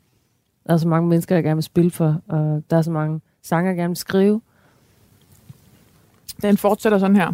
Der 0.67 0.73
er 0.73 0.77
så 0.77 0.89
mange 0.89 1.09
mennesker, 1.09 1.35
jeg 1.35 1.45
gerne 1.45 1.57
vil 1.57 1.63
spille 1.63 1.91
for, 1.91 2.23
og 2.29 2.63
der 2.71 2.77
er 2.77 2.83
så 2.83 2.91
mange 2.91 3.21
sange, 3.47 3.69
jeg 3.69 3.77
gerne 3.77 3.89
vil 3.89 3.97
skrive. 3.97 4.41
Den 6.43 6.57
fortsætter 6.57 6.99
sådan 6.99 7.17
her. 7.17 7.33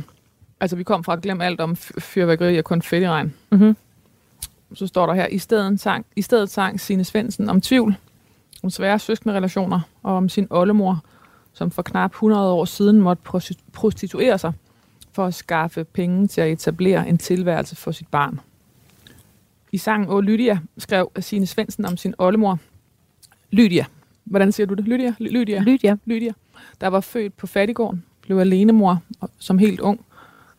Altså, 0.60 0.76
vi 0.76 0.82
kom 0.82 1.04
fra 1.04 1.12
at 1.12 1.22
glemme 1.22 1.44
alt 1.44 1.60
om 1.60 1.76
fyrværkeri 1.76 2.58
og 2.58 2.64
konfettiregn. 2.64 3.34
Mm-hmm. 3.50 3.76
Så 4.74 4.86
står 4.86 5.06
der 5.06 5.14
her, 5.14 5.26
i 5.26 5.38
stedet 5.38 5.80
sang, 5.80 6.06
i 6.16 6.22
stedet 6.22 6.50
sang 6.50 6.80
Signe 6.80 7.04
Svendsen 7.04 7.48
om 7.48 7.60
tvivl, 7.60 7.96
om 8.62 8.70
svære 8.70 8.98
søskende 8.98 9.34
relationer 9.34 9.80
og 10.02 10.14
om 10.16 10.28
sin 10.28 10.46
oldemor, 10.50 11.04
som 11.52 11.70
for 11.70 11.82
knap 11.82 12.10
100 12.10 12.52
år 12.52 12.64
siden 12.64 13.00
måtte 13.00 13.22
prosti- 13.28 13.62
prostituere 13.72 14.38
sig 14.38 14.52
for 15.12 15.26
at 15.26 15.34
skaffe 15.34 15.84
penge 15.84 16.26
til 16.26 16.40
at 16.40 16.52
etablere 16.52 17.08
en 17.08 17.18
tilværelse 17.18 17.76
for 17.76 17.90
sit 17.92 18.08
barn. 18.08 18.40
I 19.72 19.78
sangen 19.78 20.08
Å 20.08 20.20
Lydia 20.20 20.58
skrev 20.78 21.10
Signe 21.20 21.46
Svendsen 21.46 21.84
om 21.84 21.96
sin 21.96 22.14
oldemor, 22.18 22.58
Lydia. 23.50 23.84
Hvordan 24.24 24.52
siger 24.52 24.66
du 24.66 24.74
det? 24.74 24.84
Lydia? 24.84 25.14
Ly- 25.18 25.28
Lydia? 25.28 25.62
Lydia. 25.62 25.96
Lydia, 26.04 26.32
der 26.80 26.86
var 26.86 27.00
født 27.00 27.36
på 27.36 27.46
fattigården, 27.46 28.04
blev 28.20 28.38
alenemor 28.38 29.02
som 29.38 29.58
helt 29.58 29.80
ung, 29.80 30.00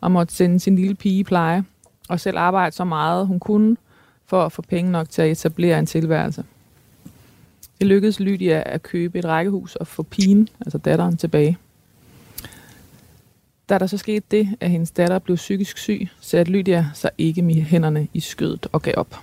og 0.02 0.12
måtte 0.12 0.34
sende 0.34 0.60
sin 0.60 0.76
lille 0.76 0.96
pige 0.96 1.20
i 1.20 1.24
pleje, 1.24 1.64
og 2.10 2.20
selv 2.20 2.38
arbejde 2.38 2.76
så 2.76 2.84
meget 2.84 3.28
hun 3.28 3.40
kunne, 3.40 3.78
for 4.26 4.46
at 4.46 4.52
få 4.52 4.62
penge 4.62 4.92
nok 4.92 5.10
til 5.10 5.22
at 5.22 5.32
etablere 5.32 5.80
en 5.80 5.86
tilværelse. 5.86 6.44
Det 7.80 7.88
lykkedes 7.88 8.20
Lydia 8.20 8.64
at 8.66 8.84
købe 8.84 9.20
et 9.20 9.26
rækkehus 9.26 9.76
og 9.76 9.88
få 9.88 10.04
pigen, 10.04 10.50
altså 10.60 10.78
datteren, 10.78 11.18
tilbage. 11.18 11.58
Da 13.70 13.78
der 13.78 13.88
så 13.88 13.98
skete 13.98 14.26
det, 14.32 14.50
at 14.60 14.70
hendes 14.70 14.92
datter 14.92 15.20
blev 15.20 15.38
psykisk 15.38 15.78
syg, 15.78 16.08
satte 16.20 16.52
Lydia 16.52 16.86
sig 16.94 17.12
ikke 17.18 17.42
med 17.42 17.56
hænderne 17.56 18.08
i 18.14 18.20
skødet 18.20 18.68
og 18.72 18.82
gav 18.82 18.94
op. 18.98 19.20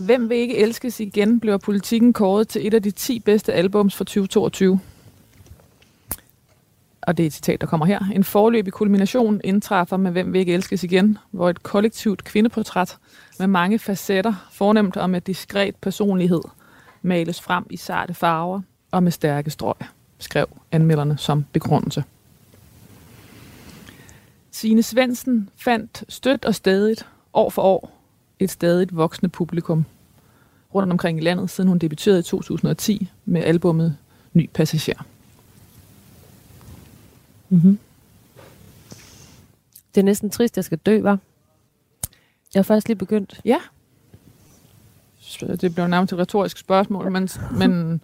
Hvem 0.00 0.28
vil 0.28 0.36
ikke 0.36 0.56
elskes 0.56 1.00
igen, 1.00 1.40
blev 1.40 1.58
politikken 1.58 2.12
kåret 2.12 2.48
til 2.48 2.66
et 2.66 2.74
af 2.74 2.82
de 2.82 2.90
10 2.90 3.20
bedste 3.20 3.52
albums 3.52 3.96
for 3.96 4.04
2022. 4.04 4.80
Og 7.02 7.16
det 7.16 7.22
er 7.22 7.26
et 7.26 7.32
citat, 7.32 7.60
der 7.60 7.66
kommer 7.66 7.86
her. 7.86 8.00
En 8.14 8.24
forløbig 8.24 8.72
kulmination 8.72 9.40
indtræffer 9.44 9.96
med 9.96 10.10
Hvem 10.10 10.32
vil 10.32 10.38
ikke 10.38 10.54
elskes 10.54 10.84
igen, 10.84 11.18
hvor 11.30 11.50
et 11.50 11.62
kollektivt 11.62 12.24
kvindeportræt 12.24 12.96
med 13.38 13.46
mange 13.46 13.78
facetter, 13.78 14.48
fornemt 14.52 14.96
og 14.96 15.10
med 15.10 15.20
diskret 15.20 15.76
personlighed, 15.76 16.42
males 17.02 17.40
frem 17.40 17.66
i 17.70 17.76
sarte 17.76 18.14
farver 18.14 18.60
og 18.90 19.02
med 19.02 19.12
stærke 19.12 19.50
strøg, 19.50 19.74
skrev 20.18 20.46
anmelderne 20.72 21.18
som 21.18 21.44
begrundelse. 21.52 22.04
Signe 24.50 24.82
Svensen 24.82 25.48
fandt 25.56 26.04
stødt 26.08 26.44
og 26.44 26.54
stedigt 26.54 27.06
år 27.32 27.50
for 27.50 27.62
år, 27.62 27.97
et 28.38 28.50
stadigt 28.50 28.96
voksende 28.96 29.28
publikum 29.28 29.84
rundt 30.74 30.92
omkring 30.92 31.18
i 31.18 31.20
landet, 31.20 31.50
siden 31.50 31.68
hun 31.68 31.78
debuterede 31.78 32.20
i 32.20 32.22
2010 32.22 33.10
med 33.24 33.44
albummet 33.44 33.96
Ny 34.32 34.50
Passager. 34.54 35.02
Mm-hmm. 37.48 37.78
Det 39.94 40.00
er 40.00 40.04
næsten 40.04 40.30
trist, 40.30 40.52
at 40.52 40.56
jeg 40.56 40.64
skal 40.64 40.78
dø, 40.78 41.00
var. 41.02 41.18
Jeg 42.54 42.60
er 42.60 42.64
først 42.64 42.88
lige 42.88 42.96
begyndt. 42.96 43.40
Ja. 43.44 43.58
Det 45.40 45.74
bliver 45.74 45.86
nærmest 45.86 46.12
et 46.12 46.18
retorisk 46.18 46.58
spørgsmål, 46.58 47.12
men, 47.12 47.28
men 47.58 48.00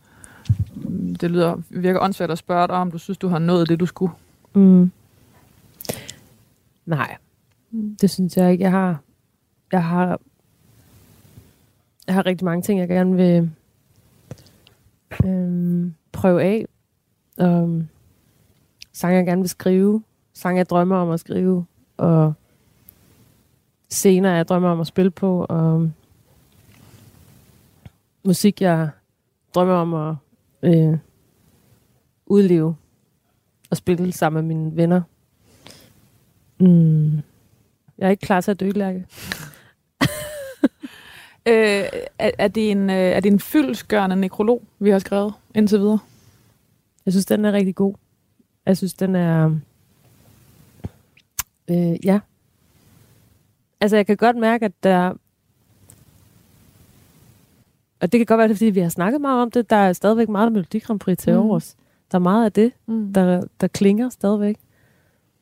det 1.20 1.30
lyder, 1.30 1.56
virker 1.70 2.00
åndssvagt 2.00 2.32
at 2.32 2.38
spørge 2.38 2.68
dig, 2.68 2.76
om 2.76 2.90
du 2.90 2.98
synes, 2.98 3.18
du 3.18 3.28
har 3.28 3.38
nået 3.38 3.68
det, 3.68 3.80
du 3.80 3.86
skulle. 3.86 4.12
Mm. 4.54 4.90
Nej, 6.86 7.16
det 8.00 8.10
synes 8.10 8.36
jeg 8.36 8.52
ikke. 8.52 8.62
Jeg 8.62 8.70
har, 8.70 9.00
jeg 9.72 9.84
har, 9.84 10.20
jeg 12.06 12.14
har 12.14 12.26
rigtig 12.26 12.44
mange 12.44 12.62
ting, 12.62 12.80
jeg 12.80 12.88
gerne 12.88 13.16
vil 13.16 13.50
øhm, 15.24 15.94
prøve 16.12 16.42
af. 16.42 16.66
Og 17.38 17.82
sange, 18.92 19.16
jeg 19.16 19.26
gerne 19.26 19.40
vil 19.42 19.48
skrive. 19.48 20.02
Sange, 20.32 20.58
jeg 20.58 20.70
drømmer 20.70 20.96
om 20.96 21.10
at 21.10 21.20
skrive. 21.20 21.66
Og 21.96 22.32
scener, 23.88 24.34
jeg 24.34 24.48
drømmer 24.48 24.68
om 24.68 24.80
at 24.80 24.86
spille 24.86 25.10
på. 25.10 25.46
Og 25.48 25.90
musik, 28.24 28.60
jeg 28.60 28.90
drømmer 29.54 29.74
om 29.74 29.94
at 29.94 30.16
øh, 30.62 30.98
udleve 32.26 32.76
og 33.70 33.76
spille 33.76 34.12
sammen 34.12 34.46
med 34.46 34.56
mine 34.56 34.76
venner. 34.76 35.02
Mm. 36.58 37.12
Jeg 37.98 38.06
er 38.06 38.10
ikke 38.10 38.26
klar 38.26 38.40
til 38.40 38.50
at 38.50 38.60
dø, 38.60 38.70
Lærke. 38.70 39.06
Øh, 41.48 41.84
er, 42.18 42.30
er, 42.38 42.48
det 42.48 42.70
en, 42.70 42.90
øh, 42.90 42.96
er 42.96 43.20
det 43.20 43.32
en 43.32 43.40
fyldesgørende 43.40 44.16
nekrolog, 44.16 44.62
vi 44.78 44.90
har 44.90 44.98
skrevet 44.98 45.34
indtil 45.54 45.78
videre? 45.78 45.98
Jeg 47.06 47.12
synes, 47.12 47.26
den 47.26 47.44
er 47.44 47.52
rigtig 47.52 47.74
god. 47.74 47.94
Jeg 48.66 48.76
synes, 48.76 48.94
den 48.94 49.14
er... 49.16 49.56
Øh, 51.70 52.06
ja. 52.06 52.20
Altså, 53.80 53.96
jeg 53.96 54.06
kan 54.06 54.16
godt 54.16 54.36
mærke, 54.36 54.64
at 54.64 54.72
der... 54.82 55.12
Og 58.00 58.12
det 58.12 58.18
kan 58.18 58.26
godt 58.26 58.38
være, 58.38 58.48
det 58.48 58.54
er, 58.54 58.58
fordi 58.58 58.70
vi 58.70 58.80
har 58.80 58.88
snakket 58.88 59.20
meget 59.20 59.42
om 59.42 59.50
det. 59.50 59.70
Der 59.70 59.76
er 59.76 59.92
stadigvæk 59.92 60.28
meget 60.28 60.52
Melodi 60.52 60.78
Grand 60.78 61.00
Prix 61.00 61.18
til 61.18 61.32
Mm. 61.32 61.38
overs. 61.40 61.76
Der 62.12 62.18
er 62.18 62.22
meget 62.22 62.44
af 62.44 62.52
det, 62.52 62.72
Mm. 62.86 63.12
der, 63.12 63.44
der 63.60 63.66
klinger 63.66 64.08
stadigvæk. 64.08 64.56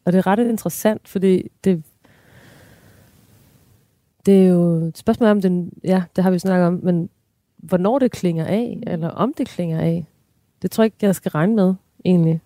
Og 0.04 0.12
det 0.12 0.18
er 0.18 0.26
ret 0.26 0.38
interessant, 0.38 1.08
fordi 1.08 1.48
det, 1.64 1.82
det 4.26 4.44
er 4.44 4.48
jo 4.48 4.74
et 4.74 4.98
spørgsmål 4.98 5.28
om, 5.28 5.40
den, 5.40 5.72
ja, 5.84 6.02
det 6.16 6.24
har 6.24 6.30
vi 6.30 6.38
snakket 6.38 6.66
om, 6.66 6.80
men 6.82 7.08
hvornår 7.56 7.98
det 7.98 8.10
klinger 8.10 8.46
af, 8.46 8.82
eller 8.86 9.08
om 9.08 9.34
det 9.38 9.48
klinger 9.48 9.80
af, 9.80 10.06
det 10.62 10.70
tror 10.70 10.82
jeg 10.82 10.86
ikke, 10.86 10.96
jeg 11.06 11.14
skal 11.14 11.30
regne 11.30 11.54
med, 11.54 11.74
egentlig. 12.04 12.40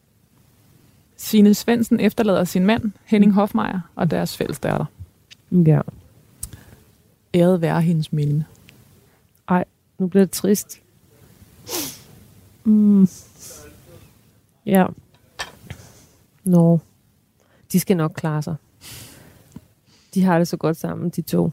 Signe 1.17 1.55
Svendsen 1.55 2.01
efterlader 2.01 2.45
sin 2.45 2.67
mand, 2.67 2.93
Henning 3.05 3.33
Hofmeier, 3.33 3.81
og 3.95 4.11
deres 4.11 4.37
fælles 4.37 4.59
datter. 4.59 4.85
Ja. 5.51 5.81
Æret 7.35 7.61
være 7.61 7.83
hendes 7.83 8.13
minde. 8.13 8.45
Nu 9.99 10.07
bliver 10.07 10.25
det 10.25 10.33
trist. 10.33 10.81
Mm. 12.65 13.09
Ja. 14.67 14.87
Nå. 16.45 16.79
De 17.73 17.81
skal 17.81 17.97
nok 17.97 18.13
klare 18.17 18.43
sig. 18.43 18.55
De 20.15 20.25
har 20.25 20.39
det 20.39 20.49
så 20.49 20.57
godt 20.57 20.77
sammen, 20.77 21.11
de 21.11 21.23
to. 21.23 21.51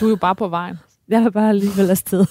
Du 0.00 0.06
er 0.06 0.10
jo 0.10 0.16
bare 0.16 0.34
på 0.34 0.48
vejen. 0.48 0.78
Jeg 1.08 1.22
er 1.22 1.30
bare 1.30 1.48
alligevel 1.48 1.90
afsted. 1.90 2.26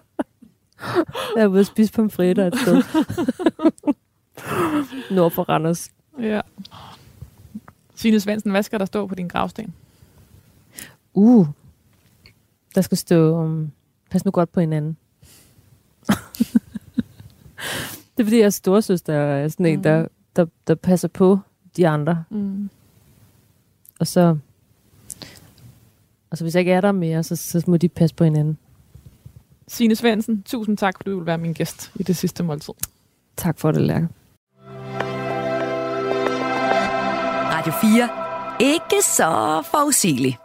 Jeg 1.36 1.42
er 1.42 1.46
ude 1.46 1.60
at 1.60 1.66
spise 1.66 1.92
pomfritter 1.92 2.46
et 2.46 2.58
sted. 2.58 2.82
Nord 5.16 5.30
for 5.30 5.42
Randers. 5.42 5.90
Ja. 6.20 6.40
Signe 7.94 8.20
Svendsen, 8.20 8.50
hvad 8.50 8.62
skal 8.62 8.80
der 8.80 8.86
stå 8.86 9.06
på 9.06 9.14
din 9.14 9.28
gravsten? 9.28 9.74
Uh. 11.14 11.46
Der 12.74 12.80
skal 12.80 12.98
stå, 12.98 13.42
um, 13.42 13.72
pas 14.10 14.24
nu 14.24 14.30
godt 14.30 14.52
på 14.52 14.60
hinanden. 14.60 14.96
det 18.16 18.18
er 18.18 18.24
fordi, 18.24 18.38
jeg 18.38 18.44
er 18.44 18.50
storsøster 18.50 19.20
og 19.20 19.40
er 19.40 19.48
sådan 19.48 19.66
en, 19.66 19.84
der, 19.84 20.06
der, 20.36 20.46
der 20.66 20.74
passer 20.74 21.08
på 21.08 21.38
de 21.76 21.88
andre. 21.88 22.24
Mm. 22.30 22.70
Og 24.00 24.06
så, 24.06 24.38
og 26.30 26.38
så 26.38 26.44
hvis 26.44 26.54
jeg 26.54 26.60
ikke 26.60 26.72
er 26.72 26.80
der 26.80 26.92
mere, 26.92 27.22
så, 27.22 27.36
så 27.36 27.64
må 27.66 27.76
de 27.76 27.88
passe 27.88 28.16
på 28.16 28.24
hinanden. 28.24 28.58
Signe 29.68 29.96
Svendsen, 29.96 30.42
tusind 30.42 30.76
tak, 30.76 30.94
fordi 30.96 31.10
du 31.10 31.16
vil 31.16 31.26
være 31.26 31.38
min 31.38 31.52
gæst 31.52 31.92
i 31.94 32.02
det 32.02 32.16
sidste 32.16 32.42
måltid. 32.42 32.74
Tak 33.36 33.58
for 33.58 33.72
det, 33.72 33.82
Lærke. 33.82 34.08
Radio 37.52 37.72
4. 37.80 38.08
Ikke 38.60 39.02
så 39.02 39.62
forudsigeligt. 39.70 40.36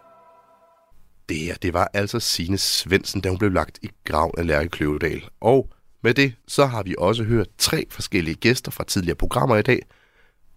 Det 1.30 1.38
her, 1.38 1.56
det 1.62 1.74
var 1.74 1.92
altså 1.94 2.20
Signe 2.20 2.58
Svendsen, 2.58 3.22
da 3.22 3.30
hun 3.30 3.38
blev 3.38 3.52
lagt 3.52 3.80
i 3.82 3.90
graven 4.04 4.34
af 4.38 4.48
Lærke 4.48 4.70
Kløvedal. 4.70 5.24
Og 5.42 5.70
med 6.04 6.14
det, 6.14 6.34
så 6.48 6.66
har 6.66 6.84
vi 6.84 6.96
også 6.98 7.24
hørt 7.24 7.48
tre 7.58 7.86
forskellige 7.90 8.36
gæster 8.36 8.72
fra 8.72 8.84
tidligere 8.84 9.16
programmer 9.16 9.56
i 9.56 9.62
dag. 9.62 9.80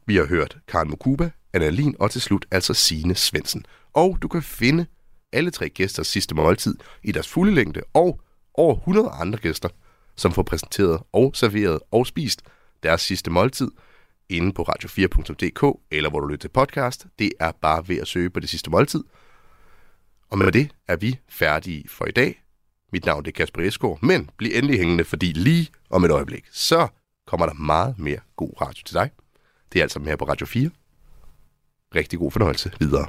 Vi 0.06 0.16
har 0.16 0.26
hørt 0.26 0.58
Karen 0.68 0.90
Mukuba, 0.90 1.30
Anna 1.52 1.70
Lin 1.70 1.96
og 1.98 2.10
til 2.10 2.20
slut 2.20 2.46
altså 2.50 2.74
Signe 2.74 3.14
Svendsen. 3.14 3.66
Og 3.92 4.18
du 4.22 4.28
kan 4.28 4.42
finde 4.42 4.86
alle 5.36 5.50
tre 5.50 5.68
gæsters 5.68 6.06
sidste 6.06 6.34
måltid 6.34 6.74
i 7.02 7.12
deres 7.12 7.28
fulde 7.28 7.54
længde 7.54 7.80
og 7.94 8.20
over 8.54 8.74
100 8.74 9.08
andre 9.08 9.38
gæster, 9.38 9.68
som 10.16 10.32
får 10.32 10.42
præsenteret 10.42 11.02
og 11.12 11.30
serveret 11.34 11.78
og 11.90 12.06
spist 12.06 12.42
deres 12.82 13.00
sidste 13.00 13.30
måltid 13.30 13.70
inde 14.28 14.52
på 14.52 14.62
radio4.dk 14.62 15.80
eller 15.90 16.10
hvor 16.10 16.20
du 16.20 16.26
lytter 16.26 16.42
til 16.42 16.48
podcast. 16.48 17.06
Det 17.18 17.32
er 17.40 17.52
bare 17.52 17.88
ved 17.88 17.96
at 17.96 18.08
søge 18.08 18.30
på 18.30 18.40
det 18.40 18.48
sidste 18.48 18.70
måltid. 18.70 19.04
Og 20.30 20.38
med 20.38 20.52
det 20.52 20.70
er 20.88 20.96
vi 20.96 21.18
færdige 21.28 21.88
for 21.88 22.06
i 22.06 22.10
dag. 22.10 22.42
Mit 22.92 23.06
navn 23.06 23.26
er 23.26 23.30
Kasper 23.30 23.62
Esgaard, 23.62 23.98
men 24.02 24.30
bliv 24.36 24.50
endelig 24.54 24.78
hængende, 24.78 25.04
fordi 25.04 25.32
lige 25.32 25.68
om 25.90 26.04
et 26.04 26.10
øjeblik, 26.10 26.44
så 26.52 26.88
kommer 27.26 27.46
der 27.46 27.54
meget 27.54 27.98
mere 27.98 28.18
god 28.36 28.60
radio 28.60 28.82
til 28.84 28.94
dig. 28.94 29.10
Det 29.72 29.78
er 29.78 29.82
altså 29.82 30.00
her 30.00 30.16
på 30.16 30.24
Radio 30.24 30.46
4. 30.46 30.70
Rigtig 31.94 32.18
god 32.18 32.30
fornøjelse 32.30 32.72
videre. 32.80 33.08